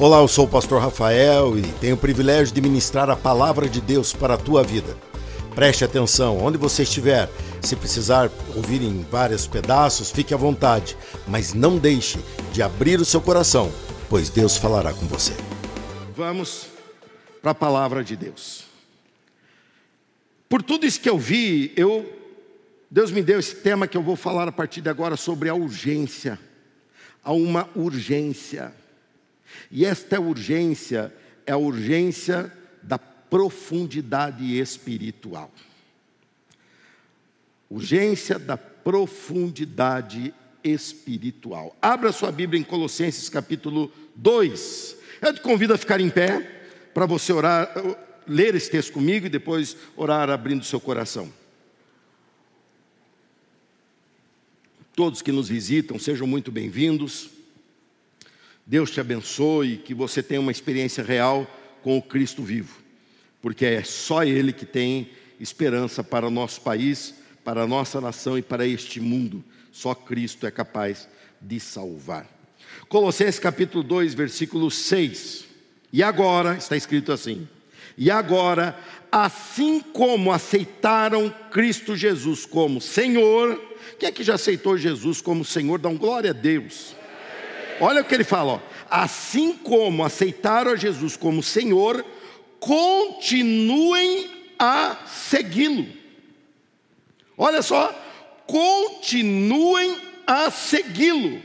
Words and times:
Olá, 0.00 0.20
eu 0.20 0.28
sou 0.28 0.46
o 0.46 0.48
pastor 0.48 0.80
Rafael 0.80 1.58
e 1.58 1.62
tenho 1.72 1.94
o 1.94 1.98
privilégio 1.98 2.54
de 2.54 2.60
ministrar 2.62 3.10
a 3.10 3.16
palavra 3.16 3.68
de 3.68 3.82
Deus 3.82 4.14
para 4.14 4.32
a 4.32 4.38
tua 4.38 4.62
vida. 4.62 4.96
Preste 5.54 5.84
atenção, 5.84 6.38
onde 6.38 6.56
você 6.56 6.84
estiver, 6.84 7.28
se 7.60 7.76
precisar 7.76 8.30
ouvir 8.56 8.80
em 8.80 9.02
vários 9.02 9.46
pedaços, 9.46 10.10
fique 10.10 10.32
à 10.32 10.38
vontade, 10.38 10.96
mas 11.28 11.52
não 11.52 11.76
deixe 11.76 12.18
de 12.50 12.62
abrir 12.62 12.98
o 12.98 13.04
seu 13.04 13.20
coração, 13.20 13.70
pois 14.08 14.30
Deus 14.30 14.56
falará 14.56 14.94
com 14.94 15.04
você. 15.06 15.34
Vamos 16.16 16.68
para 17.42 17.50
a 17.50 17.54
palavra 17.54 18.02
de 18.02 18.16
Deus. 18.16 18.64
Por 20.48 20.62
tudo 20.62 20.86
isso 20.86 20.98
que 20.98 21.10
eu 21.10 21.18
vi, 21.18 21.74
eu 21.76 22.10
Deus 22.90 23.10
me 23.10 23.20
deu 23.20 23.38
esse 23.38 23.56
tema 23.56 23.86
que 23.86 23.98
eu 23.98 24.02
vou 24.02 24.16
falar 24.16 24.48
a 24.48 24.52
partir 24.52 24.80
de 24.80 24.88
agora 24.88 25.14
sobre 25.14 25.50
a 25.50 25.54
urgência. 25.54 26.38
Há 27.22 27.34
uma 27.34 27.68
urgência. 27.76 28.79
E 29.70 29.84
esta 29.84 30.20
urgência 30.20 31.12
é 31.46 31.52
a 31.52 31.56
urgência 31.56 32.52
da 32.82 32.98
profundidade 32.98 34.58
espiritual. 34.58 35.50
Urgência 37.68 38.38
da 38.38 38.56
profundidade 38.56 40.34
espiritual. 40.62 41.76
Abra 41.80 42.12
sua 42.12 42.32
Bíblia 42.32 42.60
em 42.60 42.64
Colossenses 42.64 43.28
capítulo 43.28 43.92
2. 44.16 44.96
Eu 45.22 45.34
te 45.34 45.40
convido 45.40 45.74
a 45.74 45.78
ficar 45.78 46.00
em 46.00 46.10
pé 46.10 46.40
para 46.92 47.06
você 47.06 47.32
orar, 47.32 47.72
ler 48.26 48.54
esse 48.54 48.70
texto 48.70 48.92
comigo 48.92 49.26
e 49.26 49.30
depois 49.30 49.76
orar 49.96 50.30
abrindo 50.30 50.64
seu 50.64 50.80
coração. 50.80 51.32
Todos 54.94 55.22
que 55.22 55.32
nos 55.32 55.48
visitam, 55.48 55.98
sejam 55.98 56.26
muito 56.26 56.50
bem-vindos. 56.50 57.39
Deus 58.70 58.92
te 58.92 59.00
abençoe, 59.00 59.78
que 59.78 59.92
você 59.92 60.22
tenha 60.22 60.40
uma 60.40 60.52
experiência 60.52 61.02
real 61.02 61.44
com 61.82 61.98
o 61.98 62.02
Cristo 62.02 62.40
vivo, 62.40 62.78
porque 63.42 63.66
é 63.66 63.82
só 63.82 64.22
Ele 64.22 64.52
que 64.52 64.64
tem 64.64 65.10
esperança 65.40 66.04
para 66.04 66.28
o 66.28 66.30
nosso 66.30 66.60
país, 66.60 67.16
para 67.42 67.62
a 67.62 67.66
nossa 67.66 68.00
nação 68.00 68.38
e 68.38 68.42
para 68.42 68.64
este 68.64 69.00
mundo. 69.00 69.42
Só 69.72 69.92
Cristo 69.92 70.46
é 70.46 70.52
capaz 70.52 71.08
de 71.40 71.58
salvar. 71.58 72.28
Colossenses 72.88 73.40
capítulo 73.40 73.82
2, 73.82 74.14
versículo 74.14 74.70
6. 74.70 75.46
E 75.92 76.00
agora, 76.00 76.56
está 76.56 76.76
escrito 76.76 77.10
assim: 77.10 77.48
E 77.98 78.08
agora, 78.08 78.78
assim 79.10 79.80
como 79.80 80.30
aceitaram 80.30 81.28
Cristo 81.50 81.96
Jesus 81.96 82.46
como 82.46 82.80
Senhor, 82.80 83.60
quem 83.98 84.08
é 84.08 84.12
que 84.12 84.22
já 84.22 84.34
aceitou 84.34 84.78
Jesus 84.78 85.20
como 85.20 85.44
Senhor? 85.44 85.80
Dá 85.80 85.88
um 85.88 85.98
glória 85.98 86.30
a 86.30 86.32
Deus. 86.32 86.99
Olha 87.80 88.02
o 88.02 88.04
que 88.04 88.14
ele 88.14 88.24
fala, 88.24 88.52
ó. 88.52 88.60
assim 88.90 89.54
como 89.54 90.04
aceitaram 90.04 90.72
a 90.72 90.76
Jesus 90.76 91.16
como 91.16 91.42
Senhor, 91.42 92.04
continuem 92.60 94.30
a 94.58 94.98
segui-lo. 95.06 95.88
Olha 97.38 97.62
só, 97.62 97.88
continuem 98.46 99.98
a 100.26 100.50
segui-lo. 100.50 101.42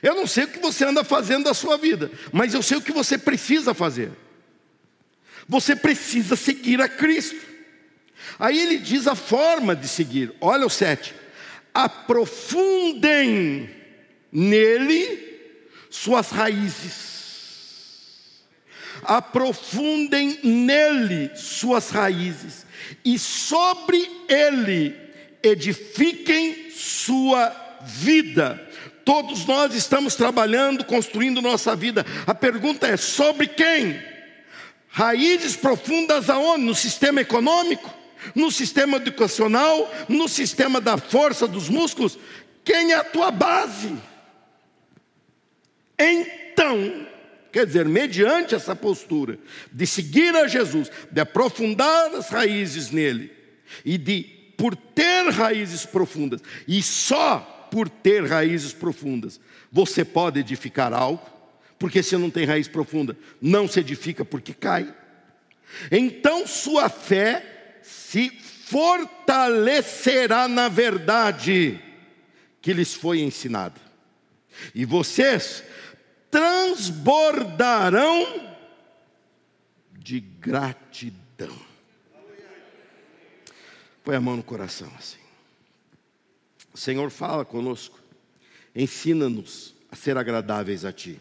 Eu 0.00 0.14
não 0.14 0.28
sei 0.28 0.44
o 0.44 0.48
que 0.48 0.60
você 0.60 0.84
anda 0.84 1.02
fazendo 1.02 1.46
da 1.46 1.54
sua 1.54 1.76
vida, 1.76 2.08
mas 2.32 2.54
eu 2.54 2.62
sei 2.62 2.78
o 2.78 2.82
que 2.82 2.92
você 2.92 3.18
precisa 3.18 3.74
fazer. 3.74 4.12
Você 5.48 5.74
precisa 5.74 6.36
seguir 6.36 6.80
a 6.80 6.88
Cristo. 6.88 7.48
Aí 8.38 8.56
ele 8.56 8.78
diz 8.78 9.08
a 9.08 9.16
forma 9.16 9.74
de 9.74 9.88
seguir. 9.88 10.32
Olha 10.40 10.64
o 10.64 10.70
7 10.70 11.26
aprofundem 11.84 13.70
nele 14.32 15.38
suas 15.88 16.30
raízes. 16.30 17.06
Aprofundem 19.04 20.40
nele 20.42 21.30
suas 21.36 21.90
raízes, 21.90 22.66
e 23.04 23.16
sobre 23.16 24.10
ele 24.28 24.96
edifiquem 25.40 26.68
sua 26.72 27.54
vida. 27.84 28.60
Todos 29.04 29.46
nós 29.46 29.72
estamos 29.72 30.16
trabalhando, 30.16 30.84
construindo 30.84 31.40
nossa 31.40 31.76
vida. 31.76 32.04
A 32.26 32.34
pergunta 32.34 32.88
é: 32.88 32.96
sobre 32.96 33.46
quem? 33.46 34.02
Raízes 34.88 35.54
profundas 35.54 36.28
aonde? 36.28 36.64
No 36.64 36.74
sistema 36.74 37.20
econômico? 37.20 37.97
No 38.34 38.50
sistema 38.50 38.96
educacional, 38.96 39.90
no 40.08 40.28
sistema 40.28 40.80
da 40.80 40.96
força 40.96 41.46
dos 41.46 41.68
músculos, 41.68 42.18
quem 42.64 42.92
é 42.92 42.96
a 42.96 43.04
tua 43.04 43.30
base? 43.30 43.96
Então, 45.98 47.06
quer 47.50 47.66
dizer, 47.66 47.86
mediante 47.86 48.54
essa 48.54 48.76
postura 48.76 49.38
de 49.72 49.86
seguir 49.86 50.34
a 50.36 50.46
Jesus, 50.46 50.90
de 51.10 51.20
aprofundar 51.20 52.14
as 52.14 52.28
raízes 52.28 52.90
nele 52.90 53.32
e 53.84 53.98
de 53.98 54.22
por 54.56 54.74
ter 54.74 55.30
raízes 55.30 55.86
profundas, 55.86 56.40
e 56.66 56.82
só 56.82 57.68
por 57.70 57.88
ter 57.88 58.24
raízes 58.24 58.72
profundas, 58.72 59.40
você 59.70 60.04
pode 60.04 60.40
edificar 60.40 60.92
algo, 60.92 61.24
porque 61.78 62.02
se 62.02 62.16
não 62.16 62.28
tem 62.28 62.44
raiz 62.44 62.66
profunda, 62.66 63.16
não 63.40 63.68
se 63.68 63.78
edifica 63.78 64.24
porque 64.24 64.52
cai. 64.52 64.92
Então 65.90 66.46
sua 66.46 66.88
fé 66.88 67.57
se 67.88 68.30
fortalecerá 68.30 70.46
na 70.46 70.68
verdade 70.68 71.82
que 72.60 72.74
lhes 72.74 72.92
foi 72.92 73.20
ensinada. 73.20 73.80
E 74.74 74.84
vocês 74.84 75.64
transbordarão 76.30 78.56
de 79.98 80.20
gratidão. 80.20 81.58
Põe 84.04 84.16
a 84.16 84.20
mão 84.20 84.36
no 84.36 84.42
coração 84.42 84.92
assim. 84.98 85.16
O 86.74 86.76
Senhor 86.76 87.08
fala 87.10 87.46
conosco, 87.46 87.98
ensina-nos 88.74 89.74
a 89.90 89.96
ser 89.96 90.18
agradáveis 90.18 90.84
a 90.84 90.92
Ti 90.92 91.18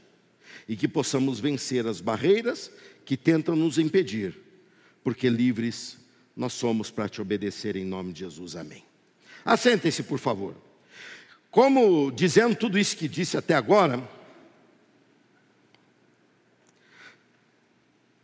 e 0.68 0.76
que 0.76 0.88
possamos 0.88 1.40
vencer 1.40 1.88
as 1.88 2.02
barreiras 2.02 2.70
que 3.06 3.16
tentam 3.16 3.56
nos 3.56 3.78
impedir, 3.78 4.38
porque 5.02 5.30
livres 5.30 5.98
nós 6.38 6.54
somos 6.54 6.92
para 6.92 7.10
te 7.10 7.20
obedecer 7.20 7.76
em 7.76 7.84
nome 7.84 8.14
de 8.14 8.20
Jesus. 8.20 8.56
Amém. 8.56 8.84
Assentem-se, 9.44 10.04
por 10.04 10.20
favor. 10.20 10.56
Como 11.50 12.12
dizendo 12.12 12.56
tudo 12.56 12.78
isso 12.78 12.96
que 12.96 13.08
disse 13.08 13.36
até 13.36 13.56
agora, 13.56 14.08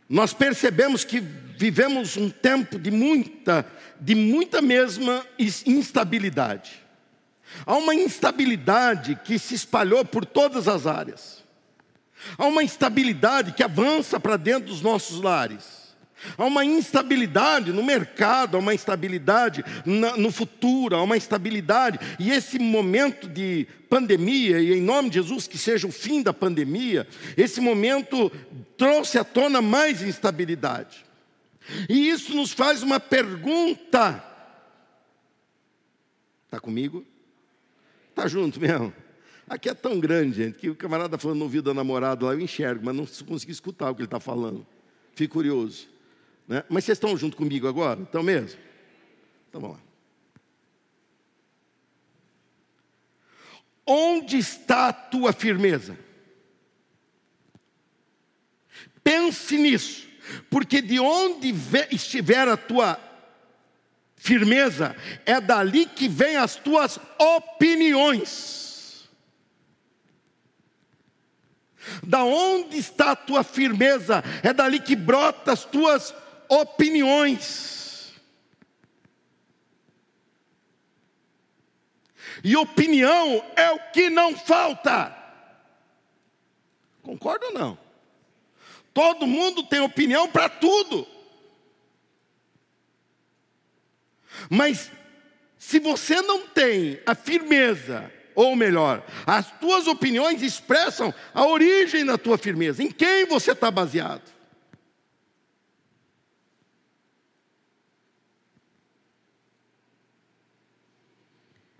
nós 0.08 0.32
percebemos 0.32 1.04
que 1.04 1.18
vivemos 1.18 2.16
um 2.16 2.30
tempo 2.30 2.78
de 2.78 2.92
muita, 2.92 3.66
de 4.00 4.14
muita 4.14 4.62
mesma 4.62 5.26
instabilidade. 5.66 6.84
Há 7.66 7.74
uma 7.74 7.96
instabilidade 7.96 9.18
que 9.24 9.40
se 9.40 9.56
espalhou 9.56 10.04
por 10.04 10.24
todas 10.24 10.68
as 10.68 10.86
áreas. 10.86 11.42
Há 12.38 12.46
uma 12.46 12.62
instabilidade 12.62 13.52
que 13.54 13.62
avança 13.62 14.20
para 14.20 14.36
dentro 14.36 14.68
dos 14.68 14.80
nossos 14.80 15.20
lares. 15.20 15.83
Há 16.38 16.44
uma 16.44 16.64
instabilidade 16.64 17.72
no 17.72 17.82
mercado, 17.82 18.56
há 18.56 18.60
uma 18.60 18.74
instabilidade 18.74 19.64
no 19.84 20.30
futuro, 20.30 20.96
há 20.96 21.02
uma 21.02 21.16
instabilidade. 21.16 21.98
E 22.18 22.30
esse 22.30 22.58
momento 22.58 23.28
de 23.28 23.66
pandemia, 23.88 24.60
e 24.60 24.72
em 24.72 24.80
nome 24.80 25.10
de 25.10 25.16
Jesus 25.16 25.46
que 25.46 25.58
seja 25.58 25.86
o 25.86 25.92
fim 25.92 26.22
da 26.22 26.32
pandemia, 26.32 27.06
esse 27.36 27.60
momento 27.60 28.30
trouxe 28.76 29.18
à 29.18 29.24
tona 29.24 29.60
mais 29.60 30.02
instabilidade. 30.02 31.04
E 31.88 32.08
isso 32.08 32.34
nos 32.34 32.52
faz 32.52 32.82
uma 32.82 33.00
pergunta. 33.00 34.24
Está 36.46 36.60
comigo? 36.60 37.04
Está 38.10 38.28
junto 38.28 38.60
mesmo? 38.60 38.92
Aqui 39.48 39.68
é 39.68 39.74
tão 39.74 40.00
grande, 40.00 40.36
gente, 40.36 40.58
que 40.58 40.70
o 40.70 40.74
camarada 40.74 41.18
falando 41.18 41.38
no 41.38 41.44
ouvido 41.44 41.64
da 41.64 41.74
namorada 41.74 42.24
lá, 42.24 42.32
eu 42.32 42.40
enxergo, 42.40 42.82
mas 42.84 42.94
não 42.94 43.04
consigo 43.26 43.52
escutar 43.52 43.90
o 43.90 43.94
que 43.94 44.00
ele 44.00 44.06
está 44.06 44.20
falando. 44.20 44.66
Fico 45.14 45.34
curioso. 45.34 45.88
Né? 46.46 46.62
Mas 46.68 46.84
vocês 46.84 46.96
estão 46.96 47.16
junto 47.16 47.36
comigo 47.36 47.66
agora? 47.66 48.02
Estão 48.02 48.22
mesmo? 48.22 48.60
Então 49.48 49.60
vamos 49.60 49.76
lá. 49.76 49.82
Onde 53.86 54.38
está 54.38 54.88
a 54.88 54.92
tua 54.92 55.32
firmeza? 55.32 55.98
Pense 59.02 59.58
nisso, 59.58 60.08
porque 60.48 60.80
de 60.80 60.98
onde 60.98 61.54
estiver 61.90 62.48
a 62.48 62.56
tua 62.56 62.98
firmeza, 64.16 64.96
é 65.26 65.38
dali 65.38 65.84
que 65.84 66.08
vem 66.08 66.36
as 66.36 66.56
tuas 66.56 66.98
opiniões. 67.18 69.06
Da 72.02 72.24
onde 72.24 72.78
está 72.78 73.10
a 73.10 73.16
tua 73.16 73.44
firmeza, 73.44 74.24
é 74.42 74.54
dali 74.54 74.80
que 74.80 74.96
brota 74.96 75.52
as 75.52 75.66
tuas 75.66 76.10
opiniões. 76.10 76.23
E 82.44 82.56
opinião 82.56 83.42
é 83.56 83.70
o 83.70 83.78
que 83.90 84.10
não 84.10 84.36
falta. 84.36 85.16
Concorda 87.02 87.46
ou 87.46 87.54
não? 87.54 87.78
Todo 88.92 89.26
mundo 89.26 89.62
tem 89.62 89.80
opinião 89.80 90.28
para 90.28 90.48
tudo. 90.48 91.06
Mas 94.50 94.90
se 95.58 95.78
você 95.78 96.20
não 96.20 96.46
tem 96.46 97.00
a 97.06 97.14
firmeza, 97.14 98.12
ou 98.34 98.54
melhor, 98.54 99.02
as 99.26 99.50
tuas 99.52 99.86
opiniões 99.86 100.42
expressam 100.42 101.14
a 101.32 101.46
origem 101.46 102.04
da 102.04 102.18
tua 102.18 102.36
firmeza, 102.36 102.82
em 102.82 102.90
quem 102.90 103.24
você 103.24 103.52
está 103.52 103.70
baseado. 103.70 104.33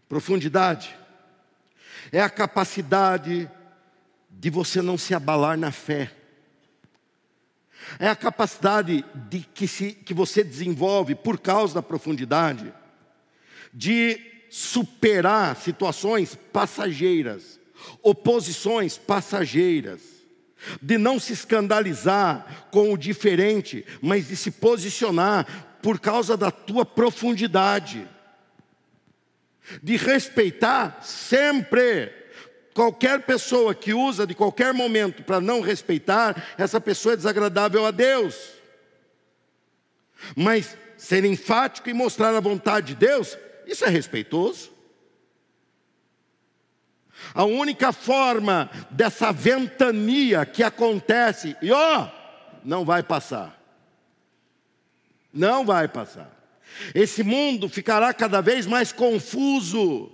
Profundidade 0.09 0.95
é 2.13 2.21
a 2.21 2.31
capacidade 2.31 3.51
de 4.31 4.51
você 4.51 4.83
não 4.83 4.99
se 4.99 5.15
abalar 5.15 5.57
na 5.57 5.73
fé. 5.73 6.11
É 7.99 8.09
a 8.09 8.17
capacidade 8.17 9.05
de 9.29 9.41
que, 9.41 9.69
se, 9.69 9.93
que 9.93 10.15
você 10.15 10.43
desenvolve 10.43 11.15
por 11.15 11.39
causa 11.39 11.75
da 11.75 11.83
profundidade 11.83 12.73
de 13.73 14.21
superar 14.51 15.57
situações 15.57 16.35
passageiras, 16.53 17.59
oposições 18.03 18.97
passageiras, 18.97 20.01
de 20.81 20.97
não 20.97 21.19
se 21.19 21.33
escandalizar 21.33 22.69
com 22.71 22.93
o 22.93 22.97
diferente, 22.97 23.85
mas 24.01 24.29
de 24.29 24.37
se 24.37 24.51
posicionar 24.51 25.79
por 25.83 26.01
causa 26.01 26.37
da 26.37 26.51
tua 26.51 26.87
profundidade 26.87 28.09
de 29.83 29.97
respeitar 29.97 30.99
sempre. 31.03 32.13
Qualquer 32.75 33.23
pessoa 33.23 33.75
que 33.75 33.95
usa 33.95 34.27
de 34.27 34.35
qualquer 34.35 34.75
momento 34.75 35.23
para 35.23 35.41
não 35.41 35.61
respeitar, 35.61 36.55
essa 36.59 36.81
pessoa 36.81 37.13
é 37.13 37.17
desagradável 37.17 37.87
a 37.87 37.91
Deus. 37.91 38.53
Mas 40.37 40.77
ser 40.97 41.25
enfático 41.25 41.89
e 41.89 41.95
mostrar 41.95 42.35
a 42.35 42.41
vontade 42.41 42.89
de 42.89 42.95
Deus, 42.97 43.39
isso 43.67 43.85
é 43.85 43.89
respeitoso. 43.89 44.73
A 47.33 47.45
única 47.45 47.93
forma 47.93 48.71
dessa 48.91 49.33
ventania 49.33 50.45
que 50.45 50.63
acontece, 50.63 51.57
e 51.63 51.71
ó, 51.71 52.09
não 52.65 52.85
vai 52.85 53.03
passar. 53.03 53.61
Não 55.33 55.65
vai 55.65 55.89
passar. 55.89 56.34
Esse 56.95 57.23
mundo 57.23 57.69
ficará 57.69 58.13
cada 58.13 58.41
vez 58.41 58.67
mais 58.67 58.93
confuso, 58.93 60.11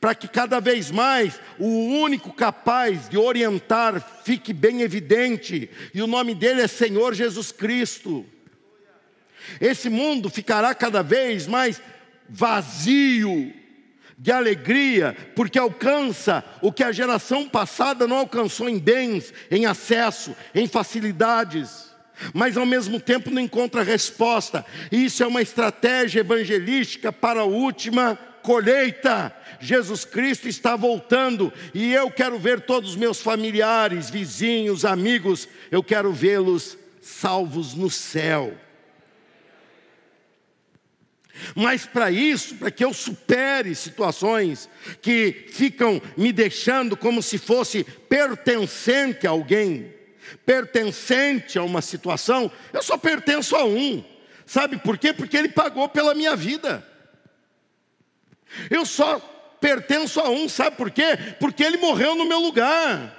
para 0.00 0.14
que 0.14 0.26
cada 0.26 0.60
vez 0.60 0.90
mais 0.90 1.40
o 1.58 1.66
único 1.66 2.32
capaz 2.32 3.08
de 3.08 3.16
orientar 3.16 4.22
fique 4.24 4.52
bem 4.52 4.82
evidente, 4.82 5.70
e 5.94 6.02
o 6.02 6.06
nome 6.06 6.34
dele 6.34 6.62
é 6.62 6.66
Senhor 6.66 7.14
Jesus 7.14 7.52
Cristo. 7.52 8.26
Esse 9.60 9.88
mundo 9.88 10.28
ficará 10.28 10.74
cada 10.74 11.02
vez 11.02 11.46
mais 11.46 11.80
vazio 12.28 13.54
de 14.18 14.32
alegria, 14.32 15.16
porque 15.36 15.58
alcança 15.58 16.44
o 16.60 16.72
que 16.72 16.82
a 16.82 16.90
geração 16.90 17.48
passada 17.48 18.06
não 18.06 18.18
alcançou 18.18 18.68
em 18.68 18.78
bens, 18.78 19.32
em 19.50 19.64
acesso, 19.64 20.36
em 20.54 20.66
facilidades 20.66 21.87
mas 22.32 22.56
ao 22.56 22.66
mesmo 22.66 23.00
tempo 23.00 23.30
não 23.30 23.40
encontra 23.40 23.82
resposta. 23.82 24.64
Isso 24.90 25.22
é 25.22 25.26
uma 25.26 25.42
estratégia 25.42 26.20
evangelística 26.20 27.12
para 27.12 27.40
a 27.40 27.44
última 27.44 28.18
colheita. 28.42 29.34
Jesus 29.60 30.04
Cristo 30.04 30.48
está 30.48 30.76
voltando 30.76 31.52
e 31.74 31.92
eu 31.92 32.10
quero 32.10 32.38
ver 32.38 32.60
todos 32.60 32.90
os 32.90 32.96
meus 32.96 33.20
familiares, 33.20 34.10
vizinhos, 34.10 34.84
amigos, 34.84 35.48
eu 35.70 35.82
quero 35.82 36.12
vê-los 36.12 36.76
salvos 37.00 37.74
no 37.74 37.90
céu. 37.90 38.56
Mas 41.54 41.86
para 41.86 42.10
isso, 42.10 42.56
para 42.56 42.70
que 42.70 42.84
eu 42.84 42.92
supere 42.92 43.74
situações 43.74 44.68
que 45.00 45.46
ficam 45.52 46.00
me 46.16 46.32
deixando 46.32 46.96
como 46.96 47.22
se 47.22 47.38
fosse 47.38 47.84
pertencente 48.08 49.26
a 49.26 49.30
alguém, 49.30 49.92
pertencente 50.44 51.58
a 51.58 51.62
uma 51.62 51.82
situação, 51.82 52.50
eu 52.72 52.82
só 52.82 52.96
pertenço 52.96 53.56
a 53.56 53.64
um. 53.64 54.04
Sabe 54.46 54.78
por 54.78 54.96
quê? 54.96 55.12
Porque 55.12 55.36
ele 55.36 55.48
pagou 55.48 55.88
pela 55.88 56.14
minha 56.14 56.34
vida. 56.34 56.86
Eu 58.70 58.86
só 58.86 59.18
pertenço 59.60 60.20
a 60.20 60.28
um, 60.30 60.48
sabe 60.48 60.76
por 60.76 60.90
quê? 60.90 61.18
Porque 61.38 61.62
ele 61.62 61.76
morreu 61.76 62.14
no 62.14 62.24
meu 62.24 62.38
lugar. 62.38 63.14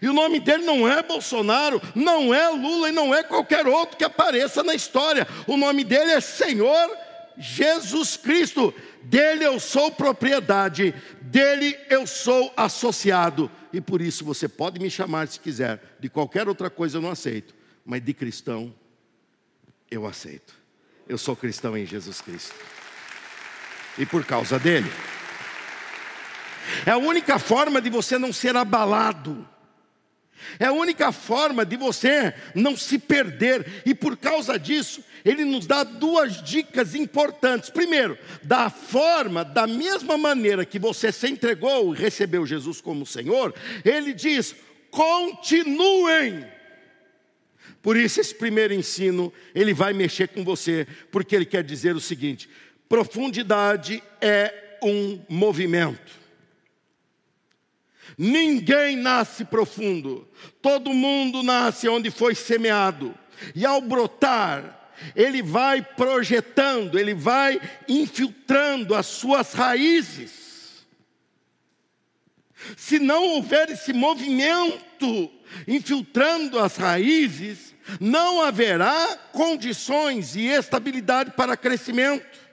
E 0.00 0.08
o 0.08 0.12
nome 0.12 0.40
dele 0.40 0.64
não 0.64 0.88
é 0.88 1.02
Bolsonaro, 1.02 1.80
não 1.94 2.34
é 2.34 2.48
Lula 2.48 2.88
e 2.88 2.92
não 2.92 3.14
é 3.14 3.22
qualquer 3.22 3.66
outro 3.66 3.96
que 3.96 4.04
apareça 4.04 4.62
na 4.62 4.74
história. 4.74 5.26
O 5.46 5.56
nome 5.56 5.84
dele 5.84 6.12
é 6.12 6.20
Senhor 6.20 6.90
Jesus 7.36 8.16
Cristo. 8.16 8.74
Dele 9.02 9.44
eu 9.44 9.60
sou 9.60 9.90
propriedade, 9.90 10.94
dele 11.20 11.78
eu 11.90 12.06
sou 12.06 12.52
associado 12.56 13.50
e 13.74 13.80
por 13.80 14.00
isso 14.00 14.24
você 14.24 14.48
pode 14.48 14.78
me 14.78 14.88
chamar 14.88 15.26
se 15.26 15.40
quiser. 15.40 15.96
De 15.98 16.08
qualquer 16.08 16.46
outra 16.46 16.70
coisa 16.70 16.98
eu 16.98 17.02
não 17.02 17.10
aceito, 17.10 17.52
mas 17.84 18.00
de 18.00 18.14
cristão 18.14 18.72
eu 19.90 20.06
aceito. 20.06 20.54
Eu 21.08 21.18
sou 21.18 21.34
cristão 21.34 21.76
em 21.76 21.84
Jesus 21.84 22.20
Cristo. 22.20 22.54
E 23.98 24.06
por 24.06 24.24
causa 24.24 24.60
dele. 24.60 24.88
É 26.86 26.92
a 26.92 26.96
única 26.96 27.36
forma 27.36 27.82
de 27.82 27.90
você 27.90 28.16
não 28.16 28.32
ser 28.32 28.56
abalado. 28.56 29.46
É 30.60 30.66
a 30.66 30.72
única 30.72 31.10
forma 31.10 31.66
de 31.66 31.76
você 31.76 32.32
não 32.54 32.76
se 32.76 32.96
perder, 32.96 33.82
e 33.84 33.92
por 33.92 34.16
causa 34.16 34.56
disso, 34.56 35.02
ele 35.24 35.44
nos 35.44 35.66
dá 35.66 35.82
duas 35.82 36.42
dicas 36.42 36.94
importantes. 36.94 37.70
Primeiro, 37.70 38.18
da 38.42 38.68
forma, 38.68 39.44
da 39.44 39.66
mesma 39.66 40.18
maneira 40.18 40.66
que 40.66 40.78
você 40.78 41.10
se 41.10 41.28
entregou 41.28 41.94
e 41.94 41.98
recebeu 41.98 42.44
Jesus 42.44 42.80
como 42.80 43.06
Senhor, 43.06 43.54
ele 43.84 44.12
diz: 44.12 44.54
continuem. 44.90 46.46
Por 47.80 47.96
isso, 47.96 48.20
esse 48.20 48.34
primeiro 48.34 48.74
ensino, 48.74 49.32
ele 49.54 49.72
vai 49.72 49.92
mexer 49.92 50.28
com 50.28 50.44
você, 50.44 50.86
porque 51.10 51.34
ele 51.34 51.46
quer 51.46 51.64
dizer 51.64 51.96
o 51.96 52.00
seguinte: 52.00 52.48
profundidade 52.88 54.02
é 54.20 54.78
um 54.82 55.20
movimento. 55.28 56.22
Ninguém 58.16 58.96
nasce 58.96 59.44
profundo, 59.44 60.28
todo 60.60 60.92
mundo 60.92 61.42
nasce 61.42 61.88
onde 61.88 62.10
foi 62.10 62.34
semeado, 62.34 63.14
e 63.54 63.64
ao 63.64 63.80
brotar, 63.80 64.83
ele 65.14 65.42
vai 65.42 65.82
projetando, 65.82 66.98
ele 66.98 67.14
vai 67.14 67.60
infiltrando 67.88 68.94
as 68.94 69.06
suas 69.06 69.52
raízes. 69.52 70.84
Se 72.76 72.98
não 72.98 73.24
houver 73.24 73.70
esse 73.70 73.92
movimento 73.92 75.30
infiltrando 75.68 76.58
as 76.58 76.76
raízes, 76.76 77.74
não 78.00 78.40
haverá 78.40 79.16
condições 79.32 80.34
e 80.34 80.46
estabilidade 80.46 81.32
para 81.32 81.56
crescimento. 81.56 82.43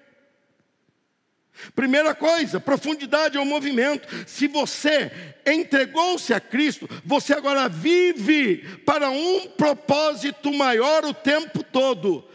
Primeira 1.76 2.16
coisa, 2.16 2.60
profundidade 2.60 3.38
é 3.38 3.40
o 3.40 3.46
movimento. 3.46 4.08
Se 4.26 4.48
você 4.48 5.12
entregou-se 5.46 6.34
a 6.34 6.40
Cristo, 6.40 6.90
você 7.06 7.34
agora 7.34 7.70
vive 7.70 8.58
para 8.86 9.10
um 9.10 9.48
propósito 9.48 10.52
maior 10.52 11.06
o 11.06 11.14
tempo 11.14 11.64
todo: 11.64 12.26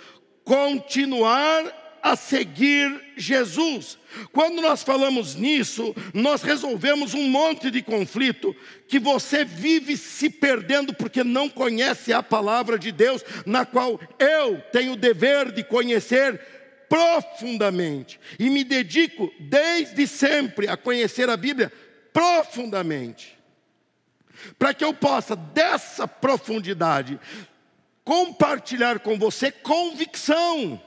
continuar 0.45 1.65
a 2.07 2.15
seguir 2.15 3.03
Jesus. 3.17 3.99
Quando 4.33 4.63
nós 4.63 4.85
falamos 4.85 5.35
nisso, 5.35 5.93
nós 6.15 6.41
resolvemos 6.41 7.15
um 7.15 7.29
monte 7.29 7.69
de 7.69 7.83
conflito 7.83 8.55
que 8.87 9.01
você 9.01 9.45
vive 9.45 9.97
se 9.97 10.31
perdendo 10.31 10.95
porque 10.95 11.25
não 11.25 11.49
conhece 11.49 12.13
a 12.13 12.23
palavra 12.23 12.79
de 12.79 12.93
Deus, 12.93 13.25
na 13.45 13.67
qual 13.67 14.01
eu 14.21 14.63
tenho 14.73 14.93
o 14.93 14.97
dever 14.97 15.51
de 15.51 15.65
conhecer 15.65 16.41
profundamente 16.89 18.21
e 18.39 18.49
me 18.51 18.65
dedico 18.65 19.33
desde 19.41 20.07
sempre 20.07 20.69
a 20.69 20.77
conhecer 20.77 21.29
a 21.29 21.37
Bíblia 21.37 21.73
profundamente, 22.13 23.37
para 24.59 24.73
que 24.73 24.85
eu 24.85 24.95
possa 24.95 25.37
dessa 25.37 26.07
profundidade 26.09 27.21
compartilhar 28.05 29.01
com 29.01 29.19
você 29.19 29.51
convicção. 29.51 30.81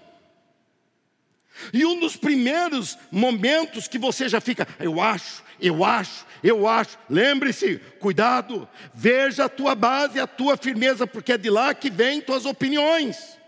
E 1.74 1.86
um 1.86 2.00
dos 2.00 2.16
primeiros 2.16 2.98
momentos 3.12 3.88
que 3.88 4.00
você 4.00 4.30
já 4.30 4.40
fica, 4.40 4.68
eu 4.80 5.02
acho, 5.02 5.44
eu 5.60 5.84
acho, 5.84 6.26
eu 6.42 6.68
acho. 6.68 6.98
Lembre-se, 7.10 7.80
cuidado, 8.00 8.68
veja 8.94 9.46
a 9.46 9.50
tua 9.50 9.76
base, 9.76 10.20
a 10.20 10.26
tua 10.26 10.56
firmeza, 10.56 11.06
porque 11.06 11.34
é 11.34 11.38
de 11.38 11.50
lá 11.50 11.74
que 11.74 11.90
vêm 11.90 12.22
tuas 12.22 12.46
opiniões. 12.46 13.39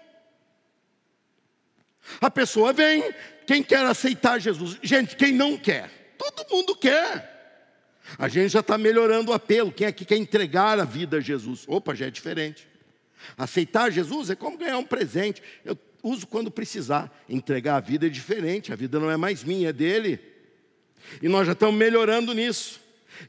A 2.19 2.29
pessoa 2.29 2.73
vem, 2.73 3.13
quem 3.45 3.63
quer 3.63 3.85
aceitar 3.85 4.39
Jesus? 4.39 4.77
Gente, 4.81 5.15
quem 5.15 5.31
não 5.31 5.57
quer? 5.57 6.01
todo 6.29 6.49
mundo 6.51 6.75
quer. 6.75 7.29
A 8.17 8.27
gente 8.27 8.49
já 8.49 8.59
está 8.59 8.77
melhorando 8.77 9.31
o 9.31 9.33
apelo. 9.33 9.71
Quem 9.71 9.87
aqui 9.87 10.05
quer 10.05 10.17
entregar 10.17 10.79
a 10.79 10.85
vida 10.85 11.17
a 11.17 11.21
Jesus? 11.21 11.63
Opa, 11.67 11.95
já 11.95 12.07
é 12.07 12.11
diferente. 12.11 12.67
Aceitar 13.37 13.91
Jesus 13.91 14.29
é 14.29 14.35
como 14.35 14.57
ganhar 14.57 14.77
um 14.77 14.83
presente. 14.83 15.41
Eu 15.65 15.77
uso 16.03 16.27
quando 16.27 16.51
precisar. 16.51 17.11
Entregar 17.27 17.77
a 17.77 17.79
vida 17.79 18.05
é 18.05 18.09
diferente. 18.09 18.71
A 18.71 18.75
vida 18.75 18.99
não 18.99 19.09
é 19.09 19.17
mais 19.17 19.43
minha, 19.43 19.69
é 19.69 19.73
dele. 19.73 20.19
E 21.21 21.27
nós 21.27 21.47
já 21.47 21.53
estamos 21.53 21.75
melhorando 21.75 22.33
nisso. 22.33 22.79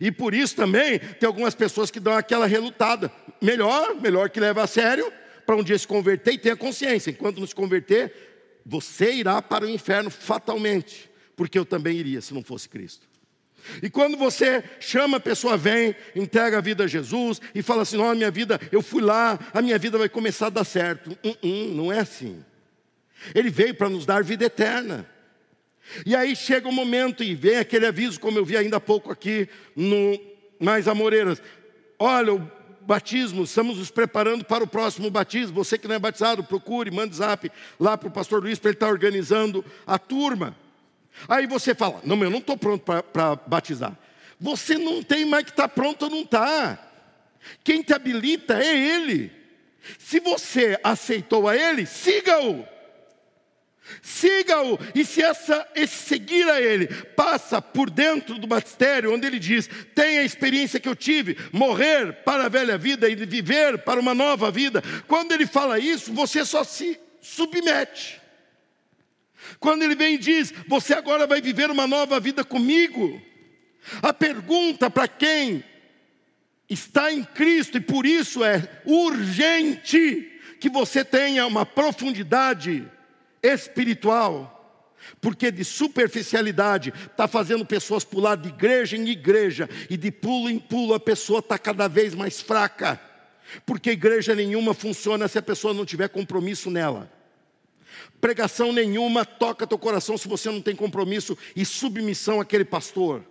E 0.00 0.10
por 0.10 0.34
isso 0.34 0.56
também 0.56 0.98
tem 0.98 1.26
algumas 1.26 1.54
pessoas 1.54 1.90
que 1.90 2.00
dão 2.00 2.14
aquela 2.14 2.46
relutada. 2.46 3.10
Melhor, 3.40 3.94
melhor 4.00 4.30
que 4.30 4.40
leve 4.40 4.60
a 4.60 4.66
sério, 4.66 5.12
para 5.46 5.56
um 5.56 5.62
dia 5.62 5.78
se 5.78 5.86
converter 5.86 6.34
e 6.34 6.38
tenha 6.38 6.56
consciência. 6.56 7.10
Enquanto 7.10 7.38
não 7.38 7.46
se 7.46 7.54
converter, 7.54 8.31
você 8.64 9.12
irá 9.12 9.40
para 9.40 9.64
o 9.64 9.70
inferno 9.70 10.10
fatalmente. 10.10 11.10
Porque 11.36 11.58
eu 11.58 11.64
também 11.64 11.96
iria 11.96 12.20
se 12.20 12.34
não 12.34 12.42
fosse 12.42 12.68
Cristo. 12.68 13.06
E 13.82 13.88
quando 13.88 14.16
você 14.16 14.62
chama 14.80 15.18
a 15.18 15.20
pessoa, 15.20 15.56
vem, 15.56 15.94
entrega 16.16 16.58
a 16.58 16.60
vida 16.60 16.84
a 16.84 16.86
Jesus 16.86 17.40
e 17.54 17.62
fala 17.62 17.82
assim: 17.82 17.96
Não, 17.96 18.14
minha 18.14 18.30
vida, 18.30 18.60
eu 18.70 18.82
fui 18.82 19.02
lá, 19.02 19.38
a 19.52 19.62
minha 19.62 19.78
vida 19.78 19.96
vai 19.96 20.08
começar 20.08 20.46
a 20.46 20.50
dar 20.50 20.64
certo. 20.64 21.16
Uh 21.24 21.36
-uh, 21.42 21.74
não 21.74 21.92
é 21.92 22.00
assim. 22.00 22.44
Ele 23.34 23.50
veio 23.50 23.74
para 23.74 23.88
nos 23.88 24.04
dar 24.04 24.24
vida 24.24 24.44
eterna. 24.44 25.08
E 26.06 26.14
aí 26.14 26.34
chega 26.34 26.68
o 26.68 26.72
momento 26.72 27.22
e 27.22 27.34
vem 27.34 27.56
aquele 27.56 27.86
aviso, 27.86 28.18
como 28.18 28.38
eu 28.38 28.44
vi 28.44 28.56
ainda 28.56 28.76
há 28.76 28.80
pouco 28.80 29.10
aqui 29.10 29.48
no 29.76 30.18
Mais 30.58 30.88
Amoreiras. 30.88 31.42
Olha, 31.98 32.50
batismo, 32.86 33.44
estamos 33.44 33.78
nos 33.78 33.90
preparando 33.90 34.44
para 34.44 34.64
o 34.64 34.66
próximo 34.66 35.10
batismo. 35.10 35.54
Você 35.54 35.78
que 35.78 35.88
não 35.88 35.94
é 35.94 35.98
batizado, 35.98 36.44
procure, 36.44 36.90
mande 36.90 37.16
zap 37.16 37.50
lá 37.78 37.96
para 37.96 38.08
o 38.08 38.12
pastor 38.12 38.42
Luiz 38.42 38.58
para 38.58 38.70
ele 38.70 38.76
estar 38.76 38.88
organizando 38.88 39.64
a 39.86 39.98
turma. 39.98 40.56
Aí 41.28 41.46
você 41.46 41.74
fala: 41.74 42.00
Não, 42.04 42.22
eu 42.22 42.30
não 42.30 42.38
estou 42.38 42.56
pronto 42.56 42.84
para 42.84 43.36
batizar. 43.46 43.96
Você 44.40 44.76
não 44.76 45.02
tem 45.02 45.24
mais 45.24 45.44
que 45.44 45.50
estar 45.50 45.68
tá 45.68 45.74
pronto 45.74 46.04
ou 46.04 46.10
não 46.10 46.22
está. 46.22 46.78
Quem 47.62 47.82
te 47.82 47.92
habilita 47.92 48.62
é 48.62 48.96
Ele. 48.96 49.32
Se 49.98 50.20
você 50.20 50.78
aceitou 50.82 51.48
a 51.48 51.56
Ele, 51.56 51.86
siga-o. 51.86 52.66
Siga-o, 54.00 54.78
e 54.94 55.04
se 55.04 55.22
essa, 55.22 55.66
esse 55.74 55.94
seguir 55.94 56.48
a 56.48 56.60
Ele 56.60 56.86
passa 56.86 57.60
por 57.60 57.90
dentro 57.90 58.38
do 58.38 58.46
batistério, 58.46 59.12
onde 59.12 59.26
Ele 59.26 59.38
diz: 59.38 59.68
tenha 59.94 60.20
a 60.20 60.24
experiência 60.24 60.80
que 60.80 60.88
eu 60.88 60.96
tive, 60.96 61.36
morrer 61.52 62.12
para 62.24 62.46
a 62.46 62.48
velha 62.48 62.78
vida 62.78 63.08
e 63.08 63.14
viver 63.14 63.78
para 63.78 64.00
uma 64.00 64.14
nova 64.14 64.50
vida. 64.50 64.82
Quando 65.06 65.32
Ele 65.32 65.46
fala 65.46 65.78
isso, 65.78 66.12
você 66.12 66.44
só 66.44 66.62
se 66.64 66.98
submete. 67.20 68.20
Quando 69.58 69.82
Ele 69.82 69.96
vem 69.96 70.14
e 70.14 70.18
diz: 70.18 70.54
você 70.68 70.94
agora 70.94 71.26
vai 71.26 71.40
viver 71.40 71.70
uma 71.70 71.86
nova 71.86 72.20
vida 72.20 72.44
comigo. 72.44 73.20
A 74.00 74.12
pergunta 74.12 74.88
para 74.88 75.08
quem 75.08 75.64
está 76.70 77.12
em 77.12 77.24
Cristo, 77.24 77.78
e 77.78 77.80
por 77.80 78.06
isso 78.06 78.44
é 78.44 78.82
urgente 78.84 80.40
que 80.60 80.70
você 80.70 81.04
tenha 81.04 81.44
uma 81.46 81.66
profundidade 81.66 82.88
espiritual, 83.42 84.58
porque 85.20 85.50
de 85.50 85.64
superficialidade 85.64 86.92
está 87.10 87.26
fazendo 87.26 87.66
pessoas 87.66 88.04
pular 88.04 88.36
de 88.36 88.48
igreja 88.48 88.96
em 88.96 89.08
igreja, 89.08 89.68
e 89.90 89.96
de 89.96 90.10
pulo 90.10 90.48
em 90.48 90.58
pulo 90.58 90.94
a 90.94 91.00
pessoa 91.00 91.40
está 91.40 91.58
cada 91.58 91.88
vez 91.88 92.14
mais 92.14 92.40
fraca, 92.40 93.00
porque 93.66 93.90
igreja 93.90 94.34
nenhuma 94.34 94.72
funciona 94.72 95.28
se 95.28 95.38
a 95.38 95.42
pessoa 95.42 95.74
não 95.74 95.84
tiver 95.84 96.08
compromisso 96.08 96.70
nela. 96.70 97.10
Pregação 98.20 98.72
nenhuma 98.72 99.24
toca 99.24 99.66
teu 99.66 99.78
coração 99.78 100.16
se 100.16 100.28
você 100.28 100.50
não 100.50 100.62
tem 100.62 100.74
compromisso 100.74 101.36
e 101.54 101.64
submissão 101.64 102.40
àquele 102.40 102.64
pastor. 102.64 103.24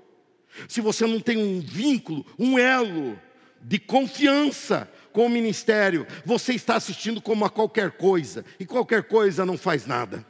Se 0.67 0.81
você 0.81 1.07
não 1.07 1.19
tem 1.19 1.37
um 1.37 1.61
vínculo, 1.61 2.25
um 2.37 2.59
elo 2.59 3.17
de 3.61 3.79
confiança 3.79 4.91
com 5.11 5.25
o 5.25 5.29
ministério, 5.29 6.07
você 6.25 6.53
está 6.53 6.75
assistindo 6.75 7.21
como 7.21 7.45
a 7.45 7.49
qualquer 7.49 7.91
coisa, 7.91 8.45
e 8.59 8.65
qualquer 8.65 9.03
coisa 9.03 9.45
não 9.45 9.57
faz 9.57 9.85
nada. 9.85 10.25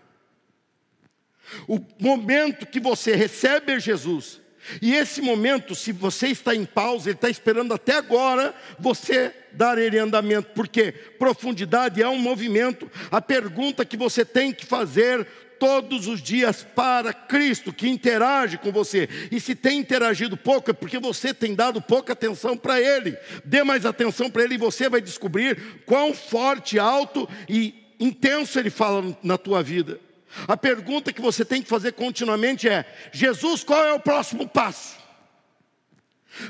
O 1.68 1.80
momento 2.00 2.66
que 2.66 2.80
você 2.80 3.16
recebe 3.16 3.80
Jesus, 3.80 4.40
e 4.82 4.94
esse 4.94 5.22
momento, 5.22 5.74
se 5.74 5.92
você 5.92 6.28
está 6.28 6.56
em 6.56 6.66
pausa, 6.66 7.10
ele 7.10 7.18
está 7.18 7.30
esperando 7.30 7.74
até 7.74 7.98
agora 7.98 8.54
você 8.78 9.34
dar 9.52 9.78
ele 9.78 9.98
andamento, 9.98 10.52
porque 10.54 10.92
profundidade 10.92 12.02
é 12.02 12.08
um 12.08 12.20
movimento. 12.20 12.90
A 13.10 13.20
pergunta 13.22 13.84
que 13.84 13.98
você 13.98 14.24
tem 14.24 14.54
que 14.54 14.66
fazer 14.66 15.28
todos 15.62 16.08
os 16.08 16.24
dias 16.24 16.64
para 16.64 17.14
Cristo, 17.14 17.72
que 17.72 17.88
interage 17.88 18.58
com 18.58 18.72
você. 18.72 19.08
E 19.32 19.40
se 19.40 19.54
tem 19.54 19.78
interagido 19.78 20.36
pouco, 20.36 20.72
é 20.72 20.74
porque 20.74 20.98
você 20.98 21.36
tem 21.36 21.54
dado 21.54 21.80
pouca 21.80 22.14
atenção 22.14 22.58
para 22.58 22.82
Ele. 22.82 23.16
Dê 23.46 23.64
mais 23.64 23.86
atenção 23.86 24.28
para 24.28 24.44
Ele 24.44 24.56
e 24.56 24.58
você 24.58 24.90
vai 24.90 25.00
descobrir 25.00 25.84
quão 25.86 26.16
forte, 26.16 26.80
alto 26.80 27.30
e 27.48 27.76
intenso 28.00 28.58
Ele 28.58 28.72
fala 28.72 29.16
na 29.22 29.38
tua 29.38 29.62
vida. 29.62 30.00
A 30.48 30.58
pergunta 30.58 31.14
que 31.14 31.22
você 31.22 31.46
tem 31.46 31.62
que 31.62 31.70
fazer 31.70 31.92
continuamente 31.92 32.68
é: 32.68 32.84
Jesus, 33.12 33.64
qual 33.64 33.86
é 33.86 33.94
o 33.94 34.00
próximo 34.00 34.48
passo? 34.48 34.98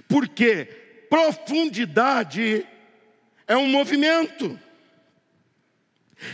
Porque 0.08 0.70
profundidade 1.10 2.66
é 3.46 3.58
um 3.58 3.68
movimento. 3.68 4.58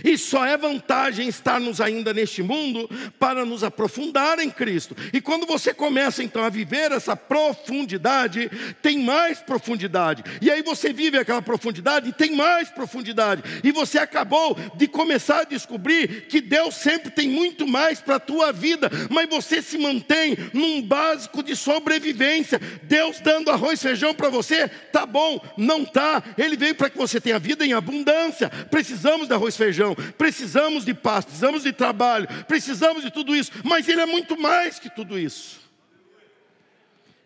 E 0.03 0.17
só 0.17 0.45
é 0.45 0.57
vantagem 0.57 1.27
estarmos 1.27 1.79
ainda 1.81 2.13
neste 2.13 2.43
mundo 2.43 2.89
para 3.19 3.45
nos 3.45 3.63
aprofundar 3.63 4.39
em 4.39 4.49
Cristo. 4.49 4.95
E 5.13 5.21
quando 5.21 5.45
você 5.45 5.73
começa 5.73 6.23
então 6.23 6.43
a 6.43 6.49
viver 6.49 6.91
essa 6.91 7.15
profundidade, 7.15 8.49
tem 8.81 8.99
mais 8.99 9.39
profundidade. 9.39 10.23
E 10.41 10.51
aí 10.51 10.61
você 10.61 10.91
vive 10.91 11.17
aquela 11.17 11.41
profundidade 11.41 12.09
e 12.09 12.13
tem 12.13 12.35
mais 12.35 12.69
profundidade. 12.69 13.43
E 13.63 13.71
você 13.71 13.99
acabou 13.99 14.57
de 14.75 14.87
começar 14.87 15.41
a 15.41 15.45
descobrir 15.45 16.27
que 16.27 16.41
Deus 16.41 16.75
sempre 16.75 17.11
tem 17.11 17.29
muito 17.29 17.67
mais 17.67 17.99
para 17.99 18.15
a 18.15 18.19
tua 18.19 18.51
vida, 18.51 18.89
mas 19.09 19.29
você 19.29 19.61
se 19.61 19.77
mantém 19.77 20.37
num 20.53 20.81
básico 20.81 21.41
de 21.43 21.55
sobrevivência. 21.55 22.59
Deus 22.83 23.19
dando 23.19 23.51
arroz 23.51 23.79
e 23.79 23.83
feijão 23.83 24.13
para 24.13 24.29
você, 24.29 24.67
tá 24.67 25.05
bom, 25.05 25.39
não 25.57 25.85
tá. 25.85 26.23
Ele 26.37 26.57
veio 26.57 26.75
para 26.75 26.89
que 26.89 26.97
você 26.97 27.19
tenha 27.19 27.39
vida 27.39 27.65
em 27.65 27.73
abundância. 27.73 28.49
Precisamos 28.49 29.27
de 29.27 29.33
arroz 29.33 29.55
e 29.55 29.57
feijão 29.57 29.76
feijão, 29.77 29.95
precisamos 30.17 30.83
de 30.83 30.93
paz, 30.93 31.25
precisamos 31.25 31.63
de 31.63 31.71
trabalho, 31.71 32.27
precisamos 32.47 33.03
de 33.03 33.11
tudo 33.11 33.35
isso, 33.35 33.51
mas 33.63 33.87
Ele 33.87 34.01
é 34.01 34.05
muito 34.05 34.39
mais 34.39 34.79
que 34.79 34.89
tudo 34.89 35.19
isso. 35.19 35.61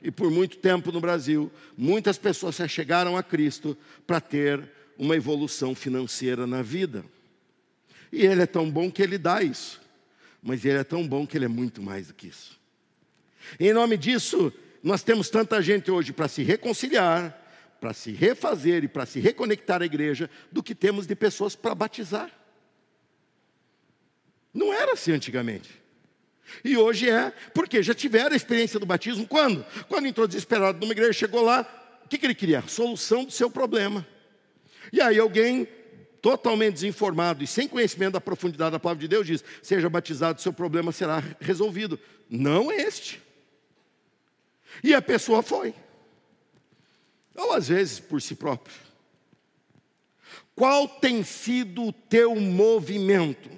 E 0.01 0.12
por 0.12 0.29
muito 0.29 0.58
tempo 0.58 0.91
no 0.91 1.00
Brasil, 1.00 1.51
muitas 1.77 2.17
pessoas 2.17 2.55
se 2.55 2.67
chegaram 2.67 3.15
a 3.15 3.24
Cristo 3.24 3.77
para 4.05 4.20
ter 4.20 4.70
uma 4.98 5.15
evolução 5.15 5.74
financeira 5.74 6.46
na 6.46 6.62
vida. 6.62 7.05
E 8.12 8.25
Ele 8.25 8.41
é 8.41 8.48
tão 8.48 8.70
bom 8.70 8.91
que 8.91 9.01
Ele 9.01 9.17
dá 9.17 9.41
isso, 9.41 9.79
mas 10.41 10.65
Ele 10.65 10.79
é 10.79 10.84
tão 10.84 11.08
bom 11.08 11.25
que 11.25 11.38
Ele 11.38 11.46
é 11.46 11.48
muito 11.48 11.81
mais 11.81 12.08
do 12.08 12.13
que 12.13 12.27
isso. 12.27 12.60
Em 13.60 13.74
nome 13.74 13.96
disso, 13.96 14.51
nós 14.84 15.03
temos 15.03 15.29
tanta 15.29 15.62
gente 15.62 15.89
hoje 15.89 16.12
para 16.12 16.27
se 16.27 16.43
reconciliar, 16.43 17.38
para 17.79 17.93
se 17.93 18.12
refazer 18.12 18.84
e 18.84 18.88
para 18.88 19.05
se 19.05 19.20
reconectar 19.20 19.81
à 19.81 19.86
igreja, 19.86 20.29
do 20.51 20.62
que 20.62 20.75
temos 20.75 21.08
de 21.08 21.15
pessoas 21.15 21.55
para 21.55 21.74
batizar. 21.74 22.40
Não 24.53 24.74
era 24.74 24.93
assim 24.93 25.12
antigamente. 25.12 25.81
E 26.63 26.77
hoje 26.77 27.10
é, 27.10 27.31
porque 27.53 27.81
já 27.81 27.93
tiveram 27.93 28.34
a 28.34 28.36
experiência 28.36 28.79
do 28.79 28.86
batismo 28.86 29.25
quando? 29.27 29.65
Quando 29.88 30.08
entrou 30.08 30.27
desesperado 30.27 30.79
numa 30.79 30.91
igreja, 30.91 31.13
chegou 31.13 31.41
lá, 31.41 31.62
o 32.03 32.10
que, 32.10 32.17
que 32.17 32.25
ele 32.25 32.36
queria? 32.36 32.62
Solução 32.67 33.24
do 33.24 33.31
seu 33.31 33.50
problema. 33.50 34.05
E 34.91 35.00
aí 35.00 35.17
alguém 35.17 35.67
totalmente 36.22 36.75
desinformado 36.75 37.43
e 37.43 37.48
sem 37.48 37.67
conhecimento 37.67 38.13
da 38.13 38.22
profundidade 38.22 38.72
da 38.72 38.79
palavra 38.79 39.01
de 39.01 39.08
Deus 39.08 39.25
diz: 39.25 39.43
seja 39.62 39.89
batizado, 39.89 40.41
seu 40.41 40.53
problema 40.53 40.91
será 40.91 41.24
resolvido. 41.39 42.00
Não 42.29 42.72
este. 42.72 43.22
E 44.84 44.93
a 44.93 45.01
pessoa 45.01 45.41
foi. 45.41 45.74
Ou 47.36 47.53
às 47.53 47.70
vezes 47.70 48.00
por 48.00 48.22
si 48.22 48.36
próprio. 48.36 48.75
Qual 50.53 50.88
tem 50.88 51.24
sido 51.24 51.88
o 51.88 51.93
teu 51.93 52.36
movimento? 52.36 53.50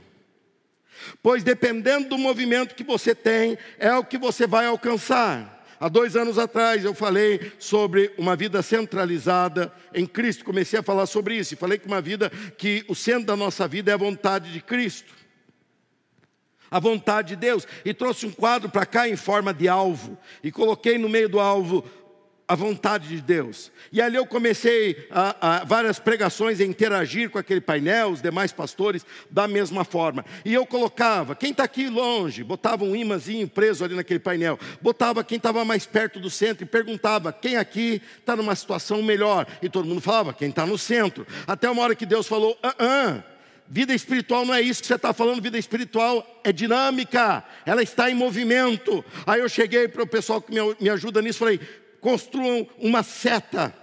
Pois 1.21 1.43
dependendo 1.43 2.09
do 2.09 2.17
movimento 2.17 2.75
que 2.75 2.83
você 2.83 3.13
tem, 3.15 3.57
é 3.77 3.93
o 3.95 4.03
que 4.03 4.17
você 4.17 4.45
vai 4.47 4.65
alcançar. 4.65 5.53
Há 5.79 5.89
dois 5.89 6.15
anos 6.15 6.37
atrás 6.39 6.85
eu 6.85 6.93
falei 6.93 7.51
sobre 7.59 8.13
uma 8.17 8.37
vida 8.37 8.61
centralizada 8.61 9.69
em 9.93 10.05
Cristo. 10.05 10.45
Comecei 10.45 10.79
a 10.79 10.83
falar 10.83 11.05
sobre 11.05 11.35
isso. 11.35 11.53
E 11.53 11.57
falei 11.57 11.77
que 11.77 11.87
uma 11.87 11.99
vida 11.99 12.29
que 12.57 12.85
o 12.87 12.95
centro 12.95 13.25
da 13.25 13.35
nossa 13.35 13.67
vida 13.67 13.91
é 13.91 13.93
a 13.93 13.97
vontade 13.97 14.53
de 14.53 14.61
Cristo. 14.61 15.13
A 16.71 16.79
vontade 16.79 17.29
de 17.29 17.35
Deus. 17.35 17.67
E 17.83 17.93
trouxe 17.93 18.25
um 18.25 18.31
quadro 18.31 18.69
para 18.69 18.85
cá 18.85 19.09
em 19.09 19.17
forma 19.17 19.53
de 19.53 19.67
alvo. 19.67 20.17
E 20.41 20.53
coloquei 20.53 20.97
no 20.97 21.09
meio 21.09 21.27
do 21.27 21.39
alvo 21.39 21.83
a 22.47 22.55
vontade 22.55 23.07
de 23.07 23.21
Deus. 23.21 23.71
E 23.91 24.01
ali 24.01 24.15
eu 24.15 24.25
comecei 24.25 25.07
a, 25.09 25.61
a, 25.61 25.63
várias 25.63 25.99
pregações 25.99 26.59
a 26.59 26.63
interagir 26.63 27.29
com 27.29 27.37
aquele 27.37 27.61
painel, 27.61 28.09
os 28.09 28.21
demais 28.21 28.51
pastores, 28.51 29.05
da 29.29 29.47
mesma 29.47 29.83
forma. 29.83 30.25
E 30.43 30.53
eu 30.53 30.65
colocava, 30.65 31.35
quem 31.35 31.51
está 31.51 31.63
aqui 31.63 31.87
longe, 31.87 32.43
botava 32.43 32.83
um 32.83 32.95
imãzinho 32.95 33.47
preso 33.47 33.83
ali 33.83 33.95
naquele 33.95 34.19
painel, 34.19 34.59
botava 34.81 35.23
quem 35.23 35.37
estava 35.37 35.63
mais 35.63 35.85
perto 35.85 36.19
do 36.19 36.29
centro 36.29 36.63
e 36.63 36.67
perguntava, 36.67 37.31
quem 37.31 37.55
aqui 37.55 38.01
está 38.19 38.35
numa 38.35 38.55
situação 38.55 39.01
melhor? 39.01 39.47
E 39.61 39.69
todo 39.69 39.87
mundo 39.87 40.01
falava, 40.01 40.33
quem 40.33 40.49
está 40.49 40.65
no 40.65 40.77
centro. 40.77 41.25
Até 41.47 41.69
uma 41.69 41.81
hora 41.81 41.95
que 41.95 42.05
Deus 42.05 42.27
falou, 42.27 42.57
ah, 42.61 42.75
ah 42.77 43.23
Vida 43.67 43.93
espiritual 43.93 44.45
não 44.45 44.53
é 44.53 44.61
isso 44.61 44.81
que 44.81 44.87
você 44.87 44.95
está 44.95 45.13
falando, 45.13 45.41
vida 45.41 45.57
espiritual 45.57 46.41
é 46.43 46.51
dinâmica, 46.51 47.43
ela 47.65 47.81
está 47.81 48.09
em 48.11 48.13
movimento. 48.13 49.03
Aí 49.25 49.39
eu 49.39 49.47
cheguei 49.47 49.87
para 49.87 50.03
o 50.03 50.07
pessoal 50.07 50.41
que 50.41 50.53
me 50.79 50.89
ajuda 50.89 51.21
nisso, 51.21 51.39
falei: 51.39 51.59
construam 52.03 52.67
uma 52.77 53.01
seta 53.01 53.73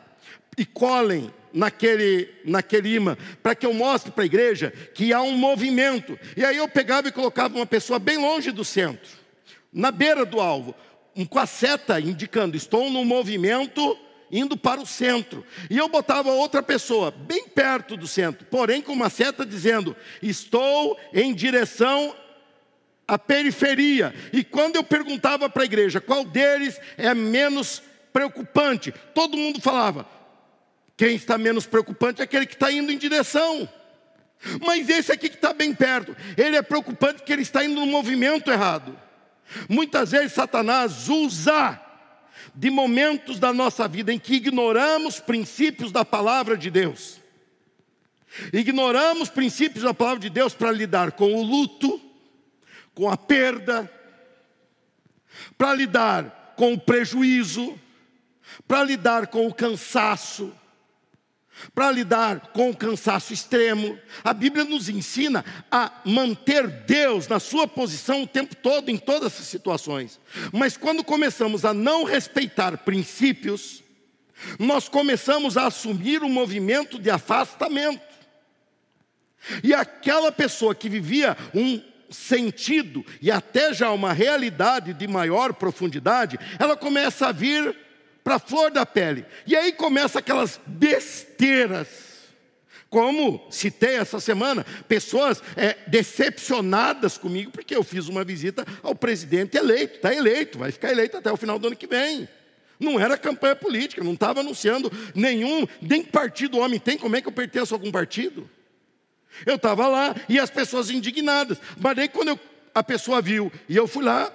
e 0.58 0.66
colhem 0.66 1.32
naquele, 1.54 2.28
naquele 2.44 2.94
imã, 2.94 3.16
para 3.42 3.54
que 3.54 3.64
eu 3.64 3.72
mostre 3.72 4.12
para 4.12 4.22
a 4.22 4.26
igreja 4.26 4.70
que 4.94 5.10
há 5.10 5.22
um 5.22 5.38
movimento. 5.38 6.18
E 6.36 6.44
aí 6.44 6.58
eu 6.58 6.68
pegava 6.68 7.08
e 7.08 7.12
colocava 7.12 7.56
uma 7.56 7.64
pessoa 7.64 7.98
bem 7.98 8.18
longe 8.18 8.52
do 8.52 8.62
centro, 8.62 9.10
na 9.72 9.90
beira 9.90 10.26
do 10.26 10.38
alvo, 10.38 10.74
com 11.30 11.38
a 11.38 11.46
seta 11.46 11.98
indicando: 11.98 12.58
estou 12.58 12.90
no 12.90 13.06
movimento 13.06 13.98
indo 14.30 14.54
para 14.54 14.82
o 14.82 14.86
centro. 14.86 15.44
E 15.70 15.78
eu 15.78 15.88
botava 15.88 16.30
outra 16.30 16.62
pessoa 16.62 17.10
bem 17.10 17.48
perto 17.48 17.96
do 17.96 18.06
centro, 18.06 18.46
porém 18.50 18.82
com 18.82 18.92
uma 18.92 19.08
seta 19.08 19.46
dizendo: 19.46 19.96
estou 20.22 21.00
em 21.14 21.32
direção 21.32 22.14
à 23.08 23.18
periferia. 23.18 24.14
E 24.30 24.44
quando 24.44 24.76
eu 24.76 24.84
perguntava 24.84 25.48
para 25.48 25.62
a 25.62 25.64
igreja 25.64 26.02
qual 26.02 26.22
deles 26.22 26.78
é 26.98 27.14
menos 27.14 27.82
preocupante. 28.12 28.92
Todo 29.14 29.36
mundo 29.36 29.60
falava: 29.60 30.06
quem 30.96 31.14
está 31.14 31.38
menos 31.38 31.66
preocupante 31.66 32.20
é 32.20 32.24
aquele 32.24 32.46
que 32.46 32.54
está 32.54 32.70
indo 32.70 32.92
em 32.92 32.98
direção. 32.98 33.68
Mas 34.64 34.88
esse 34.88 35.12
aqui 35.12 35.28
que 35.28 35.36
está 35.36 35.52
bem 35.52 35.74
perto, 35.74 36.16
ele 36.36 36.56
é 36.56 36.62
preocupante 36.62 37.16
porque 37.16 37.32
ele 37.32 37.42
está 37.42 37.64
indo 37.64 37.80
no 37.80 37.86
movimento 37.86 38.50
errado. 38.50 38.98
Muitas 39.68 40.12
vezes 40.12 40.32
Satanás 40.32 41.08
usa 41.08 41.80
de 42.54 42.70
momentos 42.70 43.38
da 43.38 43.52
nossa 43.52 43.86
vida 43.86 44.12
em 44.12 44.18
que 44.18 44.34
ignoramos 44.34 45.20
princípios 45.20 45.92
da 45.92 46.04
palavra 46.04 46.56
de 46.56 46.70
Deus. 46.70 47.20
Ignoramos 48.52 49.28
princípios 49.28 49.84
da 49.84 49.92
palavra 49.92 50.20
de 50.20 50.30
Deus 50.30 50.54
para 50.54 50.70
lidar 50.70 51.12
com 51.12 51.34
o 51.34 51.42
luto, 51.42 52.00
com 52.94 53.10
a 53.10 53.16
perda, 53.16 53.90
para 55.58 55.74
lidar 55.74 56.54
com 56.56 56.72
o 56.72 56.78
prejuízo, 56.80 57.78
para 58.66 58.84
lidar 58.84 59.26
com 59.28 59.46
o 59.46 59.54
cansaço, 59.54 60.52
para 61.74 61.90
lidar 61.90 62.52
com 62.52 62.70
o 62.70 62.76
cansaço 62.76 63.32
extremo. 63.32 63.98
A 64.24 64.32
Bíblia 64.32 64.64
nos 64.64 64.88
ensina 64.88 65.44
a 65.70 65.92
manter 66.04 66.66
Deus 66.66 67.28
na 67.28 67.38
sua 67.38 67.66
posição 67.68 68.22
o 68.22 68.26
tempo 68.26 68.54
todo, 68.56 68.90
em 68.90 68.96
todas 68.96 69.38
as 69.38 69.46
situações. 69.46 70.20
Mas 70.52 70.76
quando 70.76 71.04
começamos 71.04 71.64
a 71.64 71.74
não 71.74 72.04
respeitar 72.04 72.78
princípios, 72.78 73.82
nós 74.58 74.88
começamos 74.88 75.56
a 75.56 75.66
assumir 75.66 76.22
um 76.22 76.30
movimento 76.30 76.98
de 76.98 77.10
afastamento. 77.10 78.10
E 79.62 79.72
aquela 79.72 80.30
pessoa 80.30 80.74
que 80.74 80.88
vivia 80.88 81.36
um 81.54 81.82
sentido 82.10 83.04
e 83.22 83.30
até 83.30 83.72
já 83.72 83.90
uma 83.90 84.12
realidade 84.12 84.92
de 84.92 85.06
maior 85.06 85.54
profundidade, 85.54 86.38
ela 86.58 86.76
começa 86.76 87.28
a 87.28 87.32
vir 87.32 87.76
para 88.22 88.36
a 88.36 88.38
flor 88.38 88.70
da 88.70 88.84
pele. 88.84 89.24
E 89.46 89.56
aí 89.56 89.72
começa 89.72 90.18
aquelas 90.18 90.60
besteiras. 90.66 92.10
Como 92.88 93.46
citei 93.50 93.94
essa 93.96 94.18
semana, 94.18 94.66
pessoas 94.88 95.40
é, 95.56 95.76
decepcionadas 95.86 97.16
comigo, 97.16 97.52
porque 97.52 97.74
eu 97.74 97.84
fiz 97.84 98.08
uma 98.08 98.24
visita 98.24 98.66
ao 98.82 98.96
presidente 98.96 99.56
eleito, 99.56 99.96
está 99.96 100.12
eleito, 100.12 100.58
vai 100.58 100.72
ficar 100.72 100.90
eleito 100.90 101.16
até 101.16 101.30
o 101.30 101.36
final 101.36 101.56
do 101.56 101.68
ano 101.68 101.76
que 101.76 101.86
vem. 101.86 102.28
Não 102.80 102.98
era 102.98 103.16
campanha 103.16 103.54
política, 103.54 104.02
não 104.02 104.14
estava 104.14 104.40
anunciando 104.40 104.90
nenhum, 105.14 105.68
nem 105.80 106.02
partido 106.02 106.56
o 106.56 106.60
homem 106.60 106.80
tem, 106.80 106.98
como 106.98 107.14
é 107.14 107.20
que 107.20 107.28
eu 107.28 107.32
pertenço 107.32 107.74
a 107.74 107.76
algum 107.76 107.92
partido? 107.92 108.50
Eu 109.46 109.54
estava 109.54 109.86
lá 109.86 110.14
e 110.28 110.40
as 110.40 110.50
pessoas 110.50 110.90
indignadas, 110.90 111.58
mas 111.78 111.94
daí 111.94 112.08
quando 112.08 112.28
eu, 112.28 112.40
a 112.74 112.82
pessoa 112.82 113.22
viu 113.22 113.52
e 113.68 113.76
eu 113.76 113.86
fui 113.86 114.02
lá, 114.04 114.32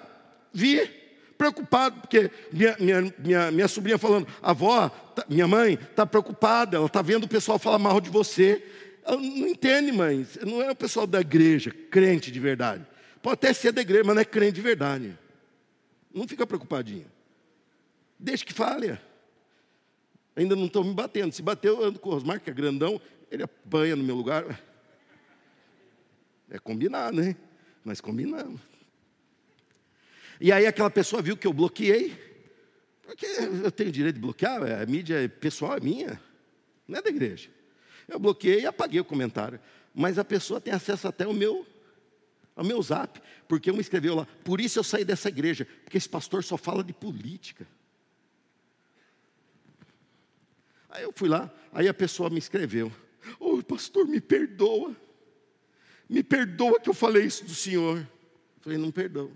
vi, 0.54 0.90
preocupado, 1.38 2.02
porque 2.02 2.32
minha, 2.52 2.76
minha, 2.80 3.14
minha, 3.20 3.52
minha 3.52 3.68
sobrinha 3.68 3.98
falando, 3.98 4.28
avó, 4.42 4.90
tá, 4.90 5.26
minha 5.30 5.48
mãe 5.48 5.74
está 5.74 6.06
preocupada, 6.06 6.78
ela 6.78 6.86
está 6.86 7.02
vendo 7.02 7.26
o 7.26 7.28
pessoal 7.28 7.60
falar 7.60 7.80
mal 7.80 8.00
de 8.00 8.10
você. 8.10 8.66
Ela 9.04 9.18
não 9.18 9.48
entende, 9.48 9.92
mãe, 9.92 10.26
não 10.46 10.62
é 10.62 10.72
o 10.72 10.76
pessoal 10.76 11.06
da 11.06 11.22
igreja, 11.22 11.72
crente 11.92 12.32
de 12.32 12.40
verdade. 12.40 12.86
Pode 13.22 13.34
até 13.34 13.54
ser 13.54 13.72
da 13.72 13.82
igreja, 13.82 14.04
mas 14.06 14.16
não 14.16 14.22
é 14.22 14.26
crente 14.26 14.54
de 14.54 14.62
verdade. 14.62 15.18
Não 16.14 16.28
fica 16.28 16.48
preocupadinha. 16.48 17.06
Deixa 18.18 18.46
que 18.46 18.54
falha. 18.54 19.02
Ainda 20.36 20.56
não 20.56 20.66
estão 20.66 20.84
me 20.84 20.94
batendo. 20.94 21.34
Se 21.34 21.42
bateu, 21.42 21.80
eu 21.80 21.88
ando 21.88 22.00
com 22.00 22.10
o 22.10 22.16
Osmar, 22.16 22.40
que 22.40 22.50
é 22.50 22.54
grandão, 22.54 23.02
ele 23.30 23.44
apanha 23.44 23.96
no 23.96 24.04
meu 24.04 24.16
lugar. 24.16 24.62
É 26.50 26.60
combinado, 26.60 27.18
né? 27.18 27.36
Mas 27.84 28.00
combinamos. 28.00 28.62
E 30.40 30.52
aí 30.52 30.66
aquela 30.66 30.90
pessoa 30.90 31.22
viu 31.22 31.38
que 31.38 31.48
eu 31.48 31.54
bloqueei, 31.54 32.16
porque 33.04 33.26
eu 33.26 33.72
tenho 33.72 33.92
direito 33.92 34.16
de 34.16 34.22
bloquear, 34.22 34.82
a 34.82 34.86
mídia 34.86 35.30
pessoal 35.40 35.78
é 35.78 35.80
minha, 35.80 36.20
não 36.88 37.00
é 37.00 37.02
da 37.02 37.10
igreja. 37.10 37.50
Eu 38.08 38.20
bloqueei 38.20 38.62
e 38.62 38.66
apaguei 38.66 39.00
o 39.00 39.06
comentário. 39.06 39.60
Mas 39.94 40.20
a 40.20 40.26
pessoa 40.26 40.60
tem 40.60 40.74
acesso 40.74 41.08
até 41.08 41.24
ao 41.24 41.34
meu, 41.34 41.66
ao 42.56 42.66
meu 42.66 42.82
zap, 42.82 43.22
porque 43.48 43.72
um 43.72 43.80
escreveu 43.80 44.16
lá, 44.16 44.28
por 44.44 44.60
isso 44.60 44.78
eu 44.78 44.84
saí 44.84 45.06
dessa 45.06 45.30
igreja, 45.30 45.66
porque 45.84 45.98
esse 45.98 46.10
pastor 46.10 46.44
só 46.44 46.58
fala 46.58 46.84
de 46.84 46.94
política. 46.94 47.66
Aí 50.90 51.04
eu 51.04 51.14
fui 51.16 51.30
lá, 51.30 51.52
aí 51.72 51.88
a 51.88 51.94
pessoa 51.94 52.30
me 52.30 52.40
escreveu, 52.40 52.92
ô 53.40 53.56
oh, 53.56 53.64
pastor, 53.64 54.08
me 54.08 54.20
perdoa. 54.20 54.96
Me 56.08 56.22
perdoa 56.22 56.80
que 56.80 56.90
eu 56.90 56.94
falei 56.94 57.26
isso 57.26 57.44
do 57.46 57.56
senhor. 57.56 57.98
Eu 57.98 58.62
falei, 58.62 58.78
não 58.78 58.92
perdoa. 58.92 59.32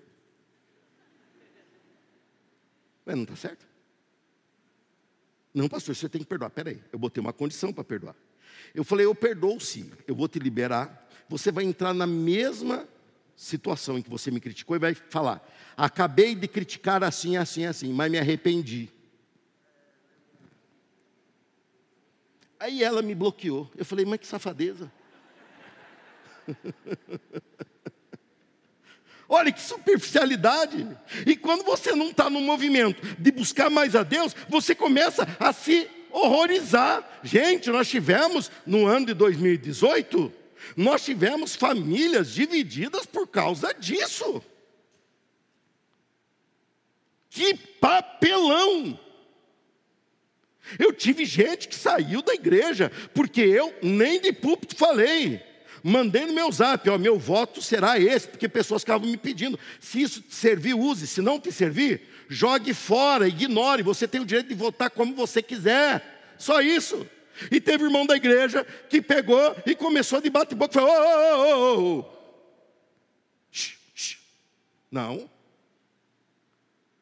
Mas 3.10 3.16
não 3.16 3.24
está 3.24 3.36
certo? 3.36 3.66
Não, 5.52 5.68
pastor, 5.68 5.96
você 5.96 6.08
tem 6.08 6.22
que 6.22 6.28
perdoar. 6.28 6.52
Peraí, 6.52 6.80
eu 6.94 7.00
botei 7.00 7.20
uma 7.20 7.34
condição 7.34 7.74
para 7.74 7.84
perdoar. 7.84 8.16
Eu 8.72 8.84
falei, 8.84 9.08
eu 9.08 9.16
perdoo 9.16 9.60
sim, 9.60 9.92
eu 10.06 10.14
vou 10.14 10.28
te 10.28 10.38
liberar. 10.38 11.10
Você 11.28 11.52
vai 11.52 11.64
entrar 11.64 11.92
na 11.92 12.06
mesma 12.06 12.88
situação 13.36 13.98
em 13.98 14.04
que 14.04 14.12
você 14.12 14.30
me 14.30 14.40
criticou 14.40 14.76
e 14.76 14.80
vai 14.80 14.94
falar: 14.94 15.44
acabei 15.76 16.36
de 16.36 16.48
criticar 16.48 17.04
assim, 17.04 17.36
assim, 17.36 17.66
assim, 17.66 17.92
mas 17.92 18.12
me 18.12 18.20
arrependi. 18.20 18.90
Aí 22.60 22.84
ela 22.84 23.02
me 23.02 23.16
bloqueou. 23.16 23.72
Eu 23.76 23.86
falei, 23.86 24.06
mas 24.06 24.20
que 24.20 24.28
safadeza. 24.28 24.92
Olha 29.30 29.52
que 29.52 29.62
superficialidade. 29.62 30.88
E 31.24 31.36
quando 31.36 31.64
você 31.64 31.92
não 31.92 32.10
está 32.10 32.32
no 32.32 32.42
movimento 32.42 33.00
de 33.20 33.32
buscar 33.32 33.70
mais 33.70 33.96
a 33.96 34.02
Deus, 34.02 34.36
você 34.50 34.74
começa 34.74 35.28
a 35.40 35.54
se 35.54 35.88
horrorizar. 36.10 37.08
Gente, 37.22 37.70
nós 37.70 37.88
tivemos 37.88 38.50
no 38.66 38.88
ano 38.88 39.06
de 39.06 39.14
2018, 39.14 40.34
nós 40.76 41.06
tivemos 41.06 41.56
famílias 41.56 42.32
divididas 42.32 43.06
por 43.06 43.28
causa 43.28 43.72
disso. 43.72 44.42
Que 47.30 47.54
papelão! 47.54 49.00
Eu 50.78 50.92
tive 50.92 51.24
gente 51.26 51.68
que 51.68 51.76
saiu 51.76 52.24
da 52.24 52.34
igreja, 52.34 52.92
porque 53.14 53.42
eu 53.42 53.74
nem 53.82 54.20
de 54.20 54.34
púlpito 54.34 54.76
falei. 54.76 55.49
Mandei 55.84 56.26
no 56.26 56.34
meu 56.34 56.52
zap, 56.52 56.90
ó, 56.90 56.98
meu 56.98 57.18
voto 57.18 57.62
será 57.62 58.00
esse, 58.00 58.28
porque 58.28 58.50
pessoas 58.50 58.82
ficavam 58.82 59.08
me 59.08 59.18
pedindo. 59.18 59.60
Se 59.80 60.02
isso 60.02 60.22
te 60.22 60.36
servir, 60.36 60.74
use. 60.74 61.08
Se 61.08 61.22
não 61.22 61.40
te 61.40 61.52
servir, 61.52 62.02
jogue 62.28 62.74
fora, 62.74 63.28
ignore. 63.28 63.84
Você 63.84 64.08
tem 64.08 64.22
o 64.22 64.26
direito 64.26 64.48
de 64.48 64.56
votar 64.56 64.90
como 64.90 65.16
você 65.16 65.42
quiser. 65.42 66.36
Só 66.38 66.62
isso. 66.62 67.08
E 67.52 67.62
teve 67.62 67.86
irmão 67.86 68.06
da 68.06 68.16
igreja 68.16 68.66
que 68.90 69.02
pegou 69.02 69.56
e 69.66 69.74
começou 69.74 70.18
a 70.18 70.22
debater 70.22 70.58
boca 70.58 70.74
falou: 70.74 70.90
ô, 70.90 70.96
ô, 70.96 71.78
ô, 71.78 72.00
ô. 72.00 72.06
Não. 74.92 75.30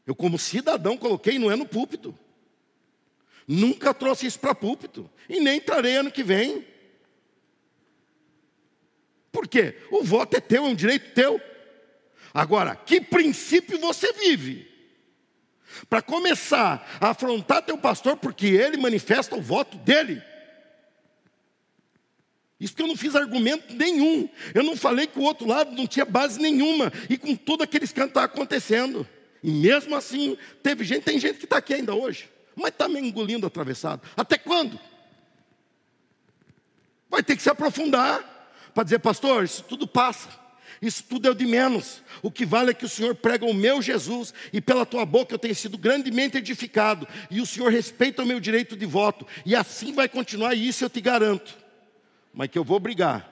Eu, 0.06 0.16
como 0.16 0.38
cidadão, 0.38 0.98
coloquei, 0.98 1.40
não 1.40 1.52
é 1.52 1.56
no 1.56 1.66
púlpito. 1.66 2.18
Nunca 3.48 3.94
trouxe 3.94 4.26
isso 4.26 4.40
para 4.40 4.54
púlpito. 4.54 5.10
E 5.28 5.40
nem 5.40 5.60
trarei 5.60 5.98
ano 5.98 6.12
que 6.12 6.24
vem. 6.24 6.66
Por 9.38 9.48
quê? 9.48 9.76
O 9.92 10.04
voto 10.04 10.36
é 10.36 10.42
teu, 10.42 10.66
é 10.66 10.68
um 10.68 10.74
direito 10.74 11.14
teu. 11.14 11.40
Agora, 12.34 12.76
que 12.76 13.00
princípio 13.00 13.78
você 13.78 14.12
vive? 14.14 14.66
para 15.88 16.02
começar 16.02 16.98
a 17.00 17.10
afrontar 17.10 17.62
teu 17.62 17.78
pastor, 17.78 18.18
porque 18.18 18.48
ele 18.48 18.78
manifesta 18.78 19.36
o 19.36 19.42
voto 19.42 19.78
dele. 19.78 20.24
Isso 22.60 22.76
que 22.76 22.82
eu 22.82 22.88
não 22.88 22.98
fiz 22.98 23.16
argumento 23.16 23.72
nenhum. 23.76 24.28
Eu 24.56 24.64
não 24.64 24.76
falei 24.76 25.06
que 25.06 25.20
o 25.20 25.22
outro 25.22 25.48
lado 25.48 25.72
não 25.74 25.86
tinha 25.86 26.04
base 26.04 26.42
nenhuma. 26.42 26.92
E 27.08 27.16
com 27.16 27.36
tudo 27.36 27.64
aqueles 27.64 27.92
cantos 27.92 28.10
está 28.10 28.24
acontecendo. 28.24 29.08
E 29.44 29.52
mesmo 29.52 29.96
assim, 29.96 30.36
teve 30.64 30.84
gente, 30.84 31.04
tem 31.04 31.20
gente 31.20 31.38
que 31.38 31.46
está 31.46 31.58
aqui 31.58 31.76
ainda 31.76 31.94
hoje. 31.94 32.28
Mas 32.56 32.70
está 32.70 32.88
me 32.88 33.00
engolindo 33.00 33.46
atravessado. 33.46 34.02
Até 34.18 34.36
quando? 34.40 34.80
Vai 37.08 37.22
ter 37.22 37.36
que 37.36 37.44
se 37.44 37.50
aprofundar. 37.52 38.37
Para 38.78 38.84
dizer, 38.84 39.00
pastor, 39.00 39.44
isso 39.44 39.64
tudo 39.64 39.88
passa. 39.88 40.30
Isso 40.80 41.04
tudo 41.10 41.28
é 41.28 41.32
o 41.32 41.34
de 41.34 41.48
menos. 41.48 42.04
O 42.22 42.30
que 42.30 42.46
vale 42.46 42.70
é 42.70 42.74
que 42.76 42.86
o 42.86 42.90
Senhor 42.90 43.16
prega 43.16 43.44
o 43.44 43.52
meu 43.52 43.82
Jesus 43.82 44.32
e 44.54 44.62
pela 44.62 44.86
tua 44.86 45.04
boca 45.04 45.34
eu 45.34 45.40
tenho 45.40 45.56
sido 45.56 45.80
grandemente 45.80 46.38
edificado. 46.38 47.08
E 47.32 47.42
o 47.42 47.46
Senhor 47.48 47.72
respeita 47.72 48.22
o 48.22 48.26
meu 48.28 48.40
direito 48.40 48.78
de 48.78 48.86
voto. 48.86 49.26
E 49.44 49.56
assim 49.56 49.94
vai 49.94 50.08
continuar, 50.08 50.54
e 50.54 50.68
isso 50.68 50.86
eu 50.86 50.92
te 50.92 51.02
garanto. 51.02 51.58
Mas 52.32 52.50
que 52.50 52.60
eu 52.60 52.64
vou 52.64 52.80
brigar 52.80 53.28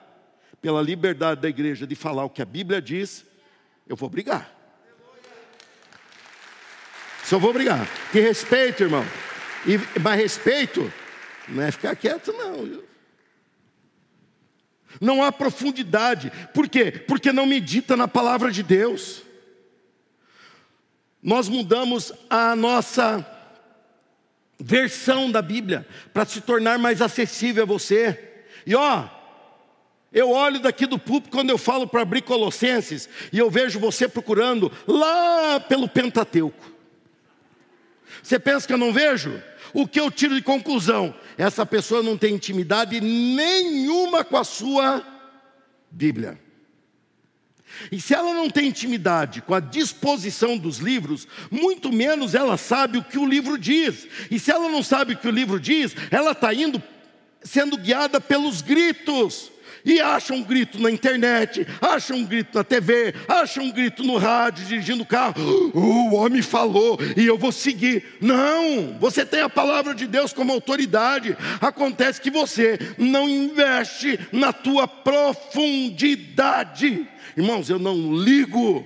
pela 0.60 0.82
liberdade 0.82 1.40
da 1.40 1.48
igreja 1.48 1.86
de 1.86 1.94
falar 1.94 2.24
o 2.24 2.30
que 2.30 2.42
a 2.42 2.44
Bíblia 2.44 2.82
diz, 2.82 3.24
eu 3.86 3.94
vou 3.94 4.08
brigar. 4.08 4.52
Eu 7.30 7.38
vou 7.38 7.52
brigar. 7.52 7.88
Que 8.10 8.18
respeito, 8.18 8.82
irmão. 8.82 9.06
E, 9.64 9.78
mas 10.00 10.16
respeito 10.16 10.92
não 11.46 11.62
é 11.62 11.70
ficar 11.70 11.94
quieto, 11.94 12.32
não. 12.32 12.95
Não 15.00 15.22
há 15.22 15.30
profundidade. 15.30 16.32
Por 16.54 16.68
quê? 16.68 16.90
Porque 16.90 17.32
não 17.32 17.46
medita 17.46 17.96
na 17.96 18.08
palavra 18.08 18.50
de 18.50 18.62
Deus. 18.62 19.22
Nós 21.22 21.48
mudamos 21.48 22.12
a 22.30 22.54
nossa 22.54 23.26
versão 24.58 25.30
da 25.30 25.42
Bíblia 25.42 25.86
para 26.12 26.24
se 26.24 26.40
tornar 26.40 26.78
mais 26.78 27.02
acessível 27.02 27.64
a 27.64 27.66
você. 27.66 28.44
E 28.66 28.74
ó, 28.74 29.08
eu 30.12 30.30
olho 30.30 30.60
daqui 30.60 30.86
do 30.86 30.98
púlpito 30.98 31.36
quando 31.36 31.50
eu 31.50 31.58
falo 31.58 31.86
para 31.86 32.02
abrir 32.02 32.22
Colossenses 32.22 33.08
e 33.32 33.38
eu 33.38 33.50
vejo 33.50 33.78
você 33.78 34.08
procurando 34.08 34.72
lá 34.86 35.60
pelo 35.60 35.88
Pentateuco. 35.88 36.72
Você 38.22 38.38
pensa 38.38 38.66
que 38.66 38.72
eu 38.72 38.78
não 38.78 38.92
vejo? 38.92 39.42
O 39.74 39.86
que 39.86 40.00
eu 40.00 40.10
tiro 40.10 40.34
de 40.34 40.42
conclusão? 40.42 41.14
Essa 41.38 41.66
pessoa 41.66 42.02
não 42.02 42.16
tem 42.16 42.34
intimidade 42.34 43.00
nenhuma 43.00 44.24
com 44.24 44.36
a 44.36 44.44
sua 44.44 45.04
Bíblia. 45.90 46.40
E 47.90 48.00
se 48.00 48.14
ela 48.14 48.32
não 48.32 48.48
tem 48.48 48.68
intimidade 48.68 49.42
com 49.42 49.54
a 49.54 49.60
disposição 49.60 50.56
dos 50.56 50.78
livros, 50.78 51.26
muito 51.50 51.92
menos 51.92 52.34
ela 52.34 52.56
sabe 52.56 52.98
o 52.98 53.04
que 53.04 53.18
o 53.18 53.26
livro 53.26 53.58
diz. 53.58 54.06
E 54.30 54.38
se 54.38 54.50
ela 54.50 54.68
não 54.68 54.82
sabe 54.82 55.12
o 55.12 55.16
que 55.16 55.28
o 55.28 55.32
livro 55.32 55.60
diz, 55.60 55.94
ela 56.10 56.32
está 56.32 56.54
indo 56.54 56.82
sendo 57.42 57.76
guiada 57.76 58.20
pelos 58.20 58.62
gritos. 58.62 59.52
E 59.86 60.00
acha 60.00 60.34
um 60.34 60.42
grito 60.42 60.78
na 60.80 60.90
internet, 60.90 61.64
acha 61.80 62.12
um 62.12 62.24
grito 62.24 62.58
na 62.58 62.64
TV, 62.64 63.14
acha 63.28 63.62
um 63.62 63.70
grito 63.70 64.02
no 64.02 64.16
rádio, 64.16 64.66
dirigindo 64.66 65.04
o 65.04 65.06
carro. 65.06 65.70
Uh, 65.72 66.10
o 66.10 66.16
homem 66.16 66.42
falou 66.42 66.98
e 67.16 67.24
eu 67.24 67.38
vou 67.38 67.52
seguir. 67.52 68.02
Não, 68.20 68.98
você 68.98 69.24
tem 69.24 69.42
a 69.42 69.48
palavra 69.48 69.94
de 69.94 70.08
Deus 70.08 70.32
como 70.32 70.52
autoridade. 70.52 71.36
Acontece 71.60 72.20
que 72.20 72.32
você 72.32 72.80
não 72.98 73.28
investe 73.28 74.18
na 74.32 74.52
tua 74.52 74.88
profundidade. 74.88 77.06
Irmãos, 77.36 77.70
eu 77.70 77.78
não 77.78 78.12
ligo 78.12 78.84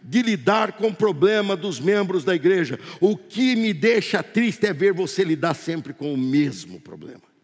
de 0.00 0.22
lidar 0.22 0.74
com 0.74 0.86
o 0.86 0.94
problema 0.94 1.56
dos 1.56 1.80
membros 1.80 2.22
da 2.22 2.36
igreja. 2.36 2.78
O 3.00 3.16
que 3.16 3.56
me 3.56 3.74
deixa 3.74 4.22
triste 4.22 4.64
é 4.64 4.72
ver 4.72 4.92
você 4.92 5.24
lidar 5.24 5.54
sempre 5.54 5.92
com 5.92 6.14
o 6.14 6.16
mesmo 6.16 6.80
problema. 6.80 7.35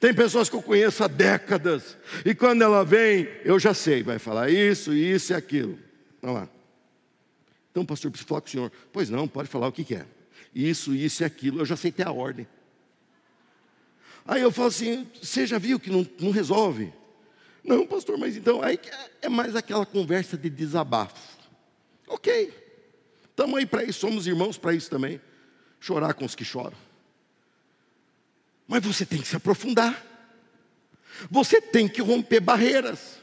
Tem 0.00 0.14
pessoas 0.14 0.48
que 0.48 0.56
eu 0.56 0.62
conheço 0.62 1.02
há 1.04 1.08
décadas, 1.08 1.96
e 2.24 2.34
quando 2.34 2.62
ela 2.62 2.84
vem, 2.84 3.28
eu 3.44 3.58
já 3.58 3.74
sei, 3.74 4.02
vai 4.02 4.18
falar 4.18 4.50
isso, 4.50 4.92
isso 4.92 5.32
e 5.32 5.34
aquilo. 5.34 5.78
Vamos 6.20 6.40
lá. 6.40 6.48
Então, 7.70 7.84
pastor, 7.84 8.10
preciso 8.10 8.28
falar 8.28 8.40
com 8.40 8.48
o 8.48 8.50
senhor. 8.50 8.72
Pois 8.92 9.08
não, 9.10 9.28
pode 9.28 9.48
falar 9.48 9.68
o 9.68 9.72
que 9.72 9.84
quer. 9.84 10.06
Isso, 10.54 10.94
isso 10.94 11.22
e 11.22 11.24
aquilo, 11.24 11.60
eu 11.60 11.64
já 11.64 11.74
aceitei 11.74 12.04
a 12.04 12.10
ordem. 12.10 12.46
Aí 14.26 14.42
eu 14.42 14.50
falo 14.50 14.68
assim: 14.68 15.06
você 15.22 15.46
já 15.46 15.58
viu 15.58 15.78
que 15.78 15.90
não, 15.90 16.06
não 16.20 16.30
resolve? 16.30 16.92
Não, 17.62 17.86
pastor, 17.86 18.18
mas 18.18 18.36
então, 18.36 18.62
aí 18.62 18.78
é 19.20 19.28
mais 19.28 19.54
aquela 19.54 19.86
conversa 19.86 20.36
de 20.36 20.50
desabafo. 20.50 21.38
Ok, 22.06 22.52
estamos 23.30 23.58
aí 23.58 23.66
para 23.66 23.84
isso, 23.84 24.00
somos 24.00 24.26
irmãos 24.26 24.56
para 24.56 24.74
isso 24.74 24.88
também. 24.90 25.20
Chorar 25.80 26.14
com 26.14 26.24
os 26.24 26.34
que 26.34 26.44
choram. 26.44 26.87
Mas 28.68 28.84
você 28.84 29.06
tem 29.06 29.20
que 29.20 29.26
se 29.26 29.34
aprofundar. 29.34 30.04
Você 31.30 31.60
tem 31.60 31.88
que 31.88 32.02
romper 32.02 32.40
barreiras. 32.40 33.18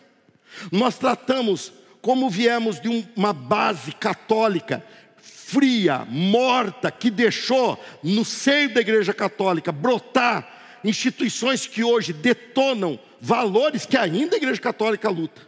Nós 0.71 0.97
tratamos 0.97 1.71
como 2.01 2.29
viemos 2.29 2.79
de 2.81 2.89
uma 3.15 3.31
base 3.31 3.91
católica 3.91 4.84
fria, 5.17 6.05
morta, 6.10 6.91
que 6.91 7.12
deixou 7.12 7.79
no 8.03 8.25
seio 8.25 8.73
da 8.73 8.81
Igreja 8.81 9.13
Católica 9.13 9.71
brotar 9.71 10.79
instituições 10.84 11.67
que 11.67 11.84
hoje 11.84 12.12
detonam 12.12 12.99
valores 13.21 13.86
que 13.86 13.95
ainda 13.95 14.36
a 14.36 14.38
Igreja 14.38 14.60
Católica 14.60 15.10
luta. 15.10 15.41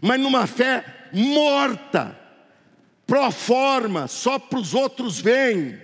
Mas 0.00 0.20
numa 0.20 0.46
fé 0.46 0.84
morta, 1.12 2.18
pro 3.06 3.30
forma, 3.30 4.06
só 4.08 4.38
para 4.38 4.58
os 4.58 4.74
outros 4.74 5.18
vêm 5.20 5.80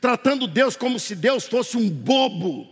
tratando 0.00 0.46
Deus 0.46 0.76
como 0.76 0.98
se 0.98 1.14
Deus 1.14 1.46
fosse 1.46 1.76
um 1.76 1.88
bobo, 1.88 2.68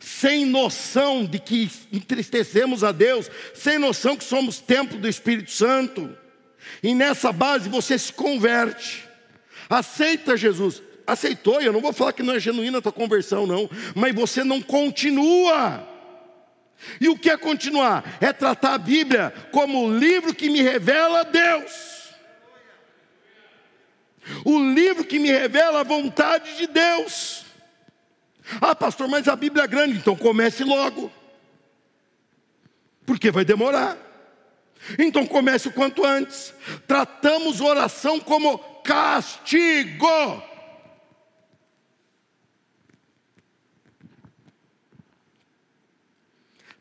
sem 0.00 0.44
noção 0.44 1.24
de 1.24 1.38
que 1.38 1.70
entristecemos 1.92 2.82
a 2.82 2.92
Deus, 2.92 3.30
sem 3.54 3.78
noção 3.78 4.16
que 4.16 4.24
somos 4.24 4.58
templo 4.58 4.98
do 4.98 5.08
Espírito 5.08 5.50
Santo. 5.50 6.16
E 6.82 6.94
nessa 6.94 7.32
base 7.32 7.68
você 7.68 7.98
se 7.98 8.12
converte, 8.12 9.08
aceita 9.68 10.36
Jesus, 10.36 10.82
aceitou, 11.06 11.60
eu 11.60 11.72
não 11.72 11.80
vou 11.80 11.92
falar 11.92 12.12
que 12.12 12.22
não 12.22 12.34
é 12.34 12.40
genuína 12.40 12.78
a 12.78 12.82
tua 12.82 12.92
conversão, 12.92 13.46
não, 13.46 13.70
mas 13.94 14.14
você 14.14 14.42
não 14.42 14.60
continua. 14.60 15.86
E 17.00 17.08
o 17.08 17.16
que 17.16 17.30
é 17.30 17.36
continuar? 17.36 18.18
É 18.20 18.32
tratar 18.32 18.74
a 18.74 18.78
Bíblia 18.78 19.32
como 19.50 19.86
o 19.86 19.98
livro 19.98 20.34
que 20.34 20.50
me 20.50 20.60
revela 20.60 21.24
Deus 21.24 21.95
o 24.44 24.58
livro 24.58 25.04
que 25.04 25.18
me 25.18 25.30
revela 25.30 25.80
a 25.80 25.84
vontade 25.84 26.56
de 26.56 26.66
Deus. 26.66 27.44
Ah, 28.60 28.74
pastor, 28.74 29.08
mas 29.08 29.28
a 29.28 29.36
Bíblia 29.36 29.64
é 29.64 29.68
grande, 29.68 29.98
então 29.98 30.14
comece 30.14 30.62
logo, 30.62 31.10
porque 33.04 33.30
vai 33.30 33.44
demorar. 33.44 33.98
Então 34.98 35.26
comece 35.26 35.68
o 35.68 35.72
quanto 35.72 36.04
antes. 36.04 36.54
Tratamos 36.86 37.60
oração 37.60 38.20
como 38.20 38.58
castigo. 38.84 40.06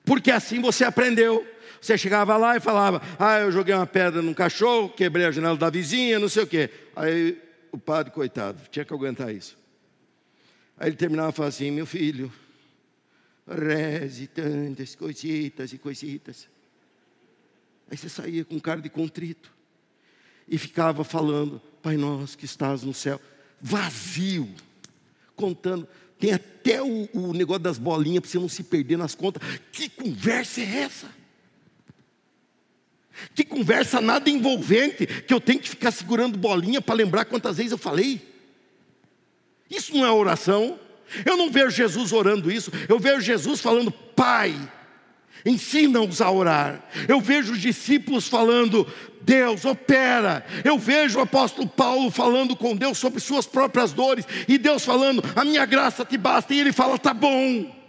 Porque 0.03 0.29
assim 0.29 0.61
você 0.61 0.85
aprendeu. 0.85 1.45
Você 1.85 1.99
chegava 1.99 2.35
lá 2.35 2.57
e 2.57 2.59
falava: 2.59 2.99
Ah, 3.19 3.41
eu 3.41 3.51
joguei 3.51 3.75
uma 3.75 3.85
pedra 3.85 4.19
num 4.19 4.33
cachorro, 4.33 4.89
quebrei 4.89 5.23
a 5.27 5.31
janela 5.31 5.55
da 5.55 5.69
vizinha, 5.69 6.17
não 6.17 6.27
sei 6.27 6.41
o 6.41 6.47
quê. 6.47 6.67
Aí 6.95 7.39
o 7.71 7.77
padre, 7.77 8.11
coitado, 8.11 8.59
tinha 8.71 8.83
que 8.83 8.91
aguentar 8.91 9.31
isso. 9.31 9.55
Aí 10.79 10.89
ele 10.89 10.95
terminava 10.95 11.29
e 11.29 11.33
falava 11.33 11.49
assim: 11.49 11.69
Meu 11.69 11.85
filho, 11.85 12.33
reze 13.47 14.25
tantas 14.25 14.95
coisitas 14.95 15.73
e 15.73 15.77
coisitas. 15.77 16.47
Aí 17.91 17.95
você 17.95 18.09
saía 18.09 18.43
com 18.43 18.59
cara 18.59 18.81
de 18.81 18.89
contrito 18.89 19.53
e 20.47 20.57
ficava 20.57 21.03
falando: 21.03 21.61
Pai 21.83 21.97
nosso 21.97 22.35
que 22.35 22.45
estás 22.45 22.81
no 22.81 22.95
céu, 22.95 23.21
vazio, 23.61 24.49
contando. 25.35 25.87
Tem 26.17 26.33
até 26.33 26.81
o, 26.81 27.07
o 27.13 27.31
negócio 27.31 27.61
das 27.61 27.77
bolinhas 27.77 28.21
para 28.21 28.31
você 28.31 28.39
não 28.39 28.49
se 28.49 28.63
perder 28.63 28.97
nas 28.97 29.13
contas. 29.13 29.43
Que 29.71 29.87
conversa 29.87 30.61
é 30.61 30.77
essa? 30.77 31.24
Que 33.33 33.43
conversa 33.43 34.01
nada 34.01 34.29
envolvente, 34.29 35.05
que 35.05 35.33
eu 35.33 35.39
tenho 35.39 35.59
que 35.59 35.69
ficar 35.69 35.91
segurando 35.91 36.37
bolinha 36.37 36.81
para 36.81 36.95
lembrar 36.95 37.25
quantas 37.25 37.57
vezes 37.57 37.71
eu 37.71 37.77
falei. 37.77 38.21
Isso 39.69 39.95
não 39.95 40.05
é 40.05 40.11
oração. 40.11 40.79
Eu 41.25 41.37
não 41.37 41.51
vejo 41.51 41.69
Jesus 41.69 42.11
orando 42.11 42.51
isso, 42.51 42.71
eu 42.89 42.99
vejo 42.99 43.21
Jesus 43.21 43.61
falando, 43.61 43.91
Pai, 43.91 44.55
ensina-os 45.45 46.19
a 46.19 46.31
orar. 46.31 46.83
Eu 47.07 47.21
vejo 47.21 47.53
os 47.53 47.61
discípulos 47.61 48.27
falando, 48.27 48.87
Deus 49.21 49.65
opera. 49.65 50.45
Eu 50.63 50.77
vejo 50.77 51.19
o 51.19 51.21
apóstolo 51.21 51.67
Paulo 51.67 52.09
falando 52.09 52.55
com 52.55 52.75
Deus 52.75 52.97
sobre 52.97 53.19
suas 53.19 53.45
próprias 53.45 53.93
dores, 53.93 54.25
e 54.47 54.57
Deus 54.57 54.83
falando, 54.83 55.23
a 55.35 55.45
minha 55.45 55.65
graça 55.65 56.03
te 56.03 56.17
basta, 56.17 56.53
e 56.53 56.59
ele 56.59 56.73
fala, 56.73 56.97
tá 56.97 57.13
bom. 57.13 57.84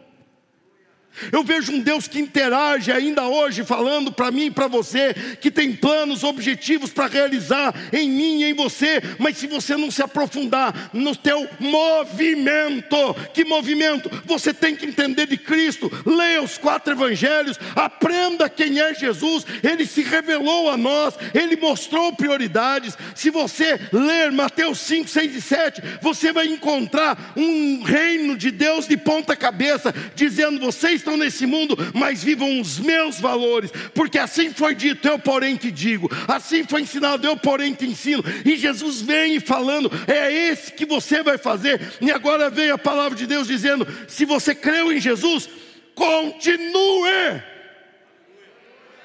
Eu 1.33 1.43
vejo 1.43 1.73
um 1.73 1.81
Deus 1.81 2.07
que 2.09 2.19
interage 2.19 2.93
ainda 2.93 3.27
hoje, 3.27 3.65
falando 3.65 4.13
para 4.13 4.31
mim 4.31 4.47
e 4.47 4.51
para 4.51 4.67
você, 4.67 5.15
que 5.41 5.51
tem 5.51 5.73
planos, 5.73 6.25
objetivos 6.25 6.93
para 6.93 7.07
realizar 7.07 7.75
em 7.93 8.09
mim 8.09 8.43
e 8.43 8.45
em 8.45 8.55
você, 8.55 9.03
mas 9.19 9.37
se 9.39 9.47
você 9.47 9.77
não 9.77 9.91
se 9.91 10.03
aprofundar 10.03 10.91
no 10.93 11.15
teu 11.15 11.49
movimento, 11.59 13.15
que 13.33 13.45
movimento? 13.45 14.11
Você 14.25 14.53
tem 14.53 14.75
que 14.75 14.87
entender 14.87 15.27
de 15.27 15.37
Cristo, 15.37 15.91
leia 16.05 16.43
os 16.43 16.59
quatro 16.59 16.93
evangelhos, 16.93 17.59
aprenda 17.75 18.49
quem 18.49 18.81
é 18.81 18.95
Jesus, 18.95 19.47
ele 19.63 19.87
se 19.87 20.03
revelou 20.03 20.71
a 20.71 20.77
nós, 20.77 21.15
ele 21.35 21.57
mostrou 21.57 22.13
prioridades. 22.13 22.97
Se 23.15 23.31
você 23.31 23.79
ler 23.93 24.33
Mateus 24.33 24.79
5, 24.81 25.09
6 25.09 25.37
e 25.37 25.41
7, 25.41 25.83
você 26.01 26.33
vai 26.33 26.47
encontrar 26.47 27.33
um 27.37 27.83
reino 27.83 28.37
de 28.37 28.51
Deus 28.51 28.87
de 28.87 28.97
ponta 28.97 29.37
cabeça, 29.37 29.95
dizendo: 30.15 30.61
vocês 30.61 31.03
estão 31.07 31.17
nesse 31.17 31.47
mundo, 31.47 31.77
mas 31.95 32.25
vivam 32.25 32.61
os 32.61 32.81
meus 32.81 33.21
valores, 33.21 33.71
porque 33.95 34.19
assim 34.19 34.53
foi 34.53 34.75
dito, 34.75 35.07
eu 35.07 35.19
porém 35.19 35.55
te 35.55 35.71
digo, 35.71 36.11
assim 36.27 36.65
foi 36.65 36.83
ensinado, 36.83 37.25
eu 37.25 37.37
porém 37.37 37.73
te 37.73 37.87
ensino. 37.87 38.25
E 38.45 38.57
Jesus 38.57 39.01
vem 39.01 39.39
falando, 39.39 39.91
é 40.09 40.33
esse 40.33 40.73
que 40.73 40.85
você 40.85 41.23
vai 41.23 41.39
fazer. 41.39 41.81
E 42.01 42.11
agora 42.11 42.51
vem 42.51 42.71
a 42.71 42.79
palavra 42.79 43.17
de 43.17 43.27
Deus 43.27 43.47
dizendo: 43.47 43.87
se 44.09 44.25
você 44.25 44.55
creu 44.55 44.93
em 44.93 45.01
Jesus, 45.01 45.49
continue 45.95 47.43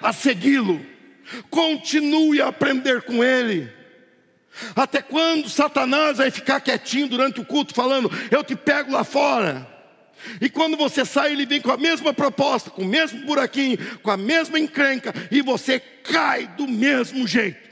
a 0.01 0.11
segui-lo, 0.11 0.83
continue 1.49 2.41
a 2.41 2.47
aprender 2.47 3.03
com 3.03 3.23
ele. 3.23 3.71
Até 4.75 5.01
quando 5.01 5.49
Satanás 5.49 6.17
vai 6.17 6.29
ficar 6.31 6.59
quietinho 6.59 7.07
durante 7.07 7.39
o 7.39 7.45
culto, 7.45 7.73
falando: 7.73 8.11
Eu 8.29 8.43
te 8.43 8.55
pego 8.55 8.91
lá 8.91 9.03
fora. 9.03 9.70
E 10.39 10.49
quando 10.49 10.77
você 10.77 11.05
sai, 11.05 11.31
ele 11.31 11.45
vem 11.45 11.61
com 11.61 11.71
a 11.71 11.77
mesma 11.77 12.13
proposta, 12.13 12.69
com 12.69 12.83
o 12.83 12.87
mesmo 12.87 13.25
buraquinho, 13.25 13.77
com 13.99 14.11
a 14.11 14.17
mesma 14.17 14.59
encrenca, 14.59 15.13
e 15.31 15.41
você 15.41 15.79
cai 15.79 16.47
do 16.47 16.67
mesmo 16.67 17.27
jeito. 17.27 17.69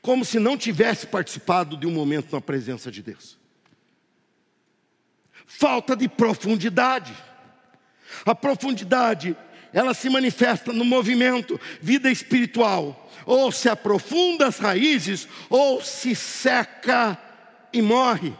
Como 0.00 0.24
se 0.24 0.38
não 0.38 0.56
tivesse 0.56 1.06
participado 1.06 1.76
de 1.76 1.86
um 1.86 1.90
momento 1.90 2.32
na 2.32 2.40
presença 2.40 2.90
de 2.90 3.02
Deus. 3.02 3.38
Falta 5.46 5.96
de 5.96 6.08
profundidade. 6.08 7.14
A 8.24 8.34
profundidade, 8.34 9.36
ela 9.72 9.94
se 9.94 10.10
manifesta 10.10 10.72
no 10.72 10.84
movimento, 10.84 11.60
vida 11.80 12.10
espiritual. 12.10 13.10
Ou 13.24 13.50
se 13.50 13.68
aprofunda 13.68 14.46
as 14.46 14.58
raízes, 14.58 15.26
ou 15.48 15.80
se 15.80 16.14
seca 16.14 17.18
e 17.72 17.80
morre 17.80 18.34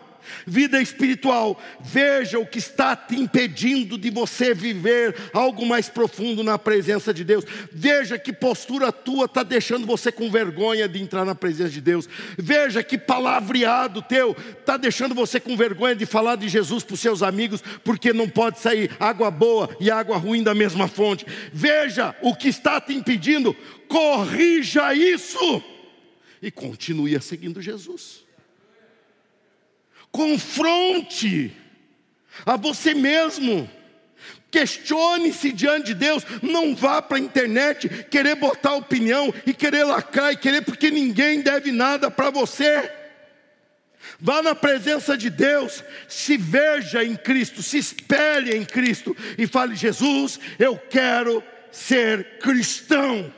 vida 0.47 0.81
espiritual, 0.81 1.61
veja 1.81 2.39
o 2.39 2.47
que 2.47 2.59
está 2.59 2.97
te 2.97 3.17
impedindo 3.17 3.97
de 3.99 4.11
você 4.11 4.55
viver 4.55 5.15
algo 5.33 5.65
mais 5.67 5.89
profundo 5.89 6.43
na 6.43 6.59
presença 6.59 7.13
de 7.13 7.25
Deus. 7.25 7.45
Veja 7.73 8.19
que 8.19 8.33
postura 8.33 8.93
tua 8.93 9.27
está 9.27 9.43
deixando 9.43 9.87
você 9.87 10.11
com 10.11 10.31
vergonha 10.31 10.89
de 10.89 11.01
entrar 11.01 11.25
na 11.25 11.35
presença 11.35 11.71
de 11.71 11.81
Deus. 11.81 12.09
Veja 12.39 12.83
que 12.83 12.99
palavreado 12.99 14.03
teu 14.03 14.37
está 14.59 14.77
deixando 14.77 15.15
você 15.15 15.39
com 15.39 15.57
vergonha 15.57 15.95
de 15.95 16.07
falar 16.07 16.37
de 16.37 16.49
Jesus 16.49 16.83
para 16.83 16.95
os 16.95 17.01
seus 17.01 17.23
amigos, 17.23 17.63
porque 17.83 18.13
não 18.13 18.29
pode 18.29 18.61
sair 18.61 18.91
água 18.99 19.31
boa 19.31 19.75
e 19.81 19.91
água 19.91 20.17
ruim 20.17 20.43
da 20.43 20.55
mesma 20.55 20.89
fonte. 20.89 21.27
Veja 21.53 22.15
o 22.23 22.35
que 22.35 22.49
está 22.49 22.81
te 22.81 22.95
impedindo, 22.95 23.55
corrija 23.89 24.95
isso 24.95 25.63
e 26.43 26.51
continue 26.51 27.21
seguindo 27.21 27.63
Jesus 27.63 28.24
confronte 30.15 31.53
a 32.47 32.57
você 32.57 32.95
mesmo. 32.95 33.69
Questione-se 34.49 35.51
diante 35.51 35.87
de 35.87 35.95
Deus, 35.95 36.25
não 36.41 36.77
vá 36.77 37.03
para 37.03 37.17
a 37.17 37.21
internet 37.21 37.89
querer 38.09 38.37
botar 38.37 38.77
opinião 38.77 39.35
e 39.45 39.53
querer 39.53 39.83
lacrar 39.83 40.33
e 40.33 40.37
querer 40.37 40.63
porque 40.63 40.89
ninguém 40.89 41.41
deve 41.41 41.73
nada 41.73 42.13
para 42.13 42.31
você. 42.31 42.89
Vá 44.21 44.41
na 44.41 44.55
presença 44.55 45.17
de 45.17 45.29
Deus, 45.29 45.83
se 46.07 46.37
veja 46.37 47.03
em 47.03 47.17
Cristo, 47.17 47.61
se 47.61 47.79
espelhe 47.79 48.55
em 48.55 48.65
Cristo 48.65 49.17
e 49.37 49.49
fale: 49.49 49.75
Jesus, 49.75 50.39
eu 50.61 50.79
quero 50.79 51.43
ser 51.73 52.39
cristão. 52.39 53.33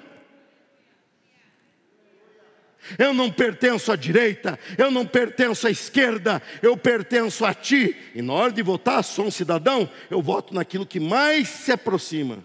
Eu 2.98 3.12
não 3.12 3.30
pertenço 3.30 3.90
à 3.90 3.96
direita, 3.96 4.58
eu 4.78 4.90
não 4.90 5.06
pertenço 5.06 5.66
à 5.66 5.70
esquerda, 5.70 6.42
eu 6.62 6.76
pertenço 6.76 7.44
a 7.44 7.52
ti. 7.52 7.96
E 8.14 8.22
na 8.22 8.32
hora 8.32 8.52
de 8.52 8.62
votar, 8.62 9.02
sou 9.02 9.26
um 9.26 9.30
cidadão, 9.30 9.90
eu 10.10 10.22
voto 10.22 10.54
naquilo 10.54 10.86
que 10.86 11.00
mais 11.00 11.48
se 11.48 11.72
aproxima. 11.72 12.44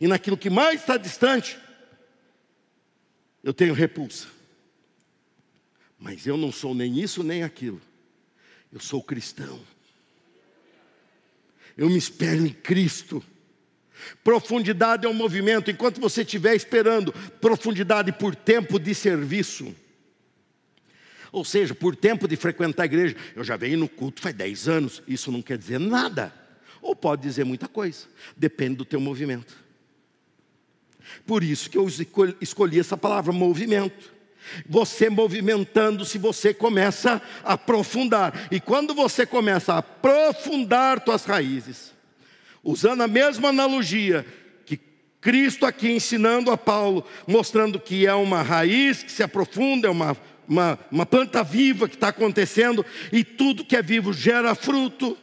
E 0.00 0.06
naquilo 0.06 0.36
que 0.36 0.50
mais 0.50 0.80
está 0.80 0.96
distante, 0.96 1.58
eu 3.42 3.52
tenho 3.54 3.74
repulsa. 3.74 4.28
Mas 5.98 6.26
eu 6.26 6.36
não 6.36 6.52
sou 6.52 6.74
nem 6.74 6.98
isso 6.98 7.22
nem 7.22 7.42
aquilo. 7.42 7.80
Eu 8.72 8.80
sou 8.80 9.02
cristão. 9.02 9.60
Eu 11.76 11.88
me 11.88 11.96
espelho 11.96 12.46
em 12.46 12.52
Cristo. 12.52 13.22
Profundidade 14.22 15.06
é 15.06 15.08
um 15.08 15.14
movimento, 15.14 15.70
enquanto 15.70 16.00
você 16.00 16.22
estiver 16.22 16.54
esperando 16.54 17.12
profundidade 17.40 18.12
por 18.12 18.34
tempo 18.34 18.78
de 18.78 18.94
serviço, 18.94 19.74
ou 21.30 21.44
seja, 21.44 21.74
por 21.74 21.94
tempo 21.94 22.26
de 22.26 22.36
frequentar 22.36 22.84
a 22.84 22.86
igreja, 22.86 23.16
eu 23.36 23.44
já 23.44 23.56
venho 23.56 23.78
no 23.78 23.88
culto 23.88 24.22
faz 24.22 24.34
10 24.34 24.68
anos, 24.68 25.02
isso 25.06 25.30
não 25.30 25.42
quer 25.42 25.58
dizer 25.58 25.78
nada, 25.78 26.32
ou 26.80 26.94
pode 26.94 27.22
dizer 27.22 27.44
muita 27.44 27.68
coisa, 27.68 28.06
depende 28.36 28.76
do 28.76 28.84
teu 28.84 29.00
movimento. 29.00 29.68
Por 31.26 31.42
isso 31.42 31.70
que 31.70 31.78
eu 31.78 31.86
escolhi 32.40 32.78
essa 32.78 32.96
palavra, 32.96 33.32
movimento. 33.32 34.12
Você 34.68 35.10
movimentando-se, 35.10 36.18
você 36.18 36.54
começa 36.54 37.20
a 37.42 37.54
aprofundar. 37.54 38.48
E 38.50 38.60
quando 38.60 38.94
você 38.94 39.26
começa 39.26 39.74
a 39.74 39.78
aprofundar 39.78 41.00
tuas 41.00 41.24
raízes, 41.24 41.92
usando 42.62 43.02
a 43.02 43.08
mesma 43.08 43.48
analogia 43.48 44.24
que 44.66 44.78
Cristo 45.20 45.66
aqui 45.66 45.90
ensinando 45.90 46.50
a 46.50 46.56
Paulo, 46.56 47.04
mostrando 47.26 47.80
que 47.80 48.06
é 48.06 48.14
uma 48.14 48.42
raiz 48.42 49.02
que 49.02 49.12
se 49.12 49.22
aprofunda, 49.22 49.88
é 49.88 49.90
uma, 49.90 50.16
uma, 50.46 50.78
uma 50.90 51.06
planta 51.06 51.42
viva 51.42 51.88
que 51.88 51.94
está 51.94 52.08
acontecendo, 52.08 52.84
e 53.12 53.24
tudo 53.24 53.64
que 53.64 53.76
é 53.76 53.82
vivo 53.82 54.12
gera 54.12 54.54
fruto. 54.54 55.16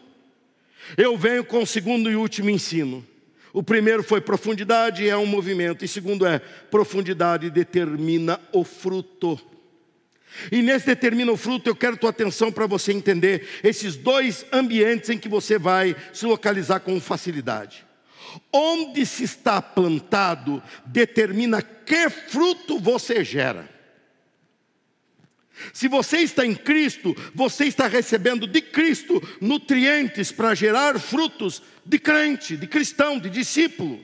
Eu 0.97 1.17
venho 1.17 1.43
com 1.43 1.63
o 1.63 1.67
segundo 1.67 2.11
e 2.11 2.15
último 2.15 2.49
ensino. 2.49 3.05
O 3.51 3.63
primeiro 3.63 4.03
foi 4.03 4.19
profundidade, 4.19 5.07
é 5.07 5.15
um 5.15 5.25
movimento, 5.25 5.85
e 5.85 5.87
segundo 5.87 6.25
é 6.25 6.39
profundidade 6.39 7.49
determina 7.49 8.39
o 8.51 8.63
fruto. 8.63 9.39
E 10.51 10.61
nesse 10.61 10.85
determina 10.85 11.31
o 11.31 11.37
fruto, 11.37 11.69
eu 11.69 11.75
quero 11.75 11.97
tua 11.97 12.09
atenção 12.09 12.51
para 12.51 12.67
você 12.67 12.91
entender 12.91 13.47
esses 13.63 13.95
dois 13.95 14.45
ambientes 14.51 15.09
em 15.09 15.17
que 15.17 15.29
você 15.29 15.57
vai 15.57 15.95
se 16.13 16.25
localizar 16.25 16.79
com 16.79 16.99
facilidade. 16.99 17.85
Onde 18.51 19.05
se 19.05 19.23
está 19.23 19.61
plantado 19.61 20.61
determina 20.85 21.61
que 21.61 22.09
fruto 22.09 22.79
você 22.79 23.23
gera. 23.23 23.73
Se 25.73 25.87
você 25.87 26.17
está 26.17 26.45
em 26.45 26.53
Cristo, 26.53 27.15
você 27.33 27.65
está 27.65 27.87
recebendo 27.87 28.45
de 28.45 28.61
Cristo 28.61 29.21
nutrientes 29.39 30.31
para 30.31 30.53
gerar 30.53 30.99
frutos 30.99 31.61
de 31.85 31.97
crente, 31.97 32.57
de 32.57 32.67
cristão, 32.67 33.19
de 33.19 33.29
discípulo. 33.29 34.03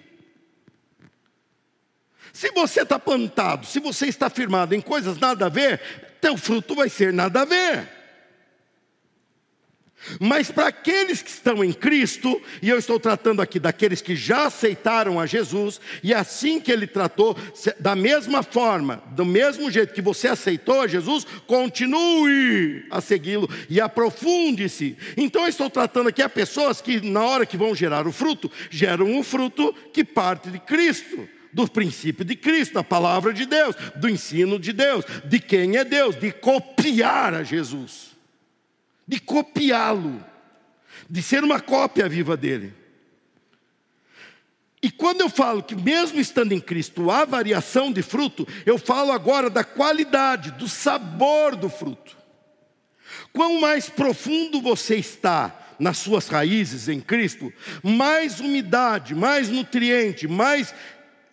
Se 2.32 2.50
você 2.52 2.84
está 2.84 2.98
plantado, 2.98 3.66
se 3.66 3.80
você 3.80 4.08
está 4.08 4.30
firmado 4.30 4.74
em 4.74 4.80
coisas 4.82 5.18
nada 5.18 5.48
a 5.48 5.50
ver, 5.50 5.82
teu 6.22 6.38
fruto 6.38 6.76
vai 6.76 6.88
ser 6.88 7.12
nada 7.12 7.42
a 7.42 7.46
ver. 7.46 8.02
Mas 10.20 10.50
para 10.50 10.68
aqueles 10.68 11.22
que 11.22 11.30
estão 11.30 11.64
em 11.64 11.72
Cristo, 11.72 12.42
e 12.62 12.70
eu 12.70 12.78
estou 12.78 13.00
tratando 13.00 13.42
aqui 13.42 13.60
daqueles 13.60 14.02
que 14.02 14.16
já 14.16 14.48
aceitaram 14.48 15.20
a 15.20 15.26
Jesus, 15.26 15.80
e 16.02 16.14
assim 16.14 16.60
que 16.60 16.72
ele 16.72 16.88
tratou, 16.88 17.38
da 17.80 17.96
mesma 17.96 18.42
forma, 18.42 19.04
do 19.12 19.24
mesmo 19.24 19.70
jeito 19.70 19.94
que 19.94 20.02
você 20.02 20.28
aceitou 20.28 20.82
a 20.82 20.88
Jesus, 20.88 21.26
continue 21.46 22.86
a 22.90 23.00
segui-lo 23.00 23.50
e 23.70 23.80
aprofunde-se. 23.80 24.98
Então 25.16 25.44
eu 25.44 25.50
estou 25.50 25.70
tratando 25.70 26.10
aqui 26.10 26.22
a 26.22 26.30
pessoas 26.30 26.82
que, 26.82 27.00
na 27.02 27.24
hora 27.24 27.46
que 27.46 27.58
vão 27.58 27.76
gerar 27.76 28.08
o 28.08 28.12
fruto, 28.12 28.52
geram 28.70 29.06
um 29.06 29.24
fruto 29.24 29.74
que 29.94 30.04
parte 30.04 30.50
de 30.50 30.60
Cristo 30.60 31.28
do 31.54 31.68
princípio 31.68 32.24
de 32.24 32.36
Cristo, 32.36 32.76
da 32.76 32.84
palavra 32.84 33.34
de 33.34 33.46
Deus, 33.46 33.76
do 33.96 34.10
ensino 34.10 34.60
de 34.60 34.74
Deus, 34.74 35.06
de 35.26 35.40
quem 35.40 35.78
é 35.78 35.84
Deus, 35.84 36.16
de 36.16 36.32
copiar 36.32 37.34
a 37.34 37.44
Jesus, 37.44 38.12
de 39.08 39.20
copiá-lo, 39.20 40.24
de 41.10 41.22
ser 41.22 41.44
uma 41.44 41.60
cópia 41.60 42.08
viva 42.08 42.38
dele. 42.38 42.74
E 44.82 44.90
quando 44.90 45.22
eu 45.22 45.30
falo 45.30 45.62
que, 45.62 45.76
mesmo 45.76 46.20
estando 46.20 46.54
em 46.54 46.60
Cristo, 46.60 47.12
há 47.12 47.24
variação 47.24 47.92
de 47.92 48.02
fruto, 48.02 48.48
eu 48.66 48.80
falo 48.80 49.12
agora 49.12 49.50
da 49.50 49.64
qualidade, 49.64 50.52
do 50.52 50.68
sabor 50.68 51.56
do 51.56 51.70
fruto. 51.70 52.18
Quão 53.32 53.62
mais 53.62 53.90
profundo 53.90 54.60
você 54.60 54.96
está 54.96 55.56
nas 55.78 55.98
suas 55.98 56.28
raízes 56.28 56.88
em 56.88 57.00
Cristo, 57.00 57.52
mais 57.84 58.40
umidade, 58.40 59.14
mais 59.16 59.50
nutriente, 59.50 60.28
mais 60.28 60.74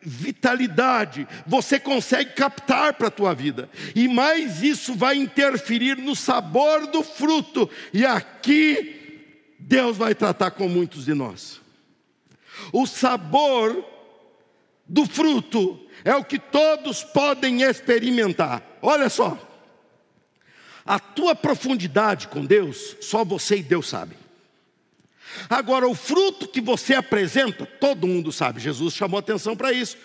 vitalidade 0.00 1.26
você 1.46 1.78
consegue 1.78 2.32
captar 2.32 2.94
para 2.94 3.08
a 3.08 3.10
tua 3.10 3.34
vida. 3.34 3.68
E 3.94 4.08
mais 4.08 4.62
isso 4.62 4.94
vai 4.94 5.16
interferir 5.16 5.96
no 5.96 6.14
sabor 6.14 6.86
do 6.86 7.02
fruto. 7.02 7.68
E 7.92 8.04
aqui 8.04 9.54
Deus 9.58 9.96
vai 9.96 10.14
tratar 10.14 10.52
com 10.52 10.68
muitos 10.68 11.04
de 11.04 11.14
nós. 11.14 11.60
O 12.72 12.86
sabor 12.86 13.84
do 14.86 15.04
fruto 15.06 15.78
é 16.04 16.14
o 16.14 16.24
que 16.24 16.38
todos 16.38 17.04
podem 17.04 17.62
experimentar. 17.62 18.62
Olha 18.80 19.08
só. 19.08 19.38
A 20.84 20.98
tua 20.98 21.34
profundidade 21.34 22.28
com 22.28 22.46
Deus, 22.46 22.96
só 23.00 23.22
você 23.22 23.58
e 23.58 23.62
Deus 23.62 23.88
sabem. 23.88 24.16
Agora, 25.48 25.88
o 25.88 25.94
fruto 25.94 26.48
que 26.48 26.60
você 26.60 26.94
apresenta, 26.94 27.66
todo 27.66 28.06
mundo 28.06 28.32
sabe, 28.32 28.60
Jesus 28.60 28.94
chamou 28.94 29.18
atenção 29.18 29.56
para 29.56 29.72
isso. 29.72 29.96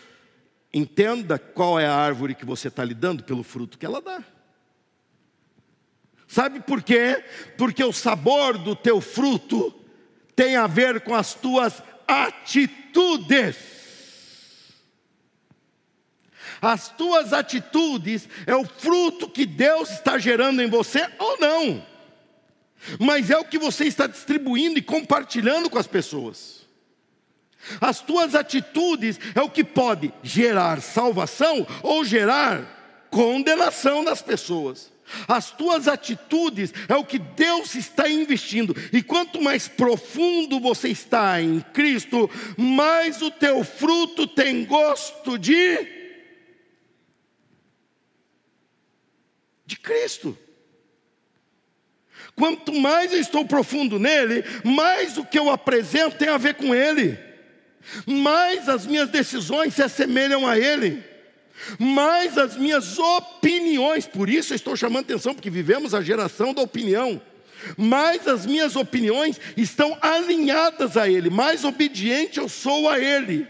Entenda 0.73 1.37
qual 1.37 1.79
é 1.79 1.85
a 1.85 1.95
árvore 1.95 2.35
que 2.35 2.45
você 2.45 2.67
está 2.67 2.83
lidando 2.83 3.23
pelo 3.23 3.43
fruto 3.43 3.77
que 3.77 3.85
ela 3.85 4.01
dá. 4.01 4.23
Sabe 6.27 6.61
por 6.61 6.81
quê? 6.81 7.23
Porque 7.57 7.83
o 7.83 7.93
sabor 7.93 8.57
do 8.57 8.75
teu 8.75 8.99
fruto 8.99 9.73
tem 10.35 10.55
a 10.55 10.65
ver 10.65 11.01
com 11.01 11.13
as 11.13 11.35
tuas 11.35 11.83
atitudes. 12.07 13.55
As 16.59 16.89
tuas 16.89 17.33
atitudes 17.33 18.27
é 18.47 18.55
o 18.55 18.65
fruto 18.65 19.29
que 19.29 19.45
Deus 19.45 19.91
está 19.91 20.17
gerando 20.17 20.61
em 20.61 20.69
você 20.69 21.07
ou 21.19 21.37
não, 21.37 21.85
mas 22.99 23.29
é 23.29 23.37
o 23.37 23.45
que 23.45 23.57
você 23.57 23.85
está 23.85 24.07
distribuindo 24.07 24.79
e 24.79 24.81
compartilhando 24.81 25.69
com 25.69 25.77
as 25.77 25.87
pessoas. 25.87 26.63
As 27.79 28.01
tuas 28.01 28.35
atitudes 28.35 29.19
é 29.33 29.41
o 29.41 29.49
que 29.49 29.63
pode 29.63 30.13
gerar 30.21 30.81
salvação 30.81 31.65
ou 31.81 32.03
gerar 32.03 33.07
condenação 33.09 34.03
nas 34.03 34.21
pessoas. 34.21 34.91
As 35.27 35.51
tuas 35.51 35.87
atitudes 35.87 36.73
é 36.87 36.95
o 36.95 37.05
que 37.05 37.19
Deus 37.19 37.75
está 37.75 38.09
investindo. 38.09 38.75
E 38.91 39.01
quanto 39.01 39.41
mais 39.41 39.67
profundo 39.67 40.59
você 40.59 40.89
está 40.89 41.41
em 41.41 41.59
Cristo, 41.59 42.29
mais 42.57 43.21
o 43.21 43.29
teu 43.29 43.63
fruto 43.63 44.25
tem 44.25 44.65
gosto 44.65 45.37
de 45.37 46.03
de 49.65 49.77
Cristo. 49.77 50.37
Quanto 52.35 52.73
mais 52.73 53.13
eu 53.13 53.19
estou 53.19 53.45
profundo 53.45 53.99
nele, 53.99 54.43
mais 54.63 55.17
o 55.17 55.25
que 55.25 55.37
eu 55.37 55.49
apresento 55.49 56.17
tem 56.17 56.29
a 56.29 56.37
ver 56.37 56.55
com 56.55 56.73
ele, 56.73 57.17
mais 58.05 58.67
as 58.67 58.87
minhas 58.87 59.09
decisões 59.09 59.75
se 59.75 59.83
assemelham 59.83 60.47
a 60.47 60.57
ele, 60.57 61.03
mais 61.77 62.37
as 62.37 62.57
minhas 62.57 62.97
opiniões, 62.97 64.07
por 64.07 64.29
isso 64.29 64.53
eu 64.53 64.55
estou 64.55 64.75
chamando 64.75 65.05
atenção, 65.05 65.35
porque 65.35 65.49
vivemos 65.49 65.93
a 65.93 66.01
geração 66.01 66.53
da 66.53 66.61
opinião, 66.61 67.21
mais 67.77 68.27
as 68.27 68.45
minhas 68.45 68.75
opiniões 68.75 69.39
estão 69.55 69.95
alinhadas 70.01 70.97
a 70.97 71.07
ele, 71.07 71.29
mais 71.29 71.63
obediente 71.63 72.39
eu 72.39 72.49
sou 72.49 72.89
a 72.89 72.99
ele 72.99 73.47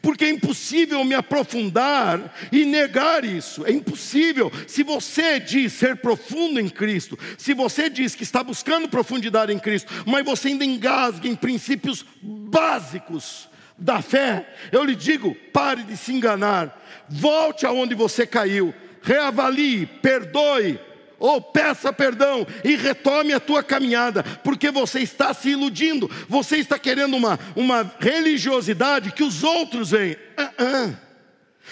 porque 0.00 0.24
é 0.24 0.30
impossível 0.30 1.04
me 1.04 1.14
aprofundar 1.14 2.34
e 2.50 2.64
negar 2.64 3.24
isso, 3.24 3.66
é 3.66 3.72
impossível. 3.72 4.50
Se 4.66 4.82
você 4.82 5.38
diz 5.40 5.72
ser 5.72 5.96
profundo 5.96 6.60
em 6.60 6.68
Cristo, 6.68 7.18
se 7.38 7.54
você 7.54 7.88
diz 7.88 8.14
que 8.14 8.22
está 8.22 8.42
buscando 8.42 8.88
profundidade 8.88 9.52
em 9.52 9.58
Cristo, 9.58 9.92
mas 10.06 10.24
você 10.24 10.48
ainda 10.48 10.64
engasga 10.64 11.28
em 11.28 11.34
princípios 11.34 12.04
básicos 12.22 13.48
da 13.76 14.00
fé, 14.00 14.48
eu 14.70 14.84
lhe 14.84 14.94
digo: 14.94 15.34
pare 15.52 15.82
de 15.82 15.96
se 15.96 16.12
enganar, 16.12 16.80
volte 17.08 17.66
aonde 17.66 17.94
você 17.94 18.26
caiu, 18.26 18.72
reavalie, 19.02 19.86
perdoe, 19.86 20.78
ou 21.24 21.40
peça 21.40 21.90
perdão 21.90 22.46
e 22.62 22.76
retome 22.76 23.32
a 23.32 23.40
tua 23.40 23.62
caminhada, 23.62 24.22
porque 24.22 24.70
você 24.70 25.00
está 25.00 25.32
se 25.32 25.48
iludindo, 25.48 26.10
você 26.28 26.58
está 26.58 26.78
querendo 26.78 27.16
uma, 27.16 27.40
uma 27.56 27.90
religiosidade 27.98 29.10
que 29.10 29.22
os 29.22 29.42
outros 29.42 29.92
veem. 29.92 30.12
Uh 30.12 30.62
-uh. 30.62 30.96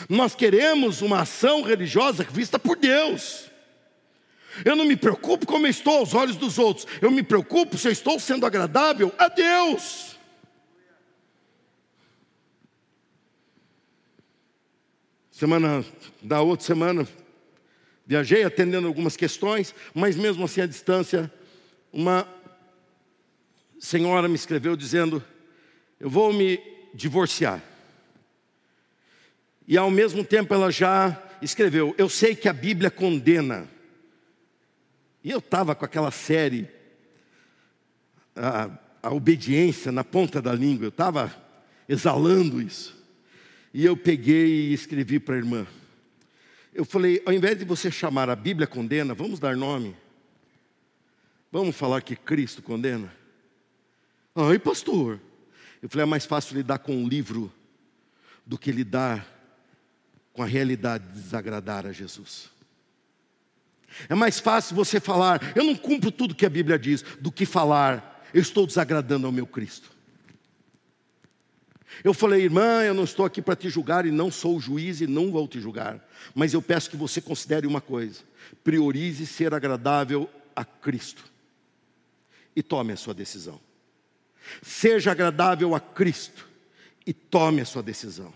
Nós 0.08 0.34
queremos 0.34 1.02
uma 1.02 1.20
ação 1.20 1.60
religiosa 1.60 2.24
vista 2.24 2.58
por 2.58 2.78
Deus. 2.78 3.50
Eu 4.64 4.74
não 4.74 4.86
me 4.86 4.96
preocupo 4.96 5.44
como 5.44 5.66
eu 5.66 5.70
estou 5.70 5.98
aos 5.98 6.14
olhos 6.14 6.36
dos 6.36 6.58
outros, 6.58 6.86
eu 7.02 7.10
me 7.10 7.22
preocupo 7.22 7.76
se 7.76 7.88
eu 7.88 7.92
estou 7.92 8.18
sendo 8.18 8.46
agradável 8.46 9.12
a 9.18 9.28
Deus. 9.28 10.16
Semana, 15.30 15.84
da 16.22 16.40
outra 16.40 16.64
semana, 16.64 17.06
Viajei 18.06 18.42
atendendo 18.44 18.86
algumas 18.86 19.16
questões, 19.16 19.74
mas 19.94 20.16
mesmo 20.16 20.44
assim 20.44 20.60
à 20.60 20.66
distância, 20.66 21.32
uma 21.92 22.26
senhora 23.78 24.28
me 24.28 24.34
escreveu 24.34 24.76
dizendo: 24.76 25.22
Eu 26.00 26.10
vou 26.10 26.32
me 26.32 26.60
divorciar. 26.94 27.62
E 29.66 29.76
ao 29.76 29.90
mesmo 29.90 30.24
tempo 30.24 30.52
ela 30.52 30.70
já 30.70 31.20
escreveu: 31.40 31.94
Eu 31.96 32.08
sei 32.08 32.34
que 32.34 32.48
a 32.48 32.52
Bíblia 32.52 32.90
condena. 32.90 33.68
E 35.24 35.30
eu 35.30 35.38
estava 35.38 35.74
com 35.74 35.84
aquela 35.84 36.10
série, 36.10 36.68
a, 38.34 38.70
a 39.02 39.14
obediência 39.14 39.92
na 39.92 40.02
ponta 40.02 40.42
da 40.42 40.52
língua, 40.52 40.86
eu 40.86 40.90
estava 40.90 41.34
exalando 41.88 42.60
isso. 42.60 43.00
E 43.72 43.84
eu 43.84 43.96
peguei 43.96 44.70
e 44.70 44.72
escrevi 44.72 45.18
para 45.18 45.34
a 45.34 45.38
irmã: 45.38 45.66
eu 46.72 46.84
falei, 46.84 47.22
ao 47.26 47.32
invés 47.32 47.58
de 47.58 47.64
você 47.64 47.90
chamar 47.90 48.30
a 48.30 48.36
Bíblia 48.36 48.66
condena, 48.66 49.14
vamos 49.14 49.38
dar 49.38 49.56
nome. 49.56 49.94
Vamos 51.50 51.76
falar 51.76 52.00
que 52.00 52.16
Cristo 52.16 52.62
condena? 52.62 53.12
Ai, 54.34 54.58
pastor. 54.58 55.20
Eu 55.82 55.88
falei, 55.88 56.04
é 56.04 56.06
mais 56.06 56.24
fácil 56.24 56.56
lidar 56.56 56.78
com 56.78 56.96
um 56.96 57.06
livro 57.06 57.52
do 58.46 58.56
que 58.56 58.72
lidar 58.72 59.28
com 60.32 60.42
a 60.42 60.46
realidade 60.46 61.06
de 61.08 61.20
desagradar 61.20 61.86
a 61.86 61.92
Jesus. 61.92 62.50
É 64.08 64.14
mais 64.14 64.40
fácil 64.40 64.74
você 64.74 64.98
falar, 64.98 65.54
eu 65.54 65.64
não 65.64 65.76
cumpro 65.76 66.10
tudo 66.10 66.34
que 66.34 66.46
a 66.46 66.50
Bíblia 66.50 66.78
diz, 66.78 67.02
do 67.20 67.30
que 67.30 67.44
falar, 67.44 68.24
eu 68.32 68.40
estou 68.40 68.66
desagradando 68.66 69.26
ao 69.26 69.32
meu 69.32 69.46
Cristo. 69.46 69.91
Eu 72.02 72.14
falei, 72.14 72.42
irmã, 72.42 72.82
eu 72.82 72.94
não 72.94 73.04
estou 73.04 73.24
aqui 73.24 73.42
para 73.42 73.56
te 73.56 73.68
julgar 73.68 74.06
e 74.06 74.10
não 74.10 74.30
sou 74.30 74.58
juiz 74.60 75.00
e 75.00 75.06
não 75.06 75.30
vou 75.30 75.46
te 75.46 75.60
julgar, 75.60 76.00
mas 76.34 76.52
eu 76.52 76.62
peço 76.62 76.90
que 76.90 76.96
você 76.96 77.20
considere 77.20 77.66
uma 77.66 77.80
coisa: 77.80 78.20
priorize 78.64 79.26
ser 79.26 79.54
agradável 79.54 80.28
a 80.54 80.64
Cristo 80.64 81.24
e 82.54 82.62
tome 82.62 82.92
a 82.92 82.96
sua 82.96 83.14
decisão. 83.14 83.60
Seja 84.62 85.12
agradável 85.12 85.74
a 85.74 85.80
Cristo 85.80 86.48
e 87.06 87.12
tome 87.12 87.60
a 87.60 87.64
sua 87.64 87.82
decisão. 87.82 88.32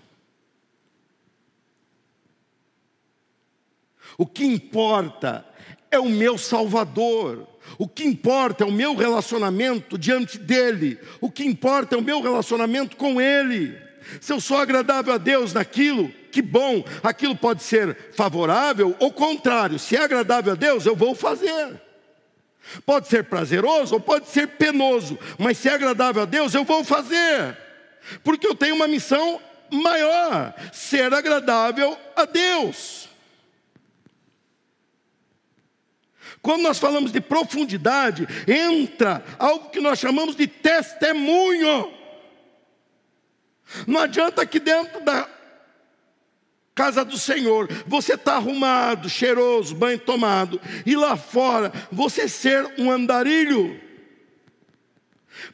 O 4.19 4.27
que 4.27 4.45
importa 4.45 5.45
é 5.91 5.99
o 5.99 6.09
meu 6.09 6.39
Salvador. 6.39 7.47
O 7.79 7.87
que 7.89 8.05
importa 8.05 8.65
é 8.65 8.67
o 8.67 8.73
meu 8.73 8.95
relacionamento 8.95 9.99
diante 9.99 10.39
dEle. 10.39 10.99
O 11.21 11.31
que 11.31 11.45
importa 11.45 11.95
é 11.95 11.99
o 11.99 12.03
meu 12.03 12.21
relacionamento 12.21 12.97
com 12.97 13.21
Ele. 13.21 13.77
Se 14.21 14.33
eu 14.33 14.41
sou 14.41 14.57
agradável 14.57 15.13
a 15.13 15.19
Deus 15.19 15.53
naquilo, 15.53 16.09
que 16.31 16.41
bom, 16.41 16.85
aquilo 17.03 17.35
pode 17.35 17.63
ser 17.63 17.97
favorável 18.13 18.95
ou 18.99 19.13
contrário. 19.13 19.79
Se 19.79 19.97
é 19.97 20.03
agradável 20.03 20.53
a 20.53 20.57
Deus, 20.57 20.87
eu 20.87 20.95
vou 20.95 21.15
fazer. 21.15 21.81
Pode 22.85 23.09
ser 23.09 23.25
prazeroso 23.25 23.95
ou 23.95 24.01
pode 24.01 24.29
ser 24.29 24.49
penoso, 24.49 25.19
mas 25.39 25.57
se 25.59 25.69
é 25.69 25.75
agradável 25.75 26.23
a 26.23 26.27
Deus, 26.27 26.55
eu 26.55 26.65
vou 26.65 26.85
fazer. 26.85 27.57
Porque 28.23 28.47
eu 28.47 28.55
tenho 28.55 28.75
uma 28.75 28.89
missão 28.89 29.41
maior: 29.71 30.55
ser 30.73 31.13
agradável 31.13 31.97
a 32.15 32.25
Deus. 32.25 33.09
Quando 36.47 36.63
nós 36.63 36.79
falamos 36.79 37.11
de 37.11 37.21
profundidade, 37.21 38.25
entra 38.47 39.21
algo 39.37 39.69
que 39.69 39.81
nós 39.81 39.99
chamamos 39.99 40.37
de 40.37 40.47
testemunho. 40.47 41.93
Não 43.85 44.03
adianta 44.03 44.43
aqui 44.43 44.61
dentro 44.61 45.01
da 45.05 45.29
casa 46.73 47.05
do 47.05 47.19
Senhor, 47.19 47.69
você 47.85 48.15
está 48.15 48.37
arrumado, 48.37 49.09
cheiroso, 49.09 49.75
banho 49.75 49.99
tomado, 49.99 50.61
e 50.87 50.95
lá 50.95 51.17
fora 51.17 51.73
você 51.91 52.29
ser 52.29 52.65
um 52.79 52.93
andarilho. 52.93 53.81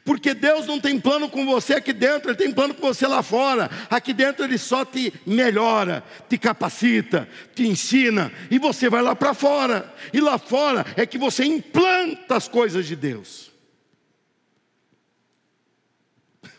Porque 0.03 0.33
Deus 0.33 0.65
não 0.67 0.79
tem 0.79 0.99
plano 0.99 1.29
com 1.29 1.45
você 1.45 1.73
aqui 1.73 1.93
dentro, 1.93 2.29
Ele 2.29 2.37
tem 2.37 2.51
plano 2.51 2.73
com 2.73 2.81
você 2.87 3.07
lá 3.07 3.23
fora. 3.23 3.69
Aqui 3.89 4.13
dentro 4.13 4.43
Ele 4.43 4.57
só 4.57 4.83
te 4.85 5.13
melhora, 5.25 6.03
te 6.29 6.37
capacita, 6.37 7.27
te 7.53 7.67
ensina, 7.67 8.31
e 8.49 8.57
você 8.59 8.89
vai 8.89 9.01
lá 9.01 9.15
para 9.15 9.33
fora. 9.33 9.93
E 10.11 10.19
lá 10.19 10.37
fora 10.37 10.85
é 10.95 11.05
que 11.05 11.17
você 11.17 11.43
implanta 11.43 12.35
as 12.35 12.47
coisas 12.47 12.85
de 12.85 12.95
Deus. 12.95 13.51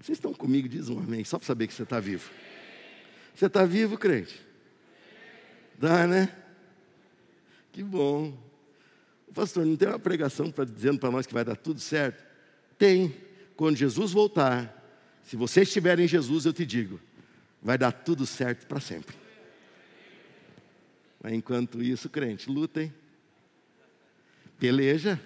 Vocês 0.00 0.18
estão 0.18 0.34
comigo? 0.34 0.68
Diz 0.68 0.88
um 0.88 0.98
amém, 0.98 1.24
só 1.24 1.38
para 1.38 1.46
saber 1.46 1.66
que 1.66 1.72
você 1.72 1.82
está 1.82 1.98
vivo. 1.98 2.30
Você 3.34 3.46
está 3.46 3.64
vivo, 3.64 3.96
crente? 3.98 4.40
Dá, 5.78 6.06
né? 6.06 6.28
Que 7.72 7.82
bom. 7.82 8.43
Pastor, 9.34 9.66
não 9.66 9.76
tem 9.76 9.88
uma 9.88 9.98
pregação 9.98 10.50
pra, 10.50 10.64
dizendo 10.64 11.00
para 11.00 11.10
nós 11.10 11.26
que 11.26 11.34
vai 11.34 11.44
dar 11.44 11.56
tudo 11.56 11.80
certo? 11.80 12.24
Tem. 12.78 13.14
Quando 13.56 13.76
Jesus 13.76 14.12
voltar, 14.12 14.82
se 15.24 15.36
você 15.36 15.62
estiver 15.62 15.98
em 15.98 16.06
Jesus, 16.06 16.44
eu 16.44 16.52
te 16.52 16.64
digo, 16.64 17.00
vai 17.60 17.76
dar 17.76 17.92
tudo 17.92 18.24
certo 18.26 18.66
para 18.66 18.80
sempre. 18.80 19.16
Mas 21.22 21.32
enquanto 21.32 21.82
isso, 21.82 22.08
crente, 22.08 22.48
lutem, 22.48 22.92
peleja. 24.58 25.20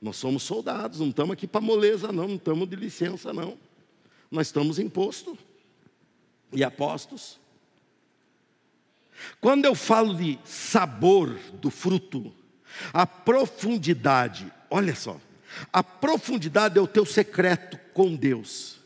Nós 0.00 0.16
somos 0.16 0.42
soldados, 0.42 1.00
não 1.00 1.10
estamos 1.10 1.32
aqui 1.32 1.46
para 1.46 1.60
moleza, 1.60 2.10
não, 2.10 2.26
não 2.26 2.36
estamos 2.36 2.68
de 2.68 2.76
licença, 2.76 3.32
não. 3.32 3.58
Nós 4.30 4.46
estamos 4.46 4.78
em 4.78 4.88
posto 4.88 5.36
e 6.52 6.64
apostos. 6.64 7.38
Quando 9.40 9.66
eu 9.66 9.74
falo 9.74 10.14
de 10.14 10.38
sabor 10.44 11.34
do 11.60 11.70
fruto, 11.70 12.32
a 12.92 13.06
profundidade, 13.06 14.50
olha 14.70 14.94
só, 14.94 15.20
a 15.72 15.82
profundidade 15.82 16.78
é 16.78 16.80
o 16.80 16.86
teu 16.86 17.04
secreto 17.04 17.78
com 17.92 18.14
Deus, 18.14 18.78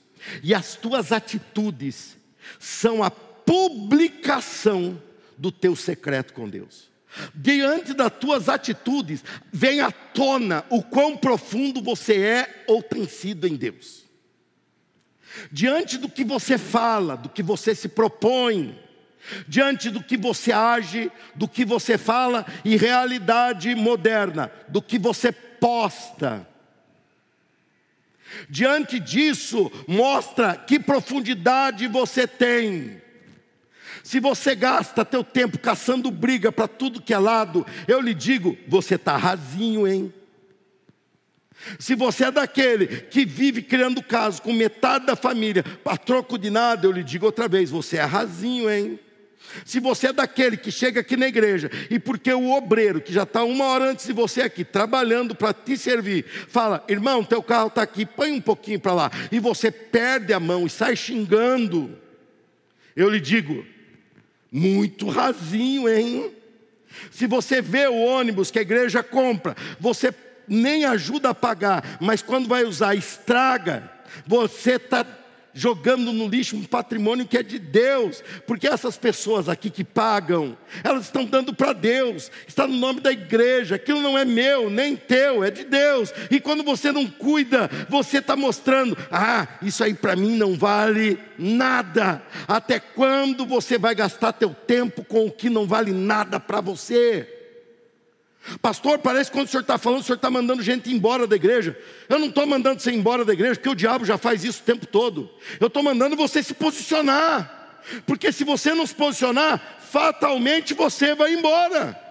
e 0.43 0.55
as 0.55 0.75
tuas 0.75 1.13
atitudes 1.13 2.17
são 2.59 3.03
a 3.03 3.11
publicação 3.11 5.01
do 5.37 5.53
teu 5.53 5.77
secreto 5.77 6.33
com 6.33 6.49
Deus. 6.49 6.89
Diante 7.35 7.95
das 7.95 8.13
tuas 8.13 8.49
atitudes, 8.49 9.23
vem 9.53 9.81
à 9.81 9.93
tona 9.93 10.65
o 10.69 10.83
quão 10.83 11.17
profundo 11.17 11.81
você 11.81 12.21
é 12.21 12.65
ou 12.67 12.83
tem 12.83 13.07
sido 13.07 13.47
em 13.47 13.55
Deus. 13.55 14.05
Diante 15.51 15.99
do 15.99 16.09
que 16.09 16.25
você 16.25 16.59
fala, 16.59 17.17
do 17.17 17.29
que 17.29 17.43
você 17.43 17.75
se 17.75 17.89
propõe, 17.89 18.79
diante 19.49 19.91
do 19.91 20.03
que 20.03 20.17
você 20.17 20.53
age, 20.53 21.11
do 21.35 21.49
que 21.49 21.65
você 21.65 21.97
fala 21.97 22.47
e 22.65 22.77
realidade 22.77 23.75
moderna, 23.75 24.51
do 24.69 24.83
que 24.83 24.99
você 24.99 25.33
posta. 25.33 26.47
Diante 28.49 28.99
disso, 28.99 29.71
mostra 29.87 30.57
que 30.57 30.79
profundidade 30.79 31.87
você 31.87 32.27
tem. 32.27 33.03
Se 34.03 34.21
você 34.21 34.55
gasta 34.55 35.05
teu 35.05 35.25
tempo 35.25 35.59
caçando 35.59 36.11
briga 36.11 36.53
para 36.53 36.69
tudo 36.69 37.01
que 37.01 37.15
é 37.15 37.19
lado, 37.19 37.65
eu 37.89 38.01
lhe 38.01 38.13
digo, 38.13 38.57
você 38.69 38.97
está 38.97 39.17
rasinho, 39.17 39.89
hein? 39.89 40.13
Se 41.79 41.95
você 41.95 42.25
é 42.25 42.31
daquele 42.31 42.87
que 42.87 43.25
vive 43.25 43.63
criando 43.63 44.03
caso 44.03 44.43
com 44.43 44.53
metade 44.53 45.07
da 45.07 45.17
família, 45.17 45.63
para 45.63 45.97
troco 45.97 46.37
de 46.37 46.51
nada, 46.51 46.87
eu 46.87 46.93
lhe 46.93 47.03
digo 47.03 47.25
outra 47.25 47.49
vez, 47.49 47.71
você 47.71 47.97
é 47.97 48.05
rasinho, 48.05 48.71
hein? 48.71 49.01
Se 49.65 49.81
você 49.81 50.09
é 50.09 50.13
daquele 50.13 50.57
que 50.57 50.71
chega 50.71 51.01
aqui 51.01 51.17
na 51.17 51.29
igreja 51.29 51.71
e 51.91 51.99
porque 51.99 52.33
o 52.33 52.51
obreiro 52.53 53.01
que 53.01 53.13
já 53.13 53.25
está 53.25 53.45
uma 53.45 53.67
hora 53.67 53.91
antes 53.91 54.07
de 54.07 54.13
você 54.13 54.43
aqui 54.43 54.65
trabalhando 54.65 55.35
para 55.35 55.53
te 55.53 55.77
servir, 55.77 56.25
fala, 56.49 56.85
irmão, 56.89 57.23
teu 57.23 57.43
carro 57.43 57.69
está 57.69 57.83
aqui, 57.83 58.05
põe 58.07 58.33
um 58.33 58.41
pouquinho 58.41 58.81
para 58.81 58.93
lá, 58.93 59.11
e 59.31 59.39
você 59.39 59.71
perde 59.71 60.33
a 60.33 60.41
mão 60.41 60.67
e 60.67 60.71
sai 60.71 60.97
xingando, 60.97 61.97
eu 62.97 63.09
lhe 63.09 63.21
digo, 63.21 63.65
muito 64.51 65.09
rasinho, 65.09 65.89
hein? 65.89 66.33
Se 67.11 67.27
você 67.27 67.61
vê 67.61 67.87
o 67.89 67.97
ônibus 67.97 68.51
que 68.51 68.59
a 68.59 68.63
igreja 68.63 69.03
compra, 69.03 69.57
você 69.81 70.15
nem 70.47 70.85
ajuda 70.85 71.31
a 71.31 71.35
pagar, 71.35 71.99
mas 72.01 72.23
quando 72.23 72.49
vai 72.49 72.65
usar, 72.65 72.95
estraga, 72.95 73.91
você 74.27 74.73
está 74.73 75.05
jogando 75.55 76.13
no 76.13 76.29
lixo 76.29 76.57
um 76.57 76.65
patrimônio 76.65 77.27
que 77.27 77.39
é 77.39 77.43
de 77.43 77.59
Deus, 77.59 78.23
porque 78.47 78.67
essas 78.67 78.97
pessoas 78.97 79.49
aqui 79.49 79.71
que 79.71 79.85
pagam, 79.85 80.59
elas 80.83 81.05
estão 81.05 81.25
dando 81.25 81.55
para 81.55 81.73
Deus, 81.73 82.31
está 82.47 82.67
no 82.67 82.77
nome 82.77 83.01
da 83.01 83.13
igreja, 83.13 83.77
aquilo 83.77 84.03
não 84.03 84.19
é 84.19 84.25
meu, 84.25 84.69
nem 84.69 84.97
teu, 84.97 85.45
é 85.45 85.51
de 85.51 85.65
Deus, 85.65 86.13
e 86.31 86.41
quando 86.41 86.65
você 86.65 86.91
não 86.91 87.07
cuida, 87.07 87.71
você 87.89 88.19
está 88.19 88.35
mostrando, 88.35 88.99
ah, 89.11 89.47
isso 89.63 89.85
aí 89.85 89.95
para 89.95 90.17
mim 90.17 90.37
não 90.37 90.55
vale 90.55 91.19
nada, 91.39 92.21
até 92.49 92.81
quando 92.81 93.47
você 93.47 93.79
vai 93.79 93.95
gastar 93.95 94.33
teu 94.33 94.51
tempo 94.51 95.05
com 95.05 95.27
o 95.27 95.31
que 95.31 95.49
não 95.49 95.67
vale 95.67 95.93
nada 95.93 96.41
para 96.41 96.61
você? 96.61 97.34
Pastor, 98.61 98.99
parece 98.99 99.31
que 99.31 99.37
quando 99.37 99.49
o 99.49 99.51
senhor 99.51 99.63
está 99.63 99.79
falando, 99.79 100.01
o 100.01 100.03
senhor 100.03 100.17
está 100.17 100.31
mandando 100.31 100.63
gente 100.63 100.93
embora 100.93 101.27
da 101.27 101.35
igreja. 101.35 101.79
Eu 102.09 102.19
não 102.19 102.29
estou 102.29 102.47
mandando 102.47 102.81
você 102.81 102.91
embora 102.91 103.25
da 103.25 103.33
igreja, 103.33 103.55
porque 103.55 103.71
o 103.71 103.75
diabo 103.75 104.05
já 104.05 104.19
faz 104.19 104.45
isso 104.45 104.61
o 104.61 104.65
tempo 104.65 104.87
todo. 104.87 105.31
Eu 105.59 105.69
estou 105.69 105.83
mandando 105.83 106.15
você 106.17 106.43
se 106.43 106.55
posicionar. 106.55 107.63
Porque 108.07 108.33
se 108.33 108.45
você 108.45 108.75
não 108.75 108.87
se 108.87 108.95
posicionar, 108.95 109.79
fatalmente 109.91 110.75
você 110.75 111.15
vai 111.15 111.35
embora 111.35 112.04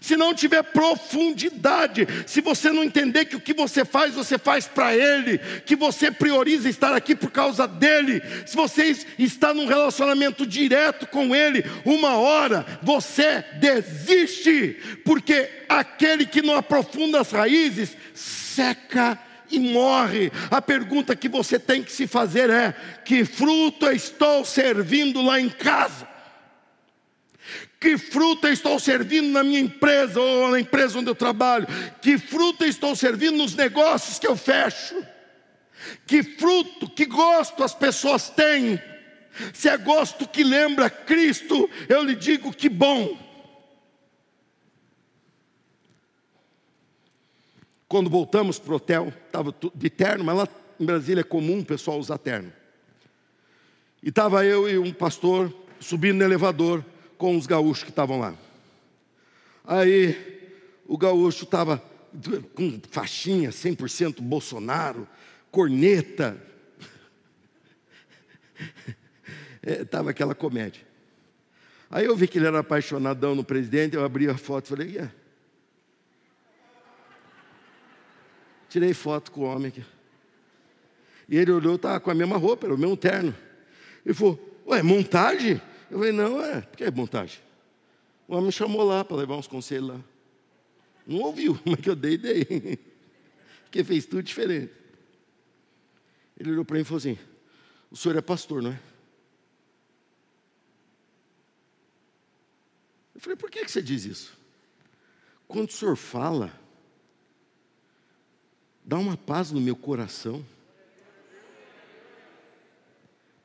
se 0.00 0.16
não 0.16 0.34
tiver 0.34 0.62
profundidade, 0.62 2.06
se 2.26 2.40
você 2.40 2.70
não 2.70 2.84
entender 2.84 3.24
que 3.26 3.36
o 3.36 3.40
que 3.40 3.54
você 3.54 3.84
faz, 3.84 4.14
você 4.14 4.38
faz 4.38 4.66
para 4.66 4.94
Ele, 4.94 5.38
que 5.64 5.76
você 5.76 6.10
prioriza 6.10 6.68
estar 6.68 6.94
aqui 6.94 7.14
por 7.14 7.30
causa 7.30 7.66
dEle, 7.66 8.22
se 8.44 8.56
você 8.56 8.96
está 9.18 9.52
num 9.52 9.66
relacionamento 9.66 10.46
direto 10.46 11.06
com 11.06 11.34
Ele, 11.34 11.64
uma 11.84 12.16
hora 12.16 12.64
você 12.82 13.44
desiste, 13.54 14.76
porque 15.04 15.50
aquele 15.68 16.26
que 16.26 16.42
não 16.42 16.56
aprofunda 16.56 17.20
as 17.20 17.30
raízes 17.30 17.96
seca 18.14 19.18
e 19.50 19.58
morre. 19.58 20.32
A 20.50 20.60
pergunta 20.60 21.14
que 21.14 21.28
você 21.28 21.58
tem 21.58 21.82
que 21.82 21.92
se 21.92 22.06
fazer 22.06 22.50
é: 22.50 22.74
que 23.04 23.24
fruto 23.24 23.90
estou 23.90 24.44
servindo 24.44 25.22
lá 25.22 25.40
em 25.40 25.48
casa? 25.48 26.15
Que 27.78 27.98
fruta 27.98 28.50
estou 28.50 28.78
servindo 28.80 29.28
na 29.28 29.44
minha 29.44 29.60
empresa 29.60 30.20
ou 30.20 30.50
na 30.50 30.60
empresa 30.60 30.98
onde 30.98 31.10
eu 31.10 31.14
trabalho? 31.14 31.66
Que 32.00 32.16
fruta 32.16 32.66
estou 32.66 32.96
servindo 32.96 33.36
nos 33.36 33.54
negócios 33.54 34.18
que 34.18 34.26
eu 34.26 34.36
fecho? 34.36 34.96
Que 36.06 36.22
fruto, 36.22 36.88
que 36.88 37.04
gosto 37.04 37.62
as 37.62 37.74
pessoas 37.74 38.30
têm? 38.30 38.80
Se 39.52 39.68
é 39.68 39.76
gosto 39.76 40.26
que 40.26 40.42
lembra 40.42 40.88
Cristo, 40.88 41.68
eu 41.88 42.02
lhe 42.02 42.14
digo 42.14 42.52
que 42.52 42.68
bom. 42.70 43.18
Quando 47.86 48.08
voltamos 48.08 48.58
para 48.58 48.72
o 48.72 48.76
hotel, 48.76 49.12
estava 49.26 49.54
de 49.74 49.90
terno, 49.90 50.24
mas 50.24 50.36
lá 50.36 50.48
em 50.80 50.84
Brasília 50.84 51.20
é 51.20 51.24
comum 51.24 51.60
o 51.60 51.64
pessoal 51.64 51.98
usar 51.98 52.18
terno. 52.18 52.52
E 54.02 54.08
estava 54.08 54.44
eu 54.44 54.68
e 54.68 54.78
um 54.78 54.92
pastor 54.92 55.54
subindo 55.78 56.16
no 56.16 56.24
elevador 56.24 56.84
com 57.18 57.36
os 57.36 57.46
gaúchos 57.46 57.84
que 57.84 57.90
estavam 57.90 58.18
lá. 58.18 58.34
Aí 59.64 60.36
o 60.86 60.96
gaúcho 60.96 61.44
estava 61.44 61.82
com 62.54 62.80
faixinha 62.90 63.50
100% 63.50 64.20
Bolsonaro, 64.20 65.08
corneta. 65.50 66.40
Estava 69.62 70.10
é, 70.10 70.12
aquela 70.12 70.34
comédia. 70.34 70.86
Aí 71.90 72.04
eu 72.04 72.16
vi 72.16 72.26
que 72.26 72.38
ele 72.38 72.46
era 72.46 72.60
apaixonadão 72.60 73.34
no 73.34 73.44
presidente, 73.44 73.94
eu 73.94 74.04
abri 74.04 74.28
a 74.28 74.36
foto 74.36 74.66
e 74.66 74.68
falei, 74.68 74.88
yeah. 74.88 75.12
Tirei 78.68 78.92
foto 78.92 79.30
com 79.30 79.42
o 79.42 79.44
homem 79.44 79.68
aqui. 79.68 79.84
E 81.28 81.36
ele 81.36 81.50
olhou, 81.50 81.76
estava 81.76 82.00
com 82.00 82.10
a 82.10 82.14
mesma 82.14 82.36
roupa, 82.36 82.66
era 82.66 82.74
o 82.74 82.78
mesmo 82.78 82.96
terno. 82.96 83.34
Ele 84.04 84.14
falou, 84.14 84.62
ué, 84.66 84.82
montagem? 84.82 85.60
Eu 85.90 85.98
falei, 85.98 86.12
não, 86.12 86.42
é, 86.42 86.60
porque 86.60 86.84
é 86.84 86.90
montagem. 86.90 87.40
O 88.26 88.34
homem 88.34 88.46
me 88.46 88.52
chamou 88.52 88.82
lá 88.82 89.04
para 89.04 89.16
levar 89.16 89.36
uns 89.36 89.46
conselhos 89.46 89.90
lá. 89.90 90.00
Não 91.06 91.20
ouviu, 91.20 91.58
mas 91.64 91.80
que 91.80 91.88
eu 91.88 91.96
dei, 91.96 92.18
dei. 92.18 92.44
Porque 93.64 93.84
fez 93.84 94.06
tudo 94.06 94.22
diferente. 94.22 94.72
Ele 96.36 96.50
olhou 96.50 96.64
para 96.64 96.74
mim 96.74 96.82
e 96.82 96.84
falou 96.84 96.98
assim: 96.98 97.18
O 97.90 97.96
senhor 97.96 98.16
é 98.16 98.20
pastor, 98.20 98.62
não 98.62 98.72
é? 98.72 98.80
Eu 103.14 103.20
falei: 103.20 103.36
Por 103.36 103.50
que 103.50 103.66
você 103.66 103.80
diz 103.80 104.04
isso? 104.04 104.36
Quando 105.46 105.68
o 105.68 105.72
senhor 105.72 105.96
fala, 105.96 106.52
dá 108.84 108.98
uma 108.98 109.16
paz 109.16 109.52
no 109.52 109.60
meu 109.60 109.76
coração. 109.76 110.44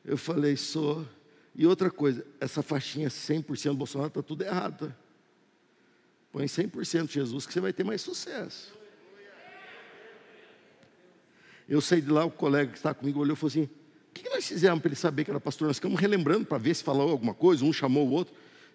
Eu 0.04 0.18
falei: 0.18 0.58
Sou. 0.58 1.08
E 1.56 1.66
outra 1.66 1.92
coisa, 1.92 2.26
essa 2.40 2.62
faixinha 2.62 3.10
100% 3.10 3.74
Bolsonaro 3.74 4.08
está 4.08 4.22
tudo 4.22 4.44
errado. 4.44 4.88
Tá? 4.88 4.96
Põe 6.32 6.46
100% 6.46 7.10
Jesus 7.10 7.46
que 7.46 7.52
você 7.52 7.60
vai 7.60 7.74
ter 7.74 7.84
mais 7.84 8.02
sucesso. 8.02 8.74
Eu 11.68 11.82
saí 11.82 12.02
de 12.02 12.10
lá, 12.10 12.26
o 12.26 12.32
colega 12.32 12.72
que 12.72 12.78
está 12.78 12.94
comigo 12.94 13.20
olhou 13.20 13.34
e 13.34 13.38
falou 13.38 13.50
assim: 13.50 13.64
o 13.64 14.14
que 14.14 14.30
nós 14.30 14.46
fizemos 14.46 14.80
para 14.80 14.90
ele 14.90 14.96
saber 14.96 15.24
que 15.24 15.32
era 15.32 15.40
pastor? 15.40 15.68
Nós 15.68 15.78
ficamos 15.78 16.00
relembrando 16.00 16.46
para 16.46 16.58
ver 16.58 16.74
se 16.74 16.84
falou 16.84 17.10
alguma 17.10 17.34
coisa, 17.34 17.64
um 17.64 17.72
chamou 17.72 18.08
o 18.08 18.12
outro. 18.12 18.34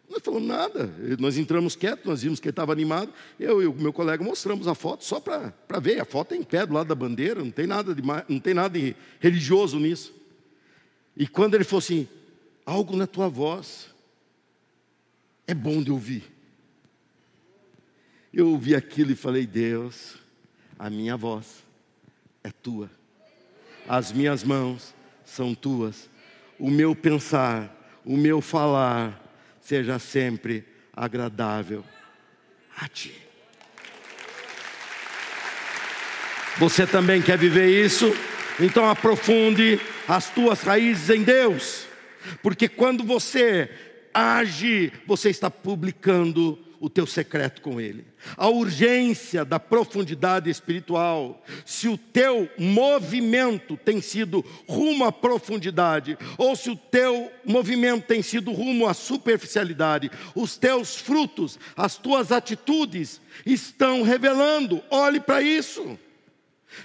Nós 0.09 0.23
falamos 0.23 0.47
nada. 0.47 0.91
Nós 1.19 1.37
entramos 1.37 1.75
quietos, 1.75 2.05
nós 2.05 2.23
vimos 2.23 2.39
que 2.39 2.47
ele 2.47 2.53
estava 2.53 2.73
animado. 2.73 3.13
Eu 3.39 3.63
e 3.63 3.67
o 3.67 3.75
meu 3.75 3.93
colega 3.93 4.23
mostramos 4.23 4.69
a 4.69 4.75
foto 4.75 5.05
só 5.05 5.19
para 5.19 5.81
ver. 5.81 6.01
A 6.01 6.05
foto 6.05 6.33
é 6.33 6.37
em 6.37 6.43
pé 6.43 6.65
do 6.65 6.75
lado 6.75 6.87
da 6.87 6.95
bandeira, 6.95 7.43
não 7.43 7.51
tem 7.51 7.67
nada 7.67 7.95
de, 7.95 8.03
não 8.03 8.39
tem 8.39 8.55
nada 8.55 8.79
de 8.79 8.95
religioso 9.19 9.79
nisso. 9.79 10.15
E 11.17 11.27
quando 11.27 11.55
ele 11.55 11.65
falou 11.65 11.79
assim, 11.79 12.09
algo 12.67 12.97
na 12.97 13.07
tua 13.07 13.29
voz 13.29 13.95
é 15.47 15.55
bom 15.55 15.81
de 15.81 15.93
ouvir. 15.93 16.25
Eu 18.35 18.51
ouvi 18.51 18.75
aquilo 18.75 19.13
e 19.13 19.17
falei, 19.17 19.47
Deus, 19.47 20.17
a 20.79 20.91
minha 20.91 21.17
voz 21.17 21.65
é 22.43 22.51
tua, 22.51 22.91
as 23.89 24.13
minhas 24.13 24.43
mãos 24.43 24.93
são 25.25 25.55
tuas, 25.55 26.11
o 26.59 26.71
meu 26.71 26.95
pensar, 26.95 27.73
o 28.05 28.17
meu 28.17 28.41
falar 28.41 29.23
seja 29.61 29.99
sempre 29.99 30.65
agradável 30.93 31.85
a 32.77 32.89
ti. 32.89 33.15
Você 36.59 36.87
também 36.87 37.21
quer 37.21 37.39
viver 37.39 37.85
isso? 37.85 38.07
Então 38.59 38.89
aprofunde 38.89 39.79
as 40.09 40.31
tuas 40.31 40.63
raízes 40.63 41.11
em 41.11 41.23
Deus, 41.23 41.86
porque 42.43 42.69
quando 42.69 43.05
você 43.05 43.71
age, 44.13 44.93
você 45.07 45.31
está 45.31 45.51
publicando 45.51 46.59
o 46.81 46.91
teu 46.91 47.07
secreto 47.07 47.61
com 47.63 47.81
Ele. 47.81 48.05
A 48.37 48.49
urgência 48.49 49.45
da 49.45 49.59
profundidade 49.59 50.51
espiritual. 50.51 51.43
Se 51.65 51.89
o 51.89 51.97
teu 51.97 52.49
movimento 52.59 53.77
tem 53.77 54.01
sido 54.01 54.45
rumo 54.69 55.05
à 55.05 55.13
profundidade, 55.13 56.19
ou 56.37 56.55
se 56.55 56.71
o 56.71 56.77
teu 56.77 57.31
movimento 57.45 58.07
tem 58.07 58.23
sido 58.23 58.53
rumo 58.53 58.87
à 58.87 58.95
superficialidade, 58.95 60.11
os 60.35 60.57
teus 60.57 60.97
frutos, 60.97 61.59
as 61.77 61.97
tuas 61.97 62.33
atitudes 62.33 63.21
estão 63.45 64.03
revelando. 64.03 64.83
Olhe 64.91 65.21
para 65.21 65.43
isso. 65.43 65.99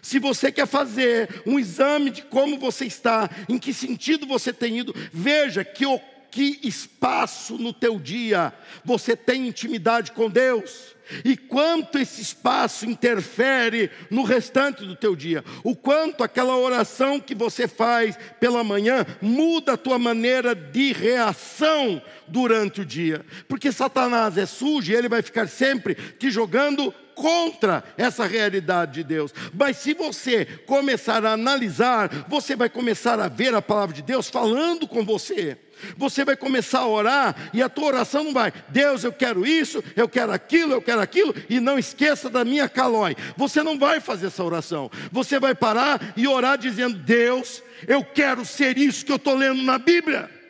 Se 0.01 0.19
você 0.19 0.51
quer 0.51 0.67
fazer 0.67 1.41
um 1.45 1.59
exame 1.59 2.09
de 2.09 2.21
como 2.23 2.57
você 2.57 2.85
está, 2.85 3.29
em 3.49 3.57
que 3.57 3.73
sentido 3.73 4.25
você 4.25 4.53
tem 4.53 4.79
ido, 4.79 4.95
veja 5.11 5.63
que 5.63 5.85
que 6.31 6.61
espaço 6.63 7.57
no 7.57 7.73
teu 7.73 7.99
dia 7.99 8.53
você 8.85 9.17
tem 9.17 9.49
intimidade 9.49 10.13
com 10.13 10.29
Deus 10.29 10.95
e 11.25 11.35
quanto 11.35 11.97
esse 11.97 12.21
espaço 12.21 12.85
interfere 12.85 13.91
no 14.09 14.23
restante 14.23 14.85
do 14.85 14.95
teu 14.95 15.15
dia, 15.15 15.43
o 15.63 15.75
quanto 15.75 16.23
aquela 16.23 16.55
oração 16.55 17.19
que 17.19 17.35
você 17.35 17.67
faz 17.67 18.17
pela 18.39 18.63
manhã 18.63 19.05
muda 19.21 19.73
a 19.73 19.77
tua 19.77 19.99
maneira 19.99 20.55
de 20.55 20.93
reação 20.93 22.01
durante 22.27 22.81
o 22.81 22.85
dia, 22.85 23.25
porque 23.47 23.71
Satanás 23.71 24.37
é 24.37 24.45
sujo 24.45 24.91
e 24.91 24.95
ele 24.95 25.09
vai 25.09 25.21
ficar 25.21 25.47
sempre 25.47 25.95
te 25.95 26.31
jogando 26.31 26.93
contra 27.15 27.83
essa 27.97 28.25
realidade 28.25 28.93
de 28.93 29.03
Deus. 29.03 29.33
Mas 29.53 29.77
se 29.77 29.93
você 29.93 30.45
começar 30.65 31.25
a 31.25 31.33
analisar, 31.33 32.09
você 32.27 32.55
vai 32.55 32.69
começar 32.69 33.19
a 33.19 33.27
ver 33.27 33.53
a 33.53 33.61
palavra 33.61 33.95
de 33.95 34.01
Deus 34.01 34.29
falando 34.29 34.87
com 34.87 35.03
você. 35.03 35.57
Você 35.97 36.23
vai 36.23 36.35
começar 36.35 36.79
a 36.79 36.87
orar 36.87 37.49
e 37.53 37.61
a 37.61 37.69
tua 37.69 37.87
oração 37.87 38.23
não 38.23 38.33
vai, 38.33 38.53
Deus, 38.69 39.03
eu 39.03 39.11
quero 39.11 39.45
isso, 39.45 39.83
eu 39.95 40.07
quero 40.07 40.31
aquilo, 40.31 40.73
eu 40.73 40.81
quero 40.81 41.01
aquilo, 41.01 41.33
e 41.49 41.59
não 41.59 41.79
esqueça 41.79 42.29
da 42.29 42.45
minha 42.45 42.69
calói. 42.69 43.15
Você 43.35 43.63
não 43.63 43.79
vai 43.79 43.99
fazer 43.99 44.27
essa 44.27 44.43
oração. 44.43 44.91
Você 45.11 45.39
vai 45.39 45.55
parar 45.55 46.13
e 46.15 46.27
orar 46.27 46.57
dizendo: 46.57 46.97
Deus, 46.97 47.63
eu 47.87 48.03
quero 48.03 48.45
ser 48.45 48.77
isso 48.77 49.05
que 49.05 49.11
eu 49.11 49.15
estou 49.15 49.35
lendo 49.35 49.63
na 49.63 49.77
Bíblia. 49.77 50.40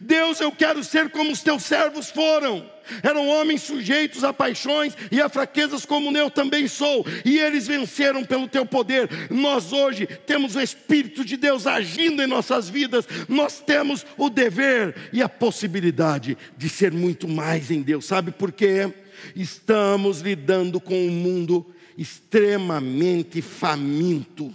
Deus, 0.00 0.40
eu 0.40 0.52
quero 0.52 0.82
ser 0.84 1.10
como 1.10 1.32
os 1.32 1.42
teus 1.42 1.62
servos 1.64 2.10
foram. 2.10 2.70
Eram 3.02 3.28
homens 3.28 3.62
sujeitos 3.62 4.24
a 4.24 4.32
paixões 4.32 4.96
e 5.10 5.20
a 5.20 5.28
fraquezas, 5.28 5.84
como 5.84 6.16
eu 6.16 6.30
também 6.30 6.66
sou, 6.66 7.06
e 7.24 7.38
eles 7.38 7.66
venceram 7.66 8.24
pelo 8.24 8.48
teu 8.48 8.66
poder. 8.66 9.08
Nós 9.30 9.72
hoje 9.72 10.06
temos 10.06 10.56
o 10.56 10.60
Espírito 10.60 11.24
de 11.24 11.36
Deus 11.36 11.66
agindo 11.66 12.22
em 12.22 12.26
nossas 12.26 12.68
vidas, 12.68 13.06
nós 13.28 13.60
temos 13.60 14.04
o 14.16 14.28
dever 14.28 14.94
e 15.12 15.22
a 15.22 15.28
possibilidade 15.28 16.36
de 16.56 16.68
ser 16.68 16.92
muito 16.92 17.28
mais 17.28 17.70
em 17.70 17.82
Deus. 17.82 18.04
Sabe 18.04 18.32
por 18.32 18.52
quê? 18.52 18.92
Estamos 19.36 20.20
lidando 20.20 20.80
com 20.80 20.94
um 20.94 21.10
mundo 21.10 21.72
extremamente 21.96 23.40
faminto. 23.40 24.52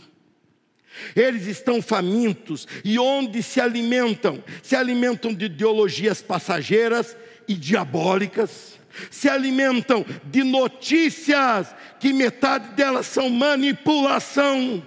Eles 1.16 1.48
estão 1.48 1.82
famintos 1.82 2.68
e 2.84 2.98
onde 3.00 3.41
se 3.43 3.60
alimentam? 3.60 4.43
Se 4.64 4.76
alimentam 4.76 5.34
de 5.34 5.45
ideologias 5.45 6.22
passageiras 6.22 7.16
e 7.48 7.54
diabólicas, 7.54 8.78
se 9.12 9.30
alimentam 9.30 10.06
de 10.26 10.43
notícias 10.43 11.74
que 12.00 12.14
metade 12.14 12.76
delas 12.76 13.08
são 13.08 13.30
manipulação. 13.30 14.84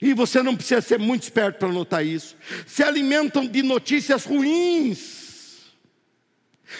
E 0.00 0.14
você 0.14 0.42
não 0.42 0.54
precisa 0.54 0.80
ser 0.80 0.98
muito 0.98 1.24
esperto 1.24 1.58
para 1.58 1.68
notar 1.68 2.06
isso. 2.06 2.36
Se 2.66 2.82
alimentam 2.82 3.46
de 3.46 3.62
notícias 3.62 4.24
ruins 4.24 5.27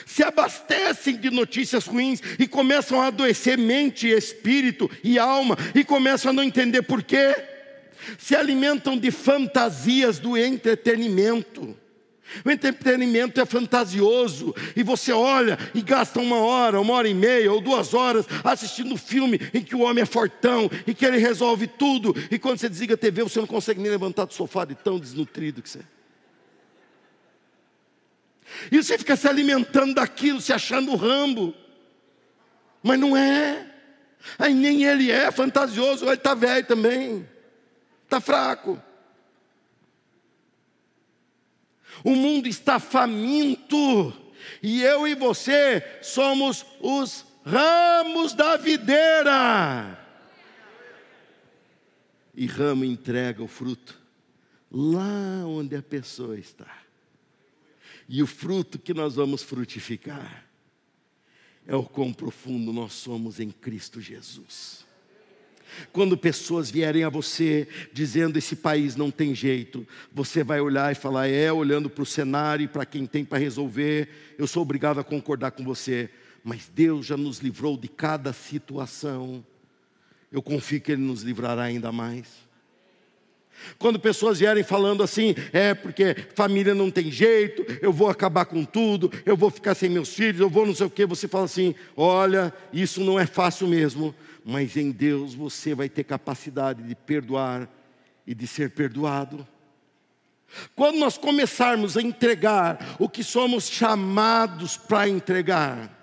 se 0.06 0.22
abastecem 0.22 1.16
de 1.16 1.30
notícias 1.30 1.86
ruins 1.86 2.20
e 2.38 2.46
começam 2.46 3.00
a 3.00 3.06
adoecer 3.06 3.58
mente, 3.58 4.08
espírito 4.08 4.90
e 5.02 5.18
alma 5.18 5.56
e 5.74 5.84
começam 5.84 6.30
a 6.30 6.34
não 6.34 6.42
entender 6.42 6.82
por 6.82 7.02
quê. 7.02 7.34
Se 8.18 8.36
alimentam 8.36 8.96
de 8.96 9.10
fantasias 9.10 10.18
do 10.18 10.36
entretenimento. 10.36 11.76
O 12.44 12.50
entretenimento 12.50 13.40
é 13.40 13.46
fantasioso 13.46 14.54
e 14.76 14.82
você 14.82 15.12
olha 15.12 15.58
e 15.74 15.80
gasta 15.80 16.20
uma 16.20 16.36
hora, 16.36 16.80
uma 16.80 16.92
hora 16.92 17.08
e 17.08 17.14
meia 17.14 17.50
ou 17.50 17.60
duas 17.60 17.94
horas 17.94 18.26
assistindo 18.44 18.92
um 18.92 18.98
filme 18.98 19.40
em 19.54 19.62
que 19.62 19.74
o 19.74 19.80
homem 19.80 20.02
é 20.02 20.06
fortão 20.06 20.70
e 20.86 20.94
que 20.94 21.06
ele 21.06 21.18
resolve 21.18 21.66
tudo. 21.66 22.14
E 22.30 22.38
quando 22.38 22.58
você 22.58 22.68
desliga 22.68 22.94
a 22.94 22.98
TV, 22.98 23.22
você 23.22 23.40
não 23.40 23.46
consegue 23.46 23.80
nem 23.80 23.90
levantar 23.90 24.26
do 24.26 24.34
sofá 24.34 24.64
de 24.64 24.74
tão 24.74 24.98
desnutrido 24.98 25.62
que 25.62 25.70
você 25.70 25.78
é. 25.78 25.97
E 28.70 28.82
você 28.82 28.98
fica 28.98 29.16
se 29.16 29.28
alimentando 29.28 29.94
daquilo, 29.94 30.40
se 30.40 30.52
achando 30.52 30.96
rambo. 30.96 31.54
Mas 32.82 32.98
não 32.98 33.16
é. 33.16 33.66
Aí 34.38 34.54
nem 34.54 34.84
ele 34.84 35.10
é 35.10 35.30
fantasioso, 35.30 36.04
ele 36.04 36.14
está 36.14 36.34
velho 36.34 36.66
também. 36.66 37.28
Está 38.04 38.20
fraco. 38.20 38.80
O 42.04 42.14
mundo 42.14 42.48
está 42.48 42.78
faminto. 42.78 44.12
E 44.62 44.82
eu 44.82 45.06
e 45.06 45.14
você 45.14 45.82
somos 46.02 46.64
os 46.80 47.24
ramos 47.44 48.34
da 48.34 48.56
videira. 48.56 49.98
E 52.34 52.46
ramo 52.46 52.84
entrega 52.84 53.42
o 53.42 53.48
fruto 53.48 54.00
lá 54.70 55.44
onde 55.46 55.74
a 55.74 55.82
pessoa 55.82 56.38
está. 56.38 56.77
E 58.08 58.22
o 58.22 58.26
fruto 58.26 58.78
que 58.78 58.94
nós 58.94 59.16
vamos 59.16 59.42
frutificar 59.42 60.46
é 61.66 61.76
o 61.76 61.84
quão 61.84 62.12
profundo 62.12 62.72
nós 62.72 62.94
somos 62.94 63.38
em 63.38 63.50
Cristo 63.50 64.00
Jesus. 64.00 64.86
Quando 65.92 66.16
pessoas 66.16 66.70
vierem 66.70 67.04
a 67.04 67.10
você 67.10 67.68
dizendo 67.92 68.38
esse 68.38 68.56
país 68.56 68.96
não 68.96 69.10
tem 69.10 69.34
jeito, 69.34 69.86
você 70.10 70.42
vai 70.42 70.60
olhar 70.60 70.90
e 70.90 70.94
falar, 70.94 71.28
é, 71.28 71.52
olhando 71.52 71.90
para 71.90 72.02
o 72.02 72.06
cenário 72.06 72.64
e 72.64 72.68
para 72.68 72.86
quem 72.86 73.06
tem 73.06 73.22
para 73.22 73.36
resolver, 73.36 74.08
eu 74.38 74.46
sou 74.46 74.62
obrigado 74.62 74.98
a 74.98 75.04
concordar 75.04 75.50
com 75.50 75.62
você, 75.62 76.08
mas 76.42 76.70
Deus 76.74 77.04
já 77.04 77.18
nos 77.18 77.40
livrou 77.40 77.76
de 77.76 77.88
cada 77.88 78.32
situação, 78.32 79.44
eu 80.32 80.40
confio 80.40 80.80
que 80.80 80.92
Ele 80.92 81.02
nos 81.02 81.22
livrará 81.22 81.64
ainda 81.64 81.92
mais. 81.92 82.47
Quando 83.78 83.98
pessoas 83.98 84.38
vierem 84.38 84.62
falando 84.62 85.02
assim, 85.02 85.34
é 85.52 85.74
porque 85.74 86.14
família 86.34 86.74
não 86.74 86.90
tem 86.90 87.10
jeito, 87.10 87.64
eu 87.82 87.92
vou 87.92 88.08
acabar 88.08 88.44
com 88.44 88.64
tudo, 88.64 89.10
eu 89.24 89.36
vou 89.36 89.50
ficar 89.50 89.74
sem 89.74 89.88
meus 89.88 90.14
filhos, 90.14 90.40
eu 90.40 90.50
vou 90.50 90.66
não 90.66 90.74
sei 90.74 90.86
o 90.86 90.90
que, 90.90 91.06
você 91.06 91.28
fala 91.28 91.44
assim: 91.44 91.74
olha, 91.96 92.52
isso 92.72 93.00
não 93.00 93.18
é 93.18 93.26
fácil 93.26 93.66
mesmo, 93.66 94.14
mas 94.44 94.76
em 94.76 94.90
Deus 94.90 95.34
você 95.34 95.74
vai 95.74 95.88
ter 95.88 96.04
capacidade 96.04 96.82
de 96.82 96.94
perdoar 96.94 97.68
e 98.26 98.34
de 98.34 98.46
ser 98.46 98.70
perdoado. 98.70 99.46
Quando 100.74 100.98
nós 100.98 101.18
começarmos 101.18 101.96
a 101.96 102.02
entregar 102.02 102.96
o 102.98 103.08
que 103.08 103.22
somos 103.22 103.68
chamados 103.68 104.76
para 104.76 105.08
entregar, 105.08 105.97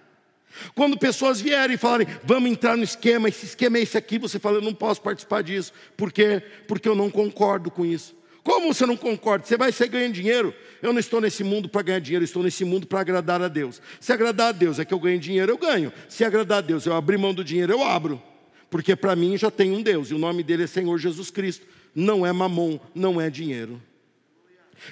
quando 0.74 0.98
pessoas 0.98 1.42
vierem 1.42 1.76
e 1.76 1.78
falarem, 1.78 2.08
vamos 2.24 2.50
entrar 2.50 2.78
no 2.78 2.84
esquema, 2.84 3.30
esse 3.30 3.46
esquema 3.46 3.78
é 3.78 3.82
esse 3.82 3.98
aqui, 3.98 4.18
você 4.18 4.40
fala, 4.40 4.58
eu 4.58 4.62
não 4.62 4.74
posso 4.74 5.02
participar 5.02 5.44
disso. 5.44 5.74
Por 5.96 6.12
quê? 6.12 6.42
Porque 6.68 6.88
eu 6.88 6.96
não 6.96 7.10
concordo 7.10 7.70
com 7.70 7.86
isso. 7.86 8.16
Como 8.44 8.72
você 8.72 8.86
não 8.86 8.96
concorda? 8.96 9.44
Você 9.44 9.58
vai 9.58 9.72
ser 9.72 9.88
ganhando 9.88 10.14
dinheiro. 10.14 10.54
Eu 10.80 10.94
não 10.94 11.00
estou 11.00 11.20
nesse 11.20 11.44
mundo 11.44 11.68
para 11.68 11.82
ganhar 11.82 12.00
dinheiro, 12.00 12.24
eu 12.24 12.28
estou 12.28 12.44
nesse 12.44 12.64
mundo 12.64 12.86
para 12.86 13.00
agradar 13.00 13.42
a 13.42 13.48
Deus. 13.48 13.82
Se 14.00 14.14
agradar 14.14 14.50
a 14.50 14.52
Deus 14.52 14.78
é 14.78 14.86
que 14.86 14.94
eu 14.94 15.00
ganho 15.00 15.20
dinheiro, 15.20 15.52
eu 15.52 15.58
ganho. 15.58 15.92
Se 16.08 16.24
agradar 16.24 16.60
a 16.60 16.62
Deus, 16.62 16.86
eu 16.86 16.94
abrir 16.94 17.18
mão 17.18 17.34
do 17.34 17.44
dinheiro, 17.44 17.74
eu 17.74 17.84
abro. 17.84 18.22
Porque 18.70 18.96
para 18.96 19.16
mim 19.16 19.36
já 19.36 19.50
tem 19.50 19.72
um 19.72 19.82
Deus, 19.82 20.12
e 20.12 20.14
o 20.14 20.20
nome 20.20 20.44
dele 20.44 20.64
é 20.64 20.68
Senhor 20.68 20.96
Jesus 21.00 21.32
Cristo. 21.32 21.66
Não 21.96 22.26
é 22.26 22.32
mamon, 22.32 22.80
não 22.94 23.20
é 23.20 23.32
dinheiro. 23.32 23.82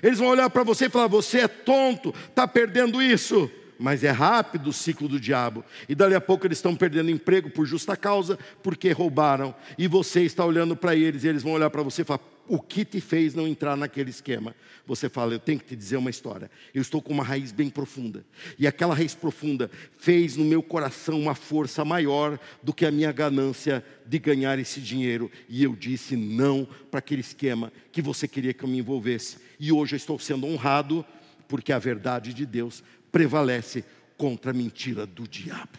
Eles 0.02 0.18
vão 0.18 0.30
olhar 0.30 0.50
para 0.50 0.64
você 0.64 0.86
e 0.86 0.90
falar: 0.90 1.08
você 1.08 1.42
é 1.42 1.48
tonto, 1.48 2.14
está 2.30 2.48
perdendo 2.48 3.02
isso. 3.02 3.52
Mas 3.80 4.04
é 4.04 4.12
rápido 4.12 4.70
o 4.70 4.74
ciclo 4.74 5.08
do 5.08 5.20
diabo. 5.20 5.64
E 5.88 5.96
dali 5.96 6.16
a 6.16 6.22
pouco 6.22 6.46
eles 6.46 6.58
estão 6.58 6.76
perdendo 6.76 7.10
emprego 7.10 7.50
por 7.50 7.66
justa 7.66 7.98
causa, 7.98 8.38
porque 8.62 8.92
roubaram. 8.92 9.54
E 9.78 9.88
você 9.88 10.22
está 10.22 10.46
olhando 10.46 10.76
para 10.76 10.96
eles, 10.96 11.24
e 11.24 11.28
eles 11.28 11.44
vão 11.44 11.54
olhar 11.54 11.70
para 11.70 11.84
você 11.84 12.02
e 12.02 12.06
falar: 12.06 12.22
o 12.48 12.60
que 12.60 12.84
te 12.84 13.00
fez 13.00 13.34
não 13.34 13.48
entrar 13.48 13.78
naquele 13.78 14.10
esquema? 14.10 14.54
Você 14.86 15.08
fala, 15.08 15.34
eu 15.34 15.40
tenho 15.40 15.60
que 15.60 15.66
te 15.66 15.76
dizer 15.76 15.96
uma 15.96 16.10
história. 16.10 16.52
Eu 16.74 16.82
estou 16.82 17.02
com 17.02 17.14
uma 17.14 17.24
raiz 17.24 17.54
bem 17.54 17.70
profunda. 17.70 18.26
E 18.60 18.68
aquela 18.68 18.94
raiz 18.94 19.16
profunda 19.16 19.72
fez 19.98 20.36
no 20.36 20.44
meu 20.44 20.62
coração 20.62 21.20
uma 21.20 21.36
força 21.36 21.86
maior 21.86 22.38
do 22.62 22.74
que 22.74 22.86
a 22.86 22.92
minha 22.92 23.12
ganância 23.14 23.84
de 24.06 24.20
ganhar 24.20 24.60
esse 24.60 24.82
dinheiro. 24.82 25.32
E 25.48 25.64
eu 25.64 25.74
disse 25.74 26.18
não 26.18 26.68
para 26.92 27.00
aquele 27.00 27.22
esquema 27.22 27.72
que 27.94 28.02
você 28.02 28.28
queria 28.28 28.54
que 28.54 28.64
eu 28.64 28.70
me 28.70 28.80
envolvesse. 28.80 29.38
E 29.58 29.72
hoje 29.72 29.94
eu 29.96 29.98
estou 29.98 30.20
sendo 30.20 30.46
honrado 30.46 31.06
porque 31.48 31.72
a 31.72 31.80
verdade 31.80 32.34
de 32.34 32.46
Deus 32.46 32.84
prevalece 33.14 33.86
contra 34.18 34.50
a 34.50 34.54
mentira 34.54 35.06
do 35.06 35.28
diabo. 35.28 35.78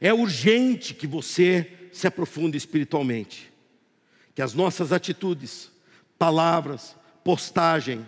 É 0.00 0.12
urgente 0.12 0.92
que 0.92 1.06
você 1.06 1.88
se 1.92 2.08
aprofunde 2.08 2.58
espiritualmente, 2.58 3.52
que 4.34 4.42
as 4.42 4.54
nossas 4.54 4.90
atitudes, 4.92 5.70
palavras, 6.18 6.96
postagem 7.22 8.04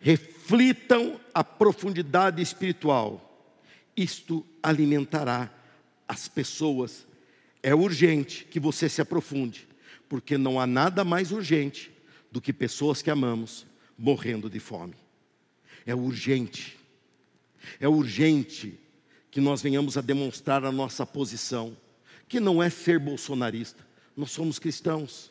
reflitam 0.00 1.20
a 1.34 1.44
profundidade 1.44 2.40
espiritual. 2.40 3.52
Isto 3.94 4.46
alimentará 4.62 5.52
as 6.08 6.28
pessoas. 6.28 7.06
É 7.62 7.74
urgente 7.74 8.46
que 8.46 8.58
você 8.58 8.88
se 8.88 9.02
aprofunde, 9.02 9.68
porque 10.08 10.38
não 10.38 10.58
há 10.58 10.66
nada 10.66 11.04
mais 11.04 11.30
urgente 11.30 11.92
do 12.32 12.40
que 12.40 12.54
pessoas 12.54 13.02
que 13.02 13.10
amamos 13.10 13.66
morrendo 13.98 14.48
de 14.48 14.60
fome. 14.60 15.05
É 15.86 15.94
urgente. 15.94 16.76
É 17.80 17.88
urgente 17.88 18.78
que 19.30 19.40
nós 19.40 19.62
venhamos 19.62 19.96
a 19.96 20.00
demonstrar 20.00 20.64
a 20.64 20.72
nossa 20.72 21.06
posição, 21.06 21.76
que 22.28 22.40
não 22.40 22.62
é 22.62 22.68
ser 22.68 22.98
bolsonarista, 22.98 23.86
nós 24.16 24.30
somos 24.30 24.58
cristãos. 24.58 25.30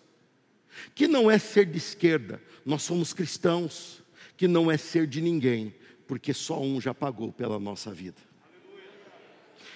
Que 0.93 1.07
não 1.07 1.29
é 1.29 1.37
ser 1.37 1.65
de 1.65 1.77
esquerda, 1.77 2.41
nós 2.65 2.83
somos 2.83 3.13
cristãos. 3.13 4.03
Que 4.37 4.47
não 4.47 4.69
é 4.69 4.77
ser 4.77 5.07
de 5.07 5.21
ninguém, 5.21 5.73
porque 6.07 6.33
só 6.33 6.61
um 6.61 6.79
já 6.79 6.93
pagou 6.93 7.31
pela 7.31 7.59
nossa 7.59 7.91
vida. 7.91 8.21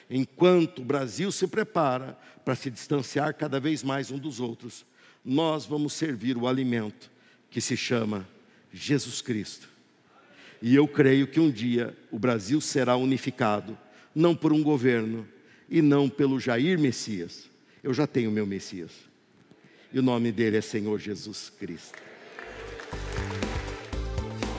Enquanto 0.09 0.79
o 0.79 0.85
Brasil 0.85 1.31
se 1.31 1.47
prepara 1.47 2.17
para 2.43 2.55
se 2.55 2.69
distanciar 2.69 3.33
cada 3.35 3.59
vez 3.59 3.83
mais 3.83 4.11
um 4.11 4.17
dos 4.17 4.39
outros, 4.39 4.85
nós 5.23 5.65
vamos 5.65 5.93
servir 5.93 6.35
o 6.37 6.47
alimento 6.47 7.11
que 7.49 7.61
se 7.61 7.77
chama 7.77 8.27
Jesus 8.71 9.21
Cristo. 9.21 9.69
E 10.61 10.75
eu 10.75 10.87
creio 10.87 11.27
que 11.27 11.39
um 11.39 11.49
dia 11.49 11.95
o 12.11 12.19
Brasil 12.19 12.59
será 12.59 12.95
unificado, 12.95 13.77
não 14.13 14.35
por 14.35 14.51
um 14.51 14.61
governo 14.61 15.27
e 15.69 15.81
não 15.81 16.09
pelo 16.09 16.39
Jair 16.39 16.79
Messias. 16.79 17.49
Eu 17.83 17.93
já 17.93 18.05
tenho 18.05 18.31
meu 18.31 18.45
Messias. 18.45 18.91
E 19.91 19.99
o 19.99 20.03
nome 20.03 20.31
dele 20.31 20.57
é 20.57 20.61
Senhor 20.61 20.99
Jesus 20.99 21.51
Cristo. 21.57 21.97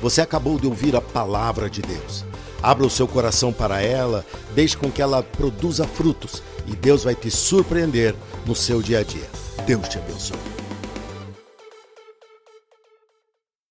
Você 0.00 0.20
acabou 0.22 0.58
de 0.58 0.66
ouvir 0.66 0.96
a 0.96 1.00
palavra 1.00 1.68
de 1.68 1.82
Deus. 1.82 2.24
Abra 2.62 2.86
o 2.86 2.90
seu 2.90 3.06
coração 3.06 3.52
para 3.52 3.80
ela, 3.82 4.24
deixe 4.54 4.76
com 4.76 4.90
que 4.90 5.02
ela 5.02 5.22
produza 5.22 5.86
frutos 5.86 6.42
e 6.66 6.76
Deus 6.76 7.04
vai 7.04 7.14
te 7.14 7.30
surpreender 7.30 8.14
no 8.46 8.54
seu 8.54 8.82
dia 8.82 9.00
a 9.00 9.02
dia. 9.02 9.28
Deus 9.66 9.88
te 9.88 9.98
abençoe. 9.98 10.59